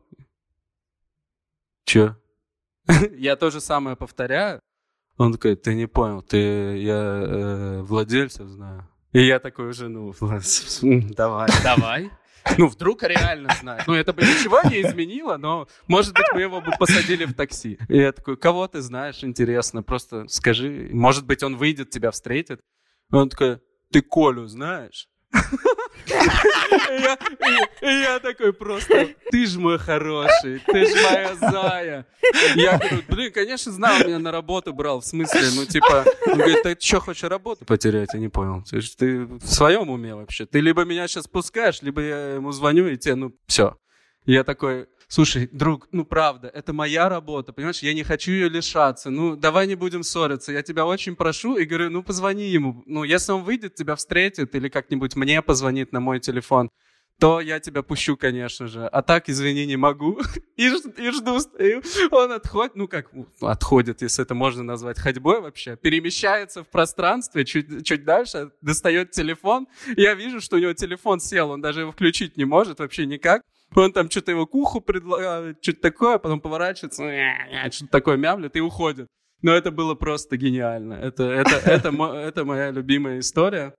Че? 1.87 2.17
Я 3.17 3.37
то 3.37 3.51
же 3.51 3.61
самое 3.61 3.97
повторяю. 3.97 4.61
Он 5.17 5.33
такой, 5.33 5.55
ты 5.55 5.75
не 5.75 5.87
понял, 5.87 6.23
ты, 6.23 6.77
я 6.79 7.23
э, 7.25 7.83
владельцев 7.83 8.49
знаю. 8.49 8.89
И 9.13 9.25
я 9.25 9.39
такой 9.39 9.69
уже, 9.69 9.89
ну, 9.89 10.13
давай, 10.83 11.49
давай. 11.63 12.11
Ну, 12.59 12.67
вдруг 12.67 13.05
реально 13.05 13.55
знает. 13.61 13.85
Ну, 13.87 13.95
это 13.95 14.13
бы 14.13 14.23
ничего 14.23 14.61
не 14.69 14.83
изменило, 14.83 15.37
но, 15.37 15.69
может 15.87 16.15
быть, 16.15 16.27
мы 16.35 16.41
его 16.41 16.61
бы 16.61 16.73
посадили 16.79 17.25
в 17.25 17.35
такси. 17.35 17.79
И 17.89 17.97
я 17.97 18.13
такой, 18.13 18.37
кого 18.37 18.67
ты 18.67 18.81
знаешь, 18.81 19.23
интересно, 19.23 19.83
просто 19.85 20.27
скажи. 20.29 20.91
Может 20.93 21.27
быть, 21.27 21.43
он 21.45 21.57
выйдет, 21.57 21.91
тебя 21.91 22.11
встретит. 22.11 22.61
Он 23.11 23.29
такой, 23.29 23.61
ты 23.93 24.03
Колю 24.03 24.47
знаешь? 24.47 25.09
Я 27.81 28.19
такой 28.21 28.53
просто, 28.53 29.09
ты 29.31 29.47
ж 29.47 29.57
мой 29.57 29.79
хороший, 29.79 30.61
ты 30.61 30.87
ж 30.87 30.95
моя 31.03 31.35
зая. 31.37 32.07
Я 32.55 32.79
говорю, 32.79 33.03
блин, 33.09 33.33
конечно, 33.33 33.73
знал, 33.73 33.99
меня 34.01 34.19
на 34.19 34.31
работу 34.33 34.73
брал, 34.73 35.01
в 35.01 35.07
смысле, 35.07 35.43
ну, 35.55 35.67
типа, 35.67 36.05
он 36.27 36.39
говорит, 36.39 36.63
ты 36.63 36.77
что, 36.81 37.01
хочешь 37.01 37.25
работу 37.25 37.65
потерять? 37.65 38.11
Я 38.15 38.21
не 38.21 38.29
понял. 38.29 38.63
Ты, 38.69 38.81
ты 38.81 39.25
в 39.25 39.47
своем 39.47 39.91
уме 39.91 40.15
вообще? 40.15 40.47
Ты 40.47 40.61
либо 40.61 40.85
меня 40.85 41.09
сейчас 41.09 41.27
пускаешь, 41.27 41.83
либо 41.83 42.01
я 42.01 42.35
ему 42.35 42.53
звоню, 42.53 42.87
и 42.89 42.97
тебе, 42.97 43.15
ну, 43.15 43.33
все. 43.47 43.77
Я 44.27 44.43
такой, 44.43 44.87
слушай, 45.15 45.49
друг, 45.53 45.87
ну 45.93 46.05
правда, 46.05 46.49
это 46.49 46.73
моя 46.73 47.09
работа, 47.09 47.53
понимаешь, 47.53 47.85
я 47.85 47.95
не 47.95 48.03
хочу 48.03 48.33
ее 48.33 48.49
лишаться, 48.49 49.11
ну 49.11 49.37
давай 49.37 49.69
не 49.69 49.77
будем 49.77 50.03
ссориться, 50.03 50.51
я 50.51 50.63
тебя 50.63 50.87
очень 50.87 51.15
прошу 51.15 51.57
и 51.57 51.65
говорю, 51.65 51.91
ну 51.91 52.03
позвони 52.03 52.49
ему, 52.49 52.83
ну 52.87 53.05
если 53.05 53.31
он 53.31 53.45
выйдет, 53.45 53.77
тебя 53.77 53.95
встретит 53.95 54.57
или 54.57 54.69
как-нибудь 54.69 55.15
мне 55.15 55.41
позвонит 55.41 55.93
на 55.93 56.01
мой 56.01 56.19
телефон, 56.19 56.69
то 57.21 57.41
я 57.41 57.61
тебя 57.61 57.85
пущу, 57.85 58.17
конечно 58.17 58.67
же. 58.67 58.89
А 58.89 59.01
так, 59.01 59.29
извини, 59.29 59.67
не 59.67 59.77
могу. 59.77 60.21
И, 60.57 60.67
и 60.67 61.11
жду, 61.13 61.39
стою. 61.39 61.81
Он 62.11 62.33
отходит, 62.33 62.75
ну 62.75 62.89
как, 62.89 63.13
ну, 63.13 63.27
отходит, 63.41 64.03
если 64.03 64.25
это 64.25 64.35
можно 64.35 64.65
назвать 64.65 64.99
ходьбой 64.99 65.41
вообще, 65.41 65.77
перемещается 65.77 66.65
в 66.65 66.69
пространстве 66.69 67.45
чуть, 67.45 67.87
чуть 67.87 68.05
дальше, 68.05 68.51
достает 68.63 69.13
телефон. 69.13 69.69
Я 69.97 70.15
вижу, 70.15 70.41
что 70.41 70.57
у 70.57 70.59
него 70.59 70.73
телефон 70.73 71.21
сел, 71.21 71.51
он 71.51 71.61
даже 71.61 71.83
его 71.83 71.93
включить 71.93 72.37
не 72.37 72.45
может 72.45 72.81
вообще 72.81 73.07
никак. 73.07 73.43
Он 73.75 73.93
там 73.93 74.11
что-то 74.11 74.31
его 74.31 74.47
к 74.47 74.55
уху 74.55 74.81
предлагает, 74.81 75.59
что-то 75.63 75.81
такое, 75.81 76.19
потом 76.19 76.41
поворачивается, 76.41 77.03
что-то 77.71 77.91
такое 77.91 78.17
мямлет 78.17 78.57
и 78.57 78.61
уходит. 78.61 79.09
Но 79.43 79.53
это 79.53 79.71
было 79.71 79.95
просто 79.95 80.37
гениально. 80.37 80.95
Это, 80.95 81.25
это, 81.25 81.57
это, 81.71 81.89
это 81.91 82.45
моя 82.45 82.71
любимая 82.71 83.19
история. 83.19 83.75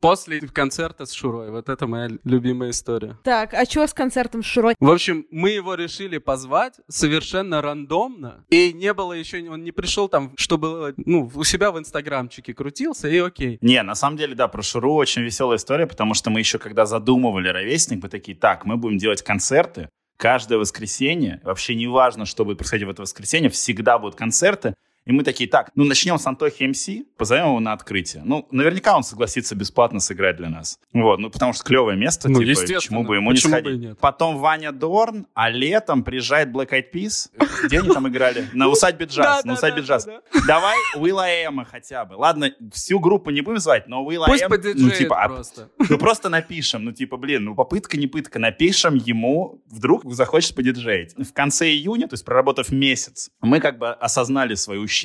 После 0.00 0.40
концерта 0.40 1.06
с 1.06 1.12
Шурой. 1.12 1.50
Вот 1.50 1.68
это 1.68 1.86
моя 1.86 2.10
любимая 2.24 2.70
история. 2.70 3.18
Так, 3.24 3.54
а 3.54 3.64
что 3.64 3.86
с 3.86 3.94
концертом 3.94 4.42
с 4.42 4.46
Шурой? 4.46 4.74
В 4.78 4.90
общем, 4.90 5.26
мы 5.30 5.50
его 5.50 5.74
решили 5.74 6.18
позвать 6.18 6.74
совершенно 6.88 7.62
рандомно. 7.62 8.44
И 8.50 8.72
не 8.72 8.92
было 8.92 9.12
еще, 9.12 9.48
он 9.48 9.64
не 9.64 9.72
пришел 9.72 10.08
там, 10.08 10.32
чтобы, 10.36 10.94
ну, 10.98 11.30
у 11.34 11.44
себя 11.44 11.70
в 11.70 11.78
инстаграмчике 11.78 12.54
крутился, 12.54 13.08
и 13.08 13.18
окей. 13.18 13.58
Не, 13.60 13.82
на 13.82 13.94
самом 13.94 14.16
деле, 14.16 14.34
да, 14.34 14.48
про 14.48 14.62
Шуру 14.62 14.94
очень 14.94 15.22
веселая 15.22 15.56
история, 15.56 15.86
потому 15.86 16.14
что 16.14 16.30
мы 16.30 16.40
еще, 16.40 16.58
когда 16.58 16.86
задумывали 16.86 17.48
«Ровесник», 17.48 18.02
мы 18.02 18.08
такие, 18.08 18.36
так, 18.36 18.64
мы 18.64 18.76
будем 18.76 18.98
делать 18.98 19.22
концерты, 19.22 19.88
каждое 20.16 20.58
воскресенье, 20.58 21.40
вообще 21.44 21.74
не 21.74 21.86
важно, 21.86 22.26
что 22.26 22.44
будет 22.44 22.58
происходить 22.58 22.86
в 22.86 22.90
это 22.90 23.02
воскресенье, 23.02 23.50
всегда 23.50 23.98
будут 23.98 24.16
концерты, 24.16 24.74
и 25.06 25.12
мы 25.12 25.22
такие, 25.22 25.48
так, 25.48 25.70
ну 25.76 25.84
начнем 25.84 26.18
с 26.18 26.26
Антохи 26.26 26.64
МС, 26.64 26.88
позовем 27.16 27.46
его 27.46 27.60
на 27.60 27.72
открытие. 27.72 28.22
Ну, 28.24 28.46
наверняка 28.50 28.96
он 28.96 29.04
согласится 29.04 29.54
бесплатно 29.54 30.00
сыграть 30.00 30.36
для 30.36 30.48
нас. 30.48 30.80
Вот, 30.92 31.20
ну 31.20 31.30
потому 31.30 31.52
что 31.52 31.62
клевое 31.62 31.96
место, 31.96 32.28
ну, 32.28 32.42
типа, 32.42 32.60
почему 32.60 33.04
бы 33.04 33.14
ему 33.14 33.30
почему 33.30 33.54
не 33.54 33.60
сходить. 33.60 33.88
Бы 33.90 33.94
Потом 34.00 34.38
Ваня 34.38 34.72
Дорн, 34.72 35.28
а 35.32 35.48
летом 35.48 36.02
приезжает 36.02 36.48
Black 36.48 36.70
Eyed 36.70 36.86
Peas. 36.92 37.30
Где 37.64 37.78
они 37.78 37.90
там 37.90 38.08
играли? 38.08 38.48
На 38.52 38.68
усадьбе 38.68 39.06
джаз. 39.06 39.44
На 39.44 39.52
усадьбе 39.52 39.82
джаз. 39.82 40.08
Давай 40.46 40.76
Уилла 40.96 41.26
Эма 41.28 41.64
хотя 41.64 42.04
бы. 42.04 42.16
Ладно, 42.16 42.50
всю 42.72 42.98
группу 42.98 43.30
не 43.30 43.42
будем 43.42 43.60
звать, 43.60 43.86
но 43.86 44.04
Уилла 44.04 44.26
Эм, 44.26 44.50
ну 44.74 44.90
типа, 44.90 45.22
а 45.22 45.28
просто. 45.28 45.70
ну 45.88 45.98
просто 45.98 46.28
напишем, 46.28 46.84
ну 46.84 46.90
типа, 46.90 47.16
блин, 47.16 47.44
ну 47.44 47.54
попытка 47.54 47.96
не 47.96 48.08
пытка, 48.08 48.40
напишем 48.40 48.96
ему, 48.96 49.62
вдруг 49.70 50.02
захочет 50.12 50.56
подиджеить. 50.56 51.14
В 51.16 51.32
конце 51.32 51.68
июня, 51.68 52.08
то 52.08 52.14
есть 52.14 52.24
проработав 52.24 52.70
месяц, 52.70 53.30
мы 53.40 53.60
как 53.60 53.78
бы 53.78 53.90
осознали 53.92 54.54
свою 54.56 54.82
ущербность 54.82 54.95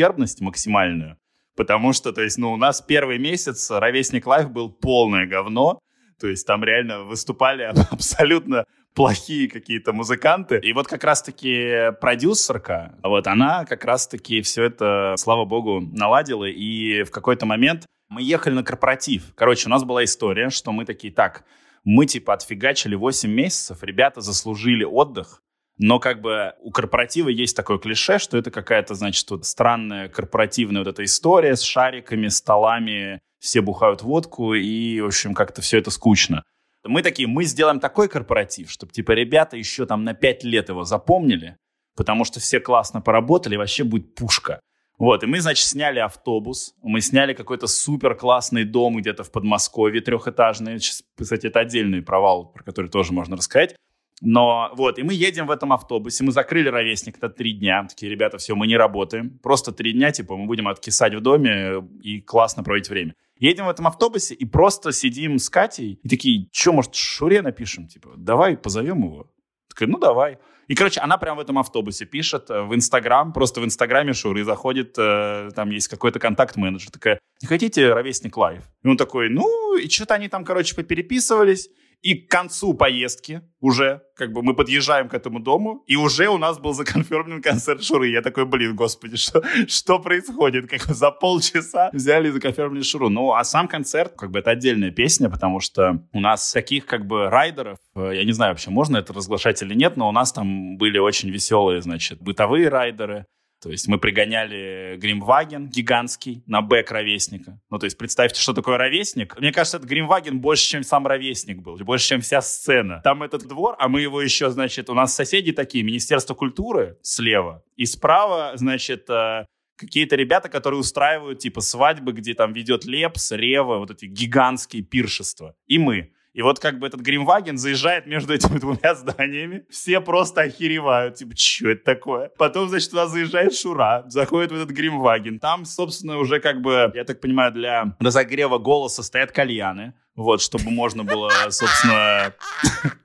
максимальную, 0.42 1.18
потому 1.56 1.94
что, 1.94 2.12
то 2.12 2.22
есть, 2.22 2.38
ну, 2.38 2.54
у 2.54 2.58
нас 2.58 2.82
первый 2.82 3.18
месяц 3.18 3.70
Ровесник 3.70 4.26
Live 4.28 4.52
был 4.52 4.70
полное 4.70 5.26
говно, 5.26 5.80
то 6.20 6.28
есть 6.28 6.46
там 6.46 6.64
реально 6.64 7.04
выступали 7.04 7.64
абсолютно 7.92 8.66
плохие 8.94 9.50
какие-то 9.50 9.94
музыканты. 9.94 10.60
И 10.60 10.74
вот 10.74 10.88
как 10.88 11.04
раз-таки 11.04 11.92
продюсерка, 12.00 12.96
вот 13.04 13.28
она 13.28 13.66
как 13.66 13.86
раз-таки 13.86 14.42
все 14.42 14.66
это, 14.66 15.16
слава 15.18 15.46
богу, 15.46 15.82
наладила. 15.82 16.46
И 16.46 17.04
в 17.04 17.12
какой-то 17.12 17.46
момент 17.46 17.86
мы 18.10 18.22
ехали 18.22 18.54
на 18.54 18.64
корпоратив. 18.64 19.34
Короче, 19.36 19.68
у 19.68 19.72
нас 19.72 19.84
была 19.84 20.04
история, 20.04 20.50
что 20.50 20.72
мы 20.72 20.86
такие, 20.86 21.14
так, 21.14 21.46
мы 21.84 22.06
типа 22.06 22.34
отфигачили 22.34 22.96
8 22.96 23.30
месяцев, 23.30 23.82
ребята 23.82 24.22
заслужили 24.22 24.84
отдых, 24.84 25.42
но 25.78 26.00
как 26.00 26.22
бы 26.22 26.54
у 26.62 26.72
корпоратива 26.72 27.30
есть 27.30 27.56
такое 27.56 27.78
клише, 27.78 28.20
что 28.20 28.38
это 28.38 28.52
какая-то, 28.52 28.94
значит, 28.96 29.30
вот 29.32 29.46
странная 29.46 30.10
корпоративная 30.10 30.84
вот 30.84 30.88
эта 30.88 31.04
история 31.04 31.56
с 31.56 31.62
шариками, 31.62 32.28
столами, 32.28 33.22
все 33.40 33.62
бухают 33.62 34.04
водку, 34.04 34.54
и, 34.54 35.02
в 35.02 35.08
общем, 35.08 35.34
как-то 35.34 35.62
все 35.62 35.80
это 35.80 35.90
скучно. 35.90 36.44
Мы 36.84 37.02
такие, 37.04 37.28
мы 37.28 37.44
сделаем 37.46 37.80
такой 37.80 38.08
корпоратив, 38.08 38.72
чтобы, 38.72 38.92
типа, 38.92 39.12
ребята 39.12 39.58
еще 39.58 39.86
там 39.86 40.04
на 40.04 40.14
пять 40.14 40.44
лет 40.44 40.70
его 40.70 40.84
запомнили, 40.84 41.58
потому 41.96 42.26
что 42.26 42.40
все 42.40 42.60
классно 42.60 43.02
поработали, 43.02 43.56
вообще 43.56 43.84
будет 43.84 44.16
пушка. 44.16 44.60
Вот, 44.98 45.24
и 45.24 45.26
мы, 45.26 45.42
значит, 45.42 45.66
сняли 45.66 45.98
автобус, 45.98 46.76
мы 46.84 47.02
сняли 47.02 47.34
какой-то 47.34 47.66
супер 47.66 48.14
классный 48.14 48.66
дом 48.66 48.98
где-то 48.98 49.24
в 49.24 49.32
Подмосковье 49.32 50.00
трехэтажный. 50.02 50.78
Кстати, 50.78 51.48
это 51.48 51.60
отдельный 51.60 52.04
провал, 52.04 52.52
про 52.52 52.64
который 52.64 52.90
тоже 52.92 53.12
можно 53.12 53.36
рассказать. 53.36 53.76
Но 54.22 54.70
вот, 54.76 55.00
и 55.00 55.04
мы 55.04 55.14
едем 55.14 55.48
в 55.48 55.52
этом 55.52 55.74
автобусе, 55.74 56.24
мы 56.24 56.32
закрыли 56.32 56.70
ровесник 56.70 57.20
на 57.22 57.30
три 57.30 57.54
дня. 57.54 57.86
Такие, 57.90 58.12
ребята, 58.12 58.38
все, 58.38 58.56
мы 58.56 58.68
не 58.68 58.78
работаем. 58.78 59.40
Просто 59.40 59.72
три 59.72 59.94
дня, 59.94 60.12
типа, 60.12 60.38
мы 60.38 60.46
будем 60.46 60.68
откисать 60.68 61.16
в 61.16 61.22
доме 61.22 61.84
и 62.04 62.22
классно 62.22 62.64
проводить 62.64 62.90
время. 62.90 63.16
Едем 63.38 63.66
в 63.66 63.70
этом 63.70 63.88
автобусе 63.88 64.36
и 64.36 64.46
просто 64.46 64.92
сидим 64.92 65.40
с 65.40 65.50
Катей. 65.50 66.00
И 66.04 66.08
такие, 66.08 66.48
что, 66.52 66.74
может, 66.74 66.94
Шуре 66.94 67.42
напишем? 67.42 67.88
Типа, 67.88 68.12
давай 68.16 68.56
позовем 68.56 69.04
его. 69.04 69.32
Такая, 69.68 69.90
ну 69.90 69.98
давай. 69.98 70.38
И, 70.68 70.76
короче, 70.76 71.02
она 71.02 71.18
прямо 71.18 71.38
в 71.38 71.40
этом 71.42 71.58
автобусе 71.58 72.06
пишет 72.06 72.50
э, 72.50 72.62
в 72.62 72.76
Инстаграм, 72.76 73.34
просто 73.34 73.60
в 73.60 73.66
Инстаграме 73.66 74.14
Шуры 74.14 74.44
заходит, 74.44 74.96
э, 74.98 75.50
там 75.56 75.72
есть 75.72 75.88
какой-то 75.88 76.20
контакт-менеджер, 76.20 76.92
такая, 76.92 77.20
не 77.42 77.48
хотите 77.48 77.92
ровесник 77.92 78.38
live? 78.38 78.64
И 78.84 78.88
он 78.88 78.96
такой, 78.96 79.30
ну, 79.30 79.76
и 79.76 79.90
что-то 79.90 80.14
они 80.14 80.30
там, 80.30 80.46
короче, 80.46 80.76
попереписывались. 80.76 81.70
И 82.02 82.16
к 82.16 82.32
концу 82.32 82.74
поездки 82.74 83.42
уже, 83.60 84.02
как 84.16 84.34
бы 84.34 84.42
мы 84.42 84.56
подъезжаем 84.56 85.08
к 85.08 85.14
этому 85.14 85.40
дому, 85.40 85.84
и 85.86 85.96
уже 85.96 86.30
у 86.30 86.40
нас 86.40 86.58
был 86.58 86.74
законфирмлен 86.74 87.42
концерт 87.42 87.84
Шуры. 87.84 88.10
Я 88.10 88.22
такой, 88.22 88.46
блин, 88.46 88.76
господи, 88.76 89.18
что, 89.18 89.44
что 89.68 90.00
происходит? 90.00 90.68
Как 90.68 90.82
за 90.82 91.12
полчаса 91.12 91.92
взяли 91.94 92.30
и 92.30 92.32
законфирмили 92.32 92.82
Шуру. 92.82 93.10
Ну, 93.10 93.34
а 93.34 93.44
сам 93.44 93.68
концерт, 93.68 94.14
как 94.18 94.32
бы 94.32 94.40
это 94.40 94.52
отдельная 94.52 94.92
песня, 94.92 95.30
потому 95.30 95.60
что 95.60 96.04
у 96.12 96.20
нас 96.20 96.52
таких 96.52 96.88
как 96.88 97.06
бы 97.06 97.30
райдеров, 97.30 97.78
э, 97.96 98.14
я 98.16 98.24
не 98.24 98.32
знаю 98.32 98.54
вообще, 98.54 98.72
можно 98.72 98.98
это 98.98 99.14
разглашать 99.14 99.62
или 99.62 99.76
нет, 99.76 99.96
но 99.96 100.10
у 100.10 100.12
нас 100.12 100.34
там 100.34 100.78
были 100.78 100.98
очень 100.98 101.30
веселые, 101.30 101.82
значит, 101.82 102.20
бытовые 102.20 102.68
райдеры, 102.70 103.26
то 103.62 103.70
есть 103.70 103.88
мы 103.88 104.00
пригоняли 104.00 104.98
Гримваген 104.98 105.70
гигантский 105.70 106.44
на 106.48 106.62
бэк 106.62 106.90
ровесника. 106.90 107.60
Ну, 107.70 107.78
то 107.78 107.86
есть 107.86 107.98
представьте, 107.98 108.42
что 108.42 108.54
такое 108.54 108.78
ровесник. 108.78 109.40
Мне 109.40 109.52
кажется, 109.52 109.78
этот 109.78 109.90
Гримваген 109.90 110.40
больше, 110.40 110.68
чем 110.68 110.84
сам 110.84 111.06
ровесник 111.06 111.62
был, 111.62 111.78
больше, 111.78 112.08
чем 112.08 112.22
вся 112.22 112.42
сцена. 112.42 113.02
Там 113.04 113.22
этот 113.22 113.48
двор, 113.48 113.76
а 113.78 113.88
мы 113.88 114.02
его 114.02 114.22
еще, 114.22 114.50
значит, 114.50 114.90
у 114.90 114.94
нас 114.94 115.14
соседи 115.14 115.52
такие, 115.52 115.84
Министерство 115.84 116.34
культуры 116.34 116.98
слева, 117.02 117.64
и 117.76 117.86
справа, 117.86 118.54
значит, 118.56 119.10
э, 119.10 119.46
какие-то 119.82 120.16
ребята, 120.16 120.50
которые 120.50 120.80
устраивают, 120.80 121.40
типа, 121.40 121.62
свадьбы, 121.62 122.14
где 122.14 122.34
там 122.34 122.54
ведет 122.54 122.86
Лепс, 122.86 123.32
Рева, 123.32 123.78
вот 123.78 123.92
эти 123.92 124.06
гигантские 124.06 124.84
пиршества. 124.84 125.56
И 125.68 125.78
мы. 125.78 126.12
И 126.34 126.42
вот 126.42 126.60
как 126.60 126.80
бы 126.80 126.88
этот 126.88 127.02
Гримваген 127.02 127.58
заезжает 127.58 128.06
между 128.06 128.34
этими 128.34 128.58
двумя 128.58 128.96
зданиями. 128.96 129.66
Все 129.70 130.00
просто 130.00 130.42
охеревают. 130.42 131.16
Типа, 131.16 131.36
что 131.36 131.70
это 131.70 131.84
такое? 131.84 132.30
Потом, 132.38 132.70
значит, 132.70 132.90
туда 132.90 133.08
заезжает 133.08 133.54
Шура, 133.54 134.04
заходит 134.08 134.52
в 134.52 134.56
этот 134.56 134.70
Гримваген. 134.70 135.40
Там, 135.40 135.66
собственно, 135.66 136.18
уже 136.18 136.40
как 136.40 136.62
бы, 136.62 136.92
я 136.96 137.04
так 137.04 137.20
понимаю, 137.20 137.52
для 137.52 137.96
разогрева 138.00 138.58
голоса 138.58 139.04
стоят 139.04 139.32
кальяны. 139.32 139.94
Вот, 140.16 140.42
чтобы 140.42 140.72
можно 140.72 141.04
было, 141.04 141.32
собственно, 141.50 142.34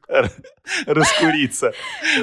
раскуриться. 0.87 1.73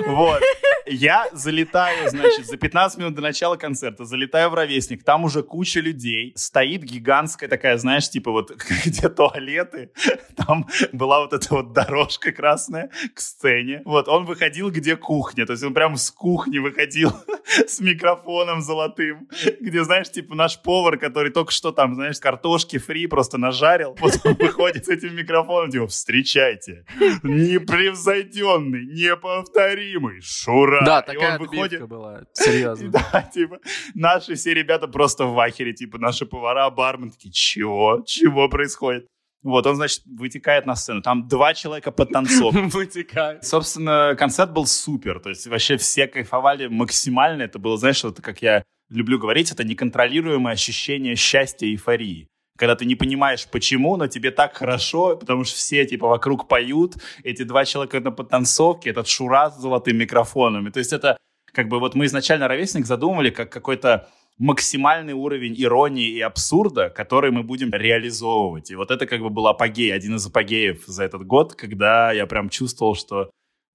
Вот. 0.06 0.42
Я 0.86 1.28
залетаю, 1.32 2.10
значит, 2.10 2.46
за 2.46 2.58
15 2.58 2.98
минут 2.98 3.16
до 3.16 3.22
начала 3.22 3.56
концерта, 3.56 4.06
залетаю 4.06 4.50
в 4.50 4.54
ровесник, 4.54 5.04
там 5.04 5.24
уже 5.24 5.44
куча 5.44 5.80
людей, 5.80 6.34
стоит 6.36 6.84
гигантская 6.84 7.50
такая, 7.50 7.78
знаешь, 7.78 8.10
типа 8.10 8.32
вот 8.32 8.52
где 8.86 9.10
туалеты, 9.10 9.92
там 10.36 10.68
была 10.92 11.22
вот 11.22 11.34
эта 11.34 11.54
вот 11.54 11.74
дорожка 11.74 12.32
красная 12.32 12.90
к 13.14 13.20
сцене. 13.20 13.82
Вот, 13.86 14.08
он 14.08 14.26
выходил, 14.26 14.72
где 14.72 14.96
кухня, 14.96 15.46
то 15.46 15.54
есть 15.54 15.64
он 15.64 15.74
прям 15.74 15.96
с 15.96 16.12
кухни 16.12 16.60
выходил 16.60 17.12
с 17.68 17.80
микрофоном 17.80 18.62
золотым, 18.62 19.30
где, 19.60 19.84
знаешь, 19.84 20.12
типа 20.12 20.36
наш 20.36 20.62
повар, 20.62 20.98
который 20.98 21.32
только 21.32 21.52
что 21.52 21.72
там, 21.72 21.96
знаешь, 21.96 22.20
картошки 22.20 22.78
фри 22.78 23.08
просто 23.08 23.38
нажарил, 23.38 23.96
вот 24.00 24.20
он 24.24 24.34
выходит 24.34 24.86
с 24.86 24.90
этим 24.90 25.16
микрофоном, 25.16 25.72
типа, 25.72 25.88
встречайте, 25.88 26.86
непревзойденный, 27.24 28.86
неповторимый 28.86 30.22
Шура 30.22 30.73
да, 30.82 31.02
такая 31.02 31.38
выходит... 31.38 31.88
была, 31.88 32.22
серьезно. 32.34 32.92
Да, 33.12 33.22
типа, 33.22 33.60
наши 33.94 34.36
все 34.36 34.54
ребята 34.54 34.88
просто 34.88 35.26
в 35.26 35.40
ахере, 35.40 35.74
типа, 35.74 35.98
наши 35.98 36.26
повара, 36.26 36.70
бармен 36.70 37.12
такие, 37.12 37.32
чего? 37.32 38.04
Чего 38.06 38.50
происходит? 38.50 39.08
Вот, 39.44 39.68
он, 39.68 39.76
значит, 39.76 40.04
вытекает 40.06 40.66
на 40.66 40.76
сцену. 40.76 41.02
Там 41.02 41.28
два 41.28 41.54
человека 41.54 41.92
под 41.92 42.12
танцов. 42.12 42.54
Вытекает. 42.74 43.44
Собственно, 43.44 44.16
концерт 44.18 44.52
был 44.52 44.66
супер. 44.66 45.20
То 45.20 45.30
есть 45.30 45.48
вообще 45.48 45.76
все 45.76 46.08
кайфовали 46.08 46.68
максимально. 46.68 47.44
Это 47.44 47.60
было, 47.60 47.78
знаешь, 47.78 48.04
вот 48.06 48.22
как 48.22 48.42
я 48.42 48.64
люблю 48.90 49.20
говорить, 49.20 49.52
это 49.52 49.66
неконтролируемое 49.66 50.54
ощущение 50.54 51.16
счастья 51.16 51.68
и 51.68 51.72
эйфории 51.72 52.30
когда 52.58 52.76
ты 52.76 52.86
не 52.86 52.96
понимаешь, 52.96 53.48
почему, 53.48 53.98
но 53.98 54.08
тебе 54.08 54.32
так 54.32 54.56
хорошо, 54.56 55.18
потому 55.18 55.44
что 55.44 55.56
все, 55.58 55.86
типа, 55.86 56.08
вокруг 56.08 56.48
поют, 56.48 56.96
эти 57.24 57.44
два 57.44 57.66
человека 57.66 58.00
на 58.00 58.12
подтанцовке, 58.12 58.92
этот 58.92 59.08
Шура 59.08 59.50
с 59.50 59.60
золотыми 59.60 60.02
микрофонами. 60.04 60.70
То 60.70 60.80
есть 60.80 60.94
это, 60.94 61.18
как 61.52 61.68
бы, 61.68 61.80
вот 61.80 61.96
мы 61.96 62.06
изначально 62.06 62.48
«Ровесник» 62.48 62.86
задумывали 62.86 63.32
как 63.32 63.52
какой-то 63.52 64.08
максимальный 64.38 65.14
уровень 65.14 65.56
иронии 65.58 66.10
и 66.10 66.22
абсурда, 66.22 66.90
который 66.90 67.32
мы 67.32 67.44
будем 67.44 67.72
реализовывать. 67.72 68.72
И 68.72 68.76
вот 68.76 68.92
это 68.92 69.06
как 69.06 69.22
бы 69.22 69.30
был 69.30 69.48
апогей, 69.48 69.94
один 69.94 70.16
из 70.16 70.26
апогеев 70.26 70.84
за 70.86 71.04
этот 71.04 71.26
год, 71.26 71.54
когда 71.54 72.12
я 72.12 72.26
прям 72.26 72.50
чувствовал, 72.50 72.96
что 72.96 73.30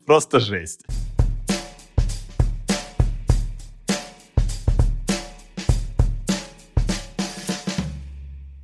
просто 0.05 0.41
жесть. 0.41 0.85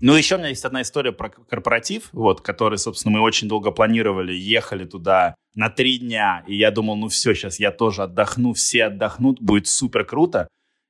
Ну, 0.07 0.15
еще 0.15 0.35
у 0.35 0.39
меня 0.39 0.49
есть 0.49 0.67
одна 0.67 0.83
история 0.83 1.13
про 1.13 1.31
корпоратив, 1.31 2.11
вот, 2.13 2.43
который, 2.43 2.77
собственно, 2.77 3.15
мы 3.15 3.21
очень 3.23 3.49
долго 3.49 3.71
планировали, 3.71 4.35
ехали 4.35 4.85
туда 4.85 5.35
на 5.55 5.71
три 5.71 5.97
дня, 5.97 6.45
и 6.47 6.55
я 6.57 6.71
думал, 6.71 6.97
ну 6.97 7.09
все, 7.09 7.33
сейчас 7.33 7.59
я 7.59 7.71
тоже 7.71 8.03
отдохну, 8.03 8.53
все 8.53 8.85
отдохнут, 8.85 9.41
будет 9.41 9.67
супер 9.67 10.05
круто. 10.05 10.47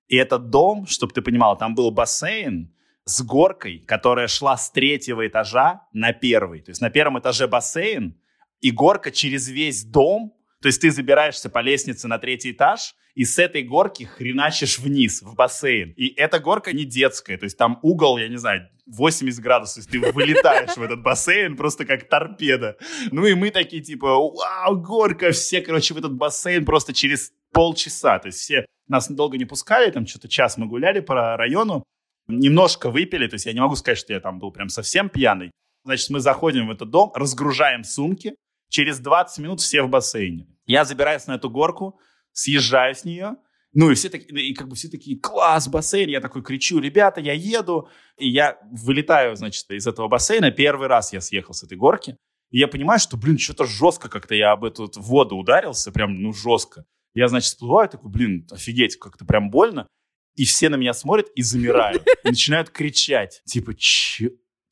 И 0.08 0.16
этот 0.16 0.50
дом, 0.50 0.88
чтобы 0.88 1.12
ты 1.12 1.22
понимал, 1.22 1.56
там 1.56 1.76
был 1.76 1.92
бассейн 1.92 2.74
с 3.04 3.22
горкой, 3.22 3.84
которая 3.86 4.26
шла 4.26 4.56
с 4.56 4.72
третьего 4.72 5.24
этажа 5.24 5.82
на 5.92 6.12
первый. 6.12 6.62
То 6.62 6.72
есть 6.72 6.80
на 6.80 6.90
первом 6.90 7.20
этаже 7.20 7.46
бассейн, 7.46 8.20
и 8.60 8.72
горка 8.72 9.12
через 9.12 9.48
весь 9.48 9.84
дом, 9.84 10.34
то 10.64 10.68
есть 10.68 10.80
ты 10.80 10.90
забираешься 10.90 11.50
по 11.50 11.58
лестнице 11.58 12.08
на 12.08 12.16
третий 12.16 12.52
этаж, 12.52 12.94
и 13.14 13.26
с 13.26 13.38
этой 13.38 13.62
горки 13.62 14.04
хреначишь 14.04 14.78
вниз, 14.78 15.20
в 15.20 15.34
бассейн. 15.34 15.92
И 15.94 16.06
эта 16.16 16.38
горка 16.38 16.72
не 16.72 16.86
детская, 16.86 17.36
то 17.36 17.44
есть 17.44 17.58
там 17.58 17.78
угол, 17.82 18.16
я 18.16 18.28
не 18.28 18.38
знаю, 18.38 18.70
80 18.86 19.42
градусов, 19.42 19.84
ты 19.84 20.00
вылетаешь 20.00 20.74
в 20.74 20.82
этот 20.82 21.02
бассейн 21.02 21.54
просто 21.58 21.84
как 21.84 22.08
торпеда. 22.08 22.78
Ну 23.10 23.26
и 23.26 23.34
мы 23.34 23.50
такие 23.50 23.82
типа, 23.82 24.06
вау, 24.06 24.80
горка, 24.80 25.32
все, 25.32 25.60
короче, 25.60 25.92
в 25.92 25.98
этот 25.98 26.14
бассейн 26.14 26.64
просто 26.64 26.94
через 26.94 27.34
полчаса. 27.52 28.18
То 28.18 28.28
есть 28.28 28.38
все 28.38 28.64
нас 28.88 29.10
долго 29.10 29.36
не 29.36 29.44
пускали, 29.44 29.90
там 29.90 30.06
что-то 30.06 30.28
час 30.28 30.56
мы 30.56 30.64
гуляли 30.64 31.00
по 31.00 31.36
району, 31.36 31.84
немножко 32.26 32.88
выпили, 32.88 33.26
то 33.26 33.34
есть 33.34 33.44
я 33.44 33.52
не 33.52 33.60
могу 33.60 33.76
сказать, 33.76 33.98
что 33.98 34.14
я 34.14 34.20
там 34.20 34.38
был 34.38 34.50
прям 34.50 34.70
совсем 34.70 35.10
пьяный. 35.10 35.50
Значит, 35.84 36.08
мы 36.08 36.20
заходим 36.20 36.68
в 36.68 36.70
этот 36.70 36.88
дом, 36.88 37.12
разгружаем 37.14 37.84
сумки, 37.84 38.34
через 38.70 38.98
20 38.98 39.38
минут 39.40 39.60
все 39.60 39.82
в 39.82 39.90
бассейне. 39.90 40.46
Я 40.66 40.84
забираюсь 40.84 41.26
на 41.26 41.34
эту 41.34 41.50
горку, 41.50 41.98
съезжаю 42.32 42.94
с 42.94 43.04
нее, 43.04 43.36
ну 43.74 43.90
и 43.90 43.94
все 43.94 44.08
такие, 44.08 44.40
и 44.40 44.54
как 44.54 44.68
бы 44.68 44.76
все 44.76 44.88
такие, 44.88 45.18
класс, 45.18 45.66
бассейн. 45.66 46.08
Я 46.08 46.20
такой 46.20 46.42
кричу, 46.42 46.78
ребята, 46.78 47.20
я 47.20 47.32
еду. 47.32 47.88
И 48.16 48.28
я 48.28 48.56
вылетаю, 48.70 49.34
значит, 49.34 49.68
из 49.70 49.86
этого 49.86 50.06
бассейна. 50.06 50.52
Первый 50.52 50.86
раз 50.86 51.12
я 51.12 51.20
съехал 51.20 51.54
с 51.54 51.64
этой 51.64 51.76
горки. 51.76 52.16
И 52.50 52.58
я 52.58 52.68
понимаю, 52.68 53.00
что, 53.00 53.16
блин, 53.16 53.36
что-то 53.36 53.64
жестко 53.64 54.08
как-то 54.08 54.36
я 54.36 54.52
об 54.52 54.64
эту 54.64 54.88
воду 54.94 55.36
ударился, 55.36 55.90
прям, 55.90 56.14
ну, 56.14 56.32
жестко. 56.32 56.84
Я, 57.12 57.26
значит, 57.26 57.48
всплываю, 57.48 57.88
такой, 57.88 58.10
блин, 58.10 58.46
офигеть, 58.50 58.96
как-то 58.96 59.24
прям 59.24 59.50
больно. 59.50 59.88
И 60.36 60.44
все 60.44 60.68
на 60.68 60.76
меня 60.76 60.94
смотрят 60.94 61.26
и 61.34 61.42
замирают. 61.42 62.06
И 62.22 62.28
начинают 62.28 62.70
кричать, 62.70 63.42
типа, 63.44 63.74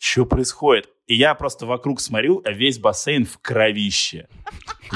что 0.03 0.27
происходит? 0.27 0.89
И 1.07 1.15
я 1.15 1.33
просто 1.37 1.65
вокруг 1.65 2.01
смотрю, 2.01 2.43
а 2.45 2.51
весь 2.51 2.81
бассейн 2.81 3.25
в 3.25 3.39
кровище. 3.39 4.27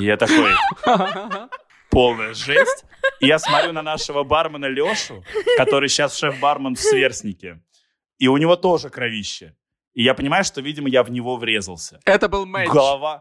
И 0.01 0.05
я 0.05 0.17
такой, 0.17 0.51
полная 1.91 2.35
жесть. 2.35 2.85
И 3.21 3.29
я 3.29 3.39
смотрю 3.39 3.73
на 3.73 3.83
нашего 3.83 4.25
бармена 4.25 4.67
Лешу, 4.67 5.23
который 5.57 5.89
сейчас 5.89 6.17
шеф-бармен 6.19 6.75
в 6.75 6.81
Сверстнике. 6.81 7.63
И 8.19 8.27
у 8.27 8.37
него 8.37 8.57
тоже 8.57 8.91
кровище. 8.91 9.55
И 9.95 10.03
я 10.03 10.13
понимаю, 10.13 10.43
что, 10.43 10.61
видимо, 10.61 10.89
я 10.89 11.05
в 11.05 11.11
него 11.13 11.37
врезался. 11.37 12.01
Это 12.05 12.29
был 12.29 12.45
матч. 12.45 12.69
Голова. 12.69 13.21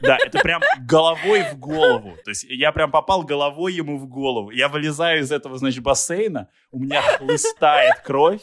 Да, 0.00 0.18
это 0.24 0.40
прям 0.40 0.62
головой 0.80 1.44
в 1.52 1.58
голову. 1.58 2.16
То 2.24 2.30
есть 2.30 2.44
я 2.44 2.72
прям 2.72 2.90
попал 2.90 3.22
головой 3.22 3.74
ему 3.74 3.98
в 3.98 4.06
голову. 4.06 4.50
Я 4.50 4.68
вылезаю 4.68 5.20
из 5.20 5.32
этого, 5.32 5.58
значит, 5.58 5.82
бассейна, 5.82 6.48
у 6.70 6.78
меня 6.78 7.02
хлыстает 7.02 8.00
кровь, 8.04 8.40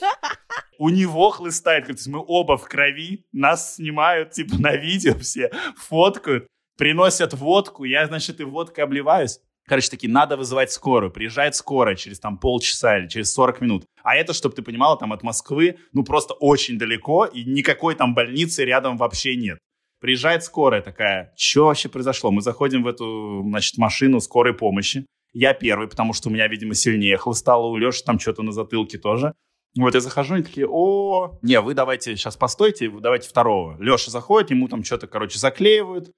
у 0.78 0.90
него 0.90 1.30
хлыстает 1.32 1.86
кровь. 1.86 1.98
То 1.98 2.00
есть 2.00 2.08
мы 2.08 2.24
оба 2.26 2.58
в 2.58 2.68
крови, 2.68 3.26
нас 3.32 3.76
снимают, 3.76 4.32
типа, 4.32 4.56
на 4.60 4.76
видео 4.76 5.18
все, 5.18 5.52
фоткают, 5.78 6.48
приносят 6.78 7.34
водку, 7.34 7.84
я, 7.84 8.08
значит, 8.08 8.40
и 8.40 8.44
водкой 8.44 8.84
обливаюсь. 8.84 9.40
Короче, 9.68 9.90
такие, 9.90 10.12
надо 10.12 10.38
вызывать 10.38 10.72
скорую. 10.72 11.12
Приезжает 11.12 11.56
скорая 11.56 11.96
через 11.96 12.20
там 12.20 12.38
полчаса 12.38 12.98
или 12.98 13.08
через 13.08 13.32
40 13.34 13.62
минут. 13.62 13.86
А 14.04 14.16
это, 14.16 14.34
чтобы 14.34 14.56
ты 14.56 14.62
понимала, 14.64 14.98
там 14.98 15.14
от 15.14 15.24
Москвы, 15.24 15.78
ну 15.94 16.04
просто 16.04 16.34
очень 16.34 16.78
далеко, 16.78 17.26
и 17.26 17.44
никакой 17.44 17.96
там 17.96 18.14
больницы 18.14 18.66
рядом 18.66 18.98
вообще 18.98 19.36
нет. 19.36 19.60
Приезжает 20.02 20.44
скорая 20.44 20.82
такая, 20.82 21.32
что 21.38 21.68
вообще 21.68 21.88
произошло? 21.88 22.32
Мы 22.32 22.42
заходим 22.42 22.84
в 22.84 22.88
эту, 22.88 23.44
значит, 23.48 23.78
машину 23.78 24.20
скорой 24.20 24.54
помощи. 24.54 25.06
Я 25.32 25.54
первый, 25.54 25.88
потому 25.88 26.12
что 26.12 26.28
у 26.28 26.32
меня, 26.32 26.48
видимо, 26.48 26.74
сильнее 26.74 27.16
хлыстало, 27.18 27.68
у 27.68 27.78
Леши 27.78 28.04
там 28.04 28.20
что-то 28.20 28.42
на 28.42 28.52
затылке 28.52 28.98
тоже. 28.98 29.34
Вот 29.78 29.94
я 29.94 30.02
захожу, 30.02 30.36
и 30.36 30.44
такие, 30.44 30.68
о, 30.68 31.40
не, 31.42 31.62
вы 31.62 31.74
давайте 31.74 32.18
сейчас 32.18 32.36
постойте, 32.36 32.90
давайте 32.90 33.30
второго. 33.30 33.82
Леша 33.82 34.12
заходит, 34.12 34.50
ему 34.50 34.68
там 34.68 34.84
что-то, 34.84 35.08
короче, 35.08 35.40
заклеивают, 35.40 36.12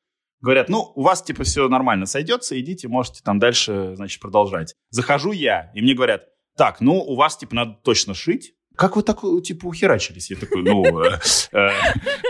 Говорят, 0.43 0.67
ну, 0.67 0.91
у 0.95 1.03
вас, 1.03 1.23
типа, 1.23 1.43
все 1.45 1.69
нормально 1.69 2.05
сойдется, 2.05 2.59
идите, 2.59 2.89
можете 2.89 3.21
там 3.23 3.39
дальше, 3.39 3.93
значит, 3.95 4.19
продолжать. 4.19 4.75
Захожу 4.89 5.31
я, 5.31 5.71
и 5.73 5.81
мне 5.81 5.93
говорят, 5.93 6.25
так, 6.57 6.81
ну, 6.81 6.95
у 7.01 7.15
вас, 7.15 7.38
типа, 7.38 7.55
надо 7.55 7.79
точно 7.81 8.13
шить. 8.13 8.53
Как 8.76 8.95
вы 8.95 9.03
так, 9.03 9.21
типа, 9.43 9.67
ухерачились? 9.67 10.32
Я 10.32 10.38
такой, 10.38 10.63
ну, 10.63 10.84
э, 11.03 11.19
э, 11.51 11.69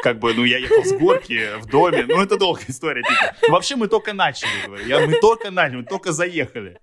как 0.04 0.20
бы, 0.20 0.34
ну, 0.34 0.44
я 0.44 0.58
ехал 0.58 0.84
с 0.84 0.91
горки 0.94 1.58
в 1.60 1.68
доме. 1.68 2.06
Ну, 2.08 2.22
это 2.22 2.38
долгая 2.38 2.66
история, 2.68 3.02
типа. 3.02 3.36
Вообще, 3.50 3.76
мы 3.76 3.88
только 3.88 4.14
начали, 4.14 4.50
говорю. 4.66 5.08
Мы 5.08 5.20
только 5.20 5.52
начали, 5.52 5.78
мы 5.78 5.84
только 5.86 6.12
заехали. 6.12 6.80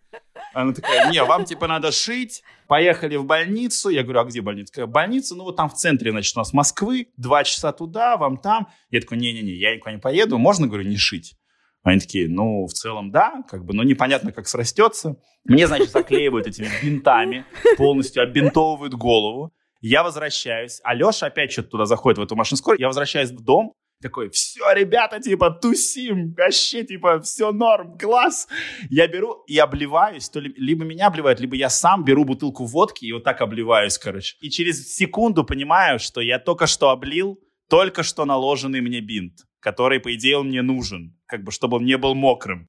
Она 0.52 0.72
такая, 0.72 1.10
не, 1.10 1.22
вам 1.22 1.44
типа 1.44 1.66
надо 1.66 1.92
шить, 1.92 2.42
поехали 2.66 3.16
в 3.16 3.24
больницу. 3.24 3.88
Я 3.88 4.02
говорю, 4.02 4.20
а 4.20 4.24
где 4.24 4.40
больница? 4.40 4.86
Больница, 4.86 5.36
ну 5.36 5.44
вот 5.44 5.56
там 5.56 5.68
в 5.68 5.74
центре, 5.74 6.10
значит, 6.10 6.36
у 6.36 6.40
нас 6.40 6.52
Москвы, 6.52 7.08
два 7.16 7.44
часа 7.44 7.72
туда, 7.72 8.16
вам 8.16 8.36
там. 8.36 8.68
Я 8.90 9.00
такой, 9.00 9.18
не-не-не, 9.18 9.52
я 9.52 9.76
никуда 9.76 9.92
не 9.92 9.98
поеду, 9.98 10.38
можно, 10.38 10.66
говорю, 10.66 10.88
не 10.88 10.96
шить? 10.96 11.36
Они 11.82 12.00
такие, 12.00 12.28
ну, 12.28 12.66
в 12.66 12.72
целом, 12.72 13.10
да, 13.10 13.42
как 13.48 13.64
бы, 13.64 13.74
но 13.74 13.82
непонятно, 13.82 14.32
как 14.32 14.46
срастется. 14.48 15.16
Мне, 15.44 15.66
значит, 15.66 15.90
заклеивают 15.90 16.46
этими 16.46 16.68
бинтами, 16.82 17.46
полностью 17.76 18.22
оббинтовывают 18.22 18.94
голову. 18.94 19.52
Я 19.80 20.02
возвращаюсь, 20.02 20.80
а 20.84 20.94
Леша 20.94 21.26
опять 21.26 21.52
что-то 21.52 21.70
туда 21.70 21.86
заходит, 21.86 22.18
в 22.18 22.22
эту 22.22 22.36
машину 22.36 22.58
скорой. 22.58 22.78
Я 22.78 22.88
возвращаюсь 22.88 23.30
в 23.30 23.42
дом, 23.42 23.72
такой, 24.02 24.30
все, 24.30 24.72
ребята, 24.74 25.20
типа, 25.20 25.50
тусим, 25.50 26.34
вообще, 26.36 26.84
типа, 26.84 27.20
все 27.20 27.50
норм, 27.52 27.96
класс. 27.98 28.48
Я 28.90 29.06
беру 29.08 29.42
и 29.46 29.58
обливаюсь, 29.58 30.28
то 30.28 30.40
ли, 30.40 30.52
либо 30.56 30.84
меня 30.84 31.06
обливают, 31.06 31.40
либо 31.40 31.56
я 31.56 31.70
сам 31.70 32.04
беру 32.04 32.24
бутылку 32.24 32.64
водки 32.66 33.04
и 33.04 33.12
вот 33.12 33.24
так 33.24 33.40
обливаюсь, 33.40 33.98
короче. 33.98 34.36
И 34.40 34.50
через 34.50 34.94
секунду 34.94 35.44
понимаю, 35.44 35.98
что 35.98 36.20
я 36.20 36.38
только 36.38 36.66
что 36.66 36.90
облил 36.90 37.38
только 37.70 38.02
что 38.02 38.24
наложенный 38.24 38.80
мне 38.80 39.00
бинт. 39.00 39.46
который, 39.60 40.00
по 40.00 40.14
идее, 40.14 40.38
он 40.38 40.48
мне 40.48 40.62
нужен, 40.62 41.14
как 41.30 41.42
бы, 41.42 41.52
чтобы 41.52 41.76
он 41.76 41.84
не 41.84 41.96
был 41.96 42.14
мокрым. 42.14 42.68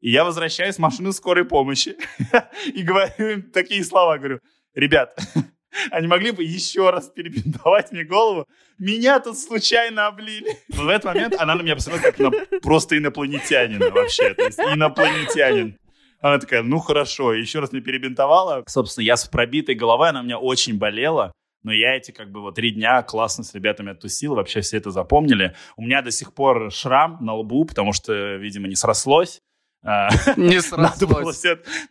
И 0.00 0.10
я 0.10 0.24
возвращаюсь 0.24 0.76
в 0.76 0.80
машину 0.80 1.12
скорой 1.12 1.44
помощи 1.44 1.96
и 2.66 2.82
говорю 2.82 3.28
им 3.28 3.42
такие 3.52 3.84
слова, 3.84 4.18
говорю, 4.18 4.40
ребят, 4.74 5.16
они 5.90 6.08
могли 6.08 6.32
бы 6.32 6.42
еще 6.42 6.90
раз 6.90 7.08
перебинтовать 7.08 7.92
мне 7.92 8.04
голову. 8.04 8.46
Меня 8.78 9.20
тут 9.20 9.38
случайно 9.38 10.08
облили. 10.08 10.56
В 10.68 10.88
этот 10.88 11.04
момент 11.04 11.34
она 11.38 11.54
на 11.54 11.62
меня 11.62 11.76
посмотрела 11.76 12.10
как 12.10 12.18
на 12.18 12.30
просто 12.60 12.98
инопланетянина 12.98 13.90
вообще. 13.90 14.34
То 14.34 14.44
есть 14.44 14.58
инопланетянин. 14.58 15.78
Она 16.20 16.38
такая, 16.38 16.62
ну 16.62 16.78
хорошо, 16.78 17.32
еще 17.32 17.60
раз 17.60 17.72
мне 17.72 17.80
перебинтовала. 17.80 18.64
Собственно, 18.68 19.04
я 19.04 19.16
с 19.16 19.26
пробитой 19.26 19.74
головой, 19.74 20.10
она 20.10 20.20
у 20.20 20.24
меня 20.24 20.38
очень 20.38 20.78
болела. 20.78 21.32
Но 21.62 21.72
я 21.72 21.96
эти 21.96 22.10
как 22.10 22.30
бы 22.30 22.40
вот 22.40 22.56
три 22.56 22.72
дня 22.72 23.02
классно 23.02 23.44
с 23.44 23.54
ребятами 23.54 23.92
оттусил, 23.92 24.34
вообще 24.34 24.60
все 24.60 24.76
это 24.78 24.90
запомнили. 24.90 25.54
У 25.76 25.82
меня 25.82 26.02
до 26.02 26.10
сих 26.10 26.34
пор 26.34 26.70
шрам 26.72 27.18
на 27.20 27.34
лбу, 27.34 27.64
потому 27.64 27.92
что, 27.92 28.36
видимо, 28.36 28.68
не 28.68 28.74
срослось. 28.74 29.40
А, 29.84 30.08
не 30.36 30.60
срослось. 30.60 31.00
Надо 31.00 31.06
было, 31.06 31.32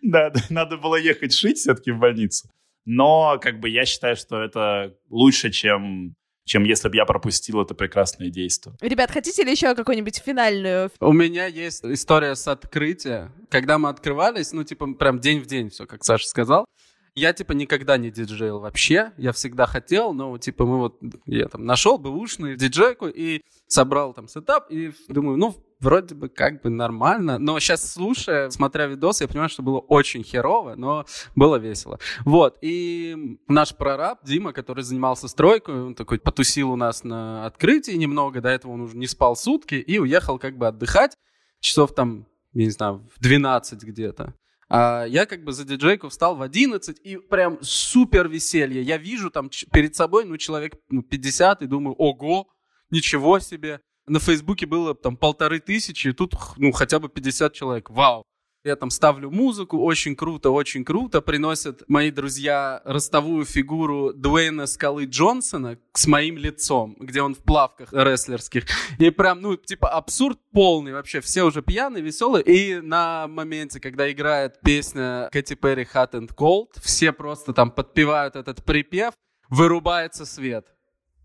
да, 0.02 0.34
надо 0.50 0.78
было 0.78 0.96
ехать 0.96 1.34
шить 1.34 1.58
все-таки 1.58 1.92
в 1.92 2.00
больницу. 2.00 2.50
Но 2.86 3.38
как 3.40 3.60
бы 3.60 3.70
я 3.70 3.86
считаю, 3.86 4.16
что 4.16 4.42
это 4.42 4.96
лучше, 5.10 5.52
чем 5.52 6.16
чем 6.44 6.64
если 6.64 6.90
бы 6.90 6.96
я 6.96 7.06
пропустил 7.06 7.62
это 7.62 7.76
прекрасное 7.76 8.30
действие. 8.30 8.76
Ребят, 8.82 9.12
хотите 9.12 9.44
ли 9.44 9.52
еще 9.52 9.76
какую-нибудь 9.76 10.18
финальную? 10.18 10.90
У 11.00 11.14
меня 11.14 11.46
есть 11.46 11.86
история 11.86 12.36
с 12.36 12.48
открытия. 12.48 13.32
Когда 13.50 13.78
мы 13.78 13.90
открывались, 13.90 14.52
ну, 14.52 14.64
типа, 14.64 14.94
прям 14.94 15.20
день 15.20 15.40
в 15.40 15.46
день 15.46 15.70
все, 15.70 15.86
как 15.86 16.04
Саша 16.04 16.28
сказал. 16.28 16.66
Я, 17.14 17.34
типа, 17.34 17.52
никогда 17.52 17.98
не 17.98 18.10
диджеил 18.10 18.60
вообще. 18.60 19.12
Я 19.18 19.34
всегда 19.34 19.66
хотел, 19.66 20.14
но, 20.14 20.38
типа, 20.38 20.66
мы 20.66 20.78
вот... 20.78 21.00
Я 21.26 21.48
там 21.48 21.66
нашел 21.66 21.98
бэушную 21.98 22.56
диджейку 22.56 23.08
и 23.08 23.42
собрал 23.68 24.14
там 24.14 24.28
сетап, 24.28 24.72
и 24.72 24.94
думаю, 25.10 25.38
ну, 25.38 25.56
вроде 25.82 26.16
бы 26.16 26.30
как 26.30 26.62
бы 26.62 26.70
нормально. 26.70 27.38
Но 27.38 27.60
сейчас, 27.60 27.92
слушая, 27.92 28.50
смотря 28.50 28.86
видос, 28.86 29.20
я 29.20 29.28
понимаю, 29.28 29.50
что 29.50 29.62
было 29.62 29.80
очень 29.80 30.24
херово, 30.24 30.76
но 30.76 31.06
было 31.36 31.58
весело. 31.58 32.00
Вот, 32.24 32.58
и 32.62 33.38
наш 33.48 33.76
прораб 33.76 34.24
Дима, 34.24 34.54
который 34.54 34.84
занимался 34.84 35.28
стройкой, 35.28 35.82
он 35.82 35.96
такой 35.96 36.20
потусил 36.20 36.72
у 36.72 36.76
нас 36.78 37.04
на 37.04 37.46
открытии 37.46 37.94
немного, 37.94 38.40
до 38.40 38.50
этого 38.50 38.72
он 38.72 38.82
уже 38.82 38.96
не 38.96 39.08
спал 39.08 39.36
сутки 39.36 39.76
и 39.76 40.00
уехал 40.00 40.40
как 40.40 40.58
бы 40.58 40.68
отдыхать 40.68 41.18
часов 41.60 41.94
там, 41.94 42.28
я 42.54 42.66
не 42.66 42.72
знаю, 42.72 43.08
в 43.14 43.20
12 43.22 43.84
где-то. 43.84 44.34
А 44.74 45.04
я 45.04 45.26
как 45.26 45.44
бы 45.44 45.52
за 45.52 45.66
диджейку 45.66 46.08
встал 46.08 46.38
в 46.38 46.42
11, 46.42 46.98
и 47.04 47.18
прям 47.18 47.58
супер 47.62 48.30
веселье. 48.30 48.82
Я 48.82 48.98
вижу 48.98 49.30
там 49.30 49.50
перед 49.74 49.98
собой, 49.98 50.24
ну, 50.24 50.38
человек 50.38 50.76
ну, 50.90 51.02
50, 51.02 51.64
и 51.64 51.68
думаю, 51.68 51.94
ого, 51.98 52.48
ничего 52.90 53.40
себе. 53.40 53.82
На 54.08 54.20
Фейсбуке 54.20 54.66
было 54.66 54.96
там 54.96 55.18
полторы 55.18 55.60
тысячи, 55.60 56.08
и 56.08 56.14
тут, 56.14 56.36
ну, 56.56 56.72
хотя 56.72 57.00
бы 57.00 57.10
50 57.10 57.54
человек. 57.54 57.90
Вау. 57.90 58.24
Я 58.64 58.76
там 58.76 58.92
ставлю 58.92 59.32
музыку, 59.32 59.80
очень 59.80 60.16
круто, 60.16 60.52
очень 60.52 60.86
круто. 60.86 61.20
Приносят 61.22 61.82
мои 61.88 62.12
друзья 62.12 62.84
ростовую 62.86 63.44
фигуру 63.44 64.14
Дуэйна 64.14 64.68
Скалы 64.68 65.06
Джонсона 65.06 65.80
с 65.94 66.06
моим 66.06 66.38
лицом, 66.38 66.96
где 67.00 67.24
он 67.24 67.34
в 67.34 67.40
плавках 67.40 67.92
рестлерских. 67.92 68.66
И 69.00 69.10
прям, 69.10 69.42
ну, 69.42 69.56
типа 69.56 69.90
абсурд 69.90 70.38
полный 70.52 70.94
вообще. 70.94 71.22
Все 71.22 71.42
уже 71.42 71.64
пьяные, 71.64 72.04
веселые. 72.04 72.44
И 72.44 72.80
на 72.80 73.28
моменте, 73.28 73.80
когда 73.80 74.12
играет 74.12 74.62
песня 74.62 75.28
Кэти 75.32 75.56
Перри 75.56 75.88
Hot 75.96 76.12
and 76.12 76.30
Cold, 76.36 76.80
все 76.84 77.12
просто 77.14 77.54
там 77.54 77.72
подпевают 77.72 78.36
этот 78.36 78.64
припев, 78.64 79.16
вырубается 79.50 80.26
свет 80.26 80.68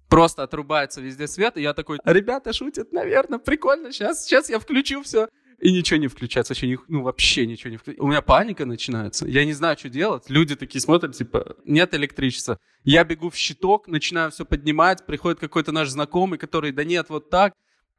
просто 0.09 0.45
отрубается 0.45 1.01
везде 1.01 1.27
свет, 1.27 1.57
и 1.57 1.63
я 1.63 1.75
такой, 1.75 1.99
ребята 2.05 2.53
шутят, 2.53 2.93
наверное, 2.93 3.41
прикольно, 3.41 3.91
сейчас, 3.91 4.25
сейчас 4.25 4.49
я 4.49 4.61
включу 4.61 5.03
все 5.03 5.29
и 5.59 5.73
ничего 5.73 5.99
не 5.99 6.09
включается, 6.09 6.53
вообще, 6.53 6.79
ну, 6.89 7.03
вообще 7.03 7.47
ничего 7.47 7.71
не 7.71 7.77
включается. 7.77 8.05
У 8.05 8.09
меня 8.09 8.23
паника 8.23 8.67
начинается, 8.67 9.27
я 9.27 9.45
не 9.45 9.53
знаю, 9.53 9.79
что 9.79 9.89
делать. 9.89 10.29
Люди 10.29 10.55
такие 10.55 10.81
смотрят, 10.81 11.17
типа, 11.17 11.57
нет 11.65 11.95
электричества. 11.95 12.59
Я 12.85 13.05
бегу 13.05 13.31
в 13.31 13.37
щиток, 13.37 13.89
начинаю 13.89 14.31
все 14.31 14.45
поднимать, 14.45 15.07
приходит 15.07 15.41
какой-то 15.41 15.73
наш 15.73 15.89
знакомый, 15.89 16.39
который, 16.39 16.73
да 16.73 16.85
нет, 16.85 17.07
вот 17.09 17.31
так. 17.31 17.53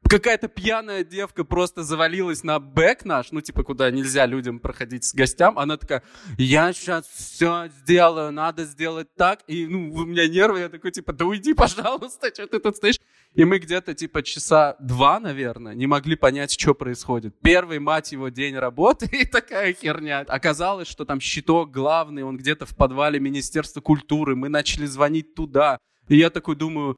Какая-то 0.08 0.48
пьяная 0.48 1.04
девка 1.04 1.44
просто 1.44 1.82
завалилась 1.82 2.44
на 2.44 2.60
бэк 2.60 3.04
наш, 3.04 3.32
ну, 3.32 3.40
типа, 3.40 3.64
куда 3.64 3.90
нельзя 3.90 4.24
людям 4.26 4.60
проходить 4.60 5.04
с 5.04 5.12
гостям. 5.12 5.58
Она 5.58 5.76
такая, 5.76 6.02
я 6.38 6.72
сейчас 6.72 7.06
все 7.06 7.68
сделаю, 7.80 8.32
надо 8.32 8.64
сделать 8.64 9.08
так. 9.16 9.40
И, 9.48 9.66
ну, 9.66 9.92
у 9.92 10.06
меня 10.06 10.28
нервы, 10.28 10.60
я 10.60 10.68
такой, 10.68 10.92
типа, 10.92 11.12
да 11.12 11.26
уйди, 11.26 11.52
пожалуйста, 11.52 12.28
что 12.32 12.46
ты 12.46 12.60
тут 12.60 12.76
стоишь? 12.76 12.96
И 13.34 13.44
мы 13.44 13.58
где-то, 13.58 13.94
типа, 13.94 14.22
часа 14.22 14.76
два, 14.80 15.20
наверное, 15.20 15.74
не 15.74 15.86
могли 15.86 16.16
понять, 16.16 16.58
что 16.58 16.74
происходит. 16.74 17.38
Первый, 17.40 17.78
мать 17.78 18.12
его, 18.12 18.30
день 18.30 18.56
работы 18.56 19.06
и 19.12 19.24
такая 19.24 19.72
херня. 19.72 20.20
Оказалось, 20.26 20.88
что 20.88 21.04
там 21.04 21.20
щиток 21.20 21.70
главный, 21.70 22.24
он 22.24 22.36
где-то 22.36 22.66
в 22.66 22.76
подвале 22.76 23.20
Министерства 23.20 23.80
культуры. 23.80 24.34
Мы 24.34 24.48
начали 24.48 24.86
звонить 24.86 25.34
туда. 25.34 25.78
И 26.08 26.16
я 26.16 26.30
такой 26.30 26.56
думаю, 26.56 26.96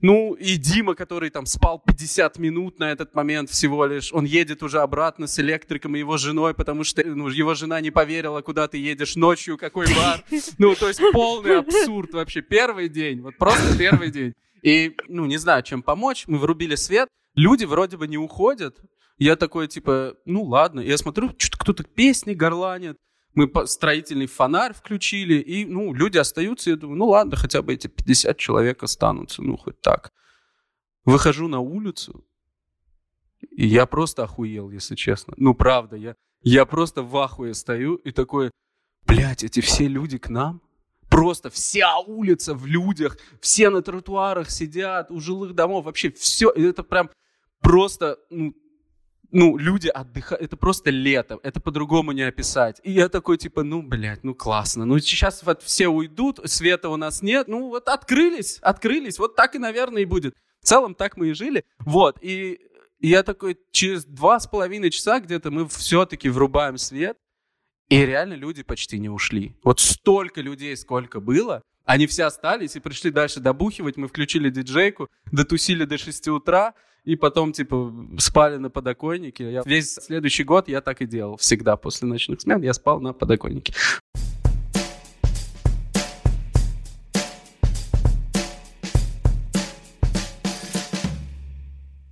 ну, 0.00 0.34
и 0.34 0.56
Дима, 0.56 0.94
который 0.94 1.30
там 1.30 1.44
спал 1.44 1.82
50 1.84 2.38
минут 2.38 2.78
на 2.78 2.92
этот 2.92 3.14
момент 3.14 3.50
всего 3.50 3.84
лишь, 3.84 4.12
он 4.12 4.24
едет 4.24 4.62
уже 4.62 4.78
обратно 4.78 5.26
с 5.26 5.40
электриком 5.40 5.96
и 5.96 5.98
его 5.98 6.16
женой, 6.18 6.54
потому 6.54 6.84
что 6.84 7.02
ну, 7.04 7.28
его 7.28 7.54
жена 7.54 7.80
не 7.80 7.90
поверила, 7.90 8.40
куда 8.40 8.68
ты 8.68 8.78
едешь 8.78 9.16
ночью, 9.16 9.58
какой 9.58 9.86
бар. 9.86 10.22
Ну, 10.58 10.74
то 10.76 10.88
есть 10.88 11.00
полный 11.12 11.58
абсурд 11.58 12.12
вообще. 12.12 12.42
Первый 12.42 12.88
день, 12.88 13.20
вот 13.22 13.36
просто 13.38 13.76
первый 13.76 14.10
день. 14.10 14.34
И, 14.62 14.96
ну, 15.08 15.26
не 15.26 15.36
знаю, 15.38 15.62
чем 15.62 15.82
помочь. 15.82 16.24
Мы 16.26 16.38
врубили 16.38 16.74
свет, 16.74 17.08
люди 17.34 17.64
вроде 17.64 17.96
бы 17.96 18.08
не 18.08 18.18
уходят. 18.18 18.80
Я 19.16 19.36
такой, 19.36 19.68
типа, 19.68 20.16
ну 20.24 20.42
ладно. 20.44 20.80
Я 20.80 20.96
смотрю, 20.98 21.30
что-то 21.36 21.58
кто-то 21.58 21.84
песни 21.84 22.34
горланит 22.34 22.96
мы 23.38 23.66
строительный 23.66 24.26
фонарь 24.26 24.74
включили, 24.74 25.34
и, 25.34 25.64
ну, 25.64 25.94
люди 25.94 26.18
остаются, 26.18 26.70
я 26.70 26.76
думаю, 26.76 26.98
ну, 26.98 27.06
ладно, 27.06 27.36
хотя 27.36 27.62
бы 27.62 27.72
эти 27.72 27.86
50 27.86 28.36
человек 28.36 28.82
останутся, 28.82 29.42
ну, 29.42 29.56
хоть 29.56 29.80
так. 29.80 30.12
Выхожу 31.04 31.46
на 31.46 31.60
улицу, 31.60 32.24
и 33.50 33.66
я 33.66 33.86
просто 33.86 34.24
охуел, 34.24 34.70
если 34.70 34.96
честно. 34.96 35.34
Ну, 35.36 35.54
правда, 35.54 35.96
я, 35.96 36.16
я 36.42 36.66
просто 36.66 37.02
в 37.02 37.16
ахуе 37.16 37.54
стою 37.54 37.94
и 37.94 38.10
такой, 38.10 38.50
блядь, 39.06 39.44
эти 39.44 39.60
все 39.60 39.86
люди 39.86 40.18
к 40.18 40.28
нам? 40.28 40.60
Просто 41.18 41.50
вся 41.50 41.98
улица 41.98 42.54
в 42.54 42.64
людях, 42.64 43.18
все 43.40 43.70
на 43.70 43.82
тротуарах 43.82 44.50
сидят, 44.50 45.10
у 45.10 45.18
жилых 45.18 45.52
домов, 45.52 45.86
вообще 45.86 46.12
все, 46.12 46.48
это 46.50 46.84
прям 46.84 47.10
просто, 47.60 48.18
ну, 48.30 48.54
ну, 49.32 49.56
люди 49.56 49.88
отдыхают, 49.88 50.44
это 50.44 50.56
просто 50.56 50.90
лето, 50.90 51.40
это 51.42 51.58
по-другому 51.60 52.12
не 52.12 52.22
описать. 52.22 52.80
И 52.84 52.92
я 52.92 53.08
такой, 53.08 53.36
типа, 53.36 53.64
ну, 53.64 53.82
блядь, 53.82 54.22
ну, 54.22 54.32
классно. 54.32 54.84
Ну, 54.84 54.96
сейчас 55.00 55.42
вот 55.42 55.60
все 55.64 55.88
уйдут, 55.88 56.38
света 56.44 56.88
у 56.88 56.96
нас 56.96 57.20
нет, 57.20 57.48
ну, 57.48 57.68
вот 57.68 57.88
открылись, 57.88 58.58
открылись, 58.62 59.18
вот 59.18 59.34
так 59.34 59.56
и, 59.56 59.58
наверное, 59.58 60.02
и 60.02 60.06
будет. 60.06 60.36
В 60.60 60.66
целом, 60.66 60.94
так 60.94 61.16
мы 61.16 61.30
и 61.30 61.32
жили. 61.32 61.64
Вот, 61.80 62.18
и 62.22 62.60
я 63.00 63.24
такой, 63.24 63.58
через 63.72 64.04
два 64.04 64.38
с 64.38 64.46
половиной 64.46 64.90
часа 64.90 65.18
где-то 65.18 65.50
мы 65.50 65.66
все-таки 65.66 66.28
врубаем 66.28 66.78
свет, 66.78 67.18
и 67.88 68.04
реально 68.04 68.34
люди 68.34 68.62
почти 68.62 68.98
не 68.98 69.08
ушли. 69.08 69.54
Вот 69.62 69.80
столько 69.80 70.40
людей, 70.40 70.76
сколько 70.76 71.20
было, 71.20 71.62
они 71.84 72.06
все 72.06 72.24
остались 72.24 72.76
и 72.76 72.80
пришли 72.80 73.10
дальше 73.10 73.40
добухивать. 73.40 73.96
Мы 73.96 74.08
включили 74.08 74.50
диджейку, 74.50 75.08
дотусили 75.32 75.84
до 75.84 75.96
6 75.96 76.28
утра, 76.28 76.74
и 77.04 77.16
потом, 77.16 77.52
типа, 77.52 77.94
спали 78.18 78.56
на 78.56 78.68
подоконнике. 78.68 79.50
Я, 79.50 79.62
весь 79.64 79.94
следующий 79.94 80.44
год 80.44 80.68
я 80.68 80.82
так 80.82 81.00
и 81.00 81.06
делал. 81.06 81.38
Всегда 81.38 81.76
после 81.76 82.06
ночных 82.06 82.42
смен 82.42 82.60
я 82.62 82.74
спал 82.74 83.00
на 83.00 83.14
подоконнике. 83.14 83.72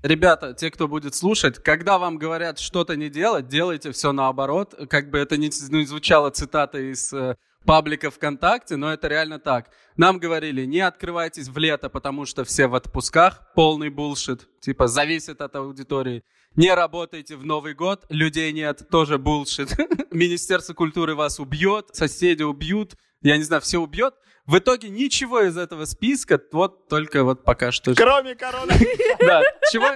Ребята, 0.06 0.54
те, 0.54 0.70
кто 0.70 0.86
будет 0.86 1.16
слушать, 1.16 1.58
когда 1.58 1.98
вам 1.98 2.16
говорят 2.16 2.60
что-то 2.60 2.94
не 2.94 3.08
делать, 3.08 3.48
делайте 3.48 3.90
все 3.90 4.12
наоборот. 4.12 4.72
Как 4.88 5.10
бы 5.10 5.18
это 5.18 5.36
не 5.36 5.50
звучало 5.50 6.30
цитата 6.30 6.78
из 6.78 7.12
э, 7.12 7.34
паблика 7.64 8.12
ВКонтакте, 8.12 8.76
но 8.76 8.92
это 8.92 9.08
реально 9.08 9.40
так. 9.40 9.68
Нам 9.96 10.20
говорили, 10.20 10.64
не 10.64 10.78
открывайтесь 10.78 11.48
в 11.48 11.58
лето, 11.58 11.88
потому 11.88 12.24
что 12.24 12.44
все 12.44 12.68
в 12.68 12.76
отпусках, 12.76 13.52
полный 13.56 13.88
булшит, 13.90 14.48
типа 14.60 14.86
зависит 14.86 15.40
от 15.40 15.56
аудитории. 15.56 16.22
Не 16.54 16.72
работайте 16.72 17.34
в 17.34 17.44
Новый 17.44 17.74
год, 17.74 18.06
людей 18.08 18.52
нет, 18.52 18.86
тоже 18.88 19.18
булшит. 19.18 19.76
Министерство 20.12 20.72
культуры 20.72 21.16
вас 21.16 21.40
убьет, 21.40 21.88
соседи 21.94 22.44
убьют, 22.44 22.94
я 23.22 23.36
не 23.36 23.42
знаю, 23.42 23.60
все 23.60 23.78
убьет. 23.78 24.14
В 24.46 24.58
итоге 24.58 24.88
ничего 24.90 25.40
из 25.40 25.56
этого 25.56 25.86
списка, 25.86 26.40
вот 26.52 26.88
только 26.88 27.24
вот 27.24 27.42
пока 27.42 27.72
что... 27.72 27.94
Кроме 27.94 28.36
короны. 28.36 28.72
Да, 29.18 29.42
чего? 29.72 29.86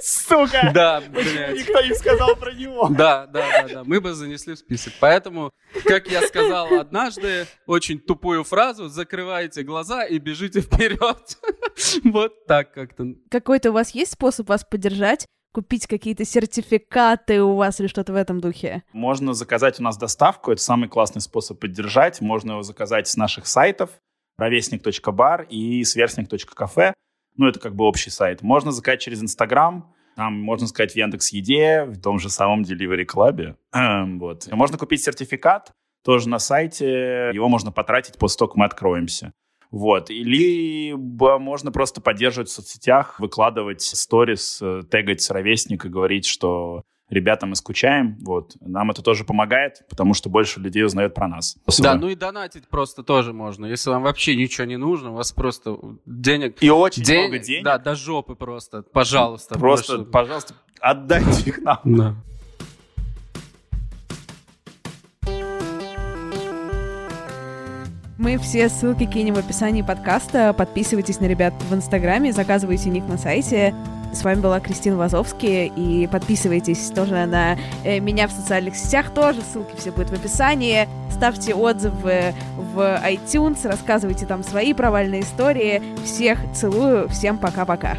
Сука! 0.00 0.70
Да, 0.72 1.00
блядь. 1.00 1.56
никто 1.56 1.80
не 1.80 1.94
сказал 1.94 2.36
про 2.36 2.52
него? 2.52 2.88
Да, 2.88 3.26
да, 3.26 3.44
да, 3.50 3.68
да. 3.68 3.84
Мы 3.84 4.00
бы 4.00 4.14
занесли 4.14 4.54
в 4.54 4.58
список. 4.58 4.92
Поэтому, 5.00 5.50
как 5.84 6.06
я 6.08 6.22
сказал 6.22 6.72
однажды, 6.74 7.46
очень 7.66 7.98
тупую 7.98 8.44
фразу: 8.44 8.88
закрывайте 8.88 9.64
глаза 9.64 10.04
и 10.04 10.18
бежите 10.18 10.60
вперед. 10.60 10.98
Вот 12.04 12.46
так 12.46 12.72
как-то. 12.72 13.06
Какой-то 13.30 13.70
у 13.70 13.72
вас 13.72 13.90
есть 13.90 14.12
способ 14.12 14.48
вас 14.48 14.64
поддержать? 14.64 15.26
Купить 15.52 15.86
какие-то 15.86 16.24
сертификаты 16.24 17.42
у 17.42 17.54
вас 17.56 17.80
или 17.80 17.86
что-то 17.86 18.12
в 18.12 18.16
этом 18.16 18.40
духе? 18.40 18.82
Можно 18.92 19.32
заказать 19.32 19.80
у 19.80 19.82
нас 19.82 19.96
доставку, 19.96 20.52
это 20.52 20.62
самый 20.62 20.88
классный 20.88 21.22
способ 21.22 21.58
поддержать. 21.58 22.20
Можно 22.20 22.52
его 22.52 22.62
заказать 22.62 23.08
с 23.08 23.16
наших 23.16 23.46
сайтов 23.46 23.90
ровесник.бар 24.38 25.46
и 25.50 25.82
сверстник.кафе. 25.84 26.94
Ну, 27.36 27.48
это 27.48 27.60
как 27.60 27.74
бы 27.74 27.84
общий 27.84 28.10
сайт. 28.10 28.42
Можно 28.42 28.72
заказать 28.72 29.00
через 29.00 29.22
Инстаграм, 29.22 29.92
там 30.18 30.34
можно 30.34 30.66
сказать 30.66 30.92
в 30.92 30.96
Яндекс 30.96 31.32
Еде, 31.32 31.84
в 31.84 32.00
том 32.00 32.18
же 32.18 32.28
самом 32.28 32.62
Delivery 32.62 33.06
Club. 33.06 33.54
Эм, 33.72 34.18
Вот. 34.18 34.48
Можно 34.50 34.76
купить 34.76 35.02
сертификат 35.02 35.70
тоже 36.04 36.28
на 36.28 36.40
сайте. 36.40 37.30
Его 37.32 37.48
можно 37.48 37.70
потратить 37.70 38.18
после 38.18 38.38
того, 38.38 38.48
как 38.48 38.56
мы 38.56 38.64
откроемся. 38.64 39.32
Вот. 39.70 40.10
Либо 40.10 41.38
можно 41.38 41.70
просто 41.72 42.00
поддерживать 42.00 42.48
в 42.48 42.52
соцсетях, 42.52 43.20
выкладывать 43.20 43.82
сторис, 43.82 44.60
э, 44.62 44.82
тегать 44.90 45.28
ровесник 45.30 45.84
и 45.84 45.88
говорить, 45.88 46.26
что 46.26 46.82
ребята, 47.10 47.46
мы 47.46 47.54
скучаем, 47.54 48.18
вот. 48.20 48.56
Нам 48.60 48.90
это 48.90 49.02
тоже 49.02 49.24
помогает, 49.24 49.82
потому 49.88 50.14
что 50.14 50.28
больше 50.28 50.60
людей 50.60 50.84
узнает 50.84 51.14
про 51.14 51.28
нас. 51.28 51.56
Да, 51.78 51.94
ну 51.94 52.08
и 52.08 52.14
донатить 52.14 52.68
просто 52.68 53.02
тоже 53.02 53.32
можно. 53.32 53.66
Если 53.66 53.90
вам 53.90 54.02
вообще 54.02 54.36
ничего 54.36 54.66
не 54.66 54.76
нужно, 54.76 55.12
у 55.12 55.14
вас 55.14 55.32
просто 55.32 55.78
денег... 56.06 56.62
И 56.62 56.70
очень 56.70 57.02
День- 57.02 57.20
много 57.20 57.38
денег. 57.38 57.64
Да, 57.64 57.78
до 57.78 57.94
жопы 57.94 58.34
просто. 58.34 58.82
Пожалуйста. 58.82 59.58
Просто, 59.58 59.96
больше- 59.98 60.10
пожалуйста, 60.10 60.54
отдайте 60.80 61.48
их 61.50 61.58
нам. 61.62 61.80
Да. 61.84 62.14
Мы 68.18 68.36
все 68.36 68.68
ссылки 68.68 69.06
кинем 69.06 69.34
в 69.34 69.38
описании 69.38 69.82
подкаста. 69.82 70.52
Подписывайтесь 70.52 71.20
на 71.20 71.26
ребят 71.26 71.54
в 71.70 71.72
Инстаграме, 71.72 72.32
заказывайте 72.32 72.90
них 72.90 73.06
на 73.06 73.16
сайте. 73.16 73.72
С 74.12 74.24
вами 74.24 74.40
была 74.40 74.58
Кристина 74.58 74.96
Вазовский. 74.96 75.66
И 75.68 76.08
подписывайтесь 76.08 76.90
тоже 76.90 77.26
на 77.26 77.56
э, 77.84 78.00
меня 78.00 78.26
в 78.26 78.32
социальных 78.32 78.74
сетях. 78.74 79.14
Тоже 79.14 79.40
ссылки 79.42 79.76
все 79.76 79.92
будут 79.92 80.10
в 80.10 80.14
описании. 80.14 80.88
Ставьте 81.12 81.54
отзывы 81.54 82.34
в 82.56 82.80
iTunes, 83.08 83.64
рассказывайте 83.68 84.26
там 84.26 84.42
свои 84.42 84.72
провальные 84.72 85.20
истории. 85.20 85.80
Всех 86.04 86.40
целую. 86.52 87.08
Всем 87.10 87.38
пока-пока. 87.38 87.98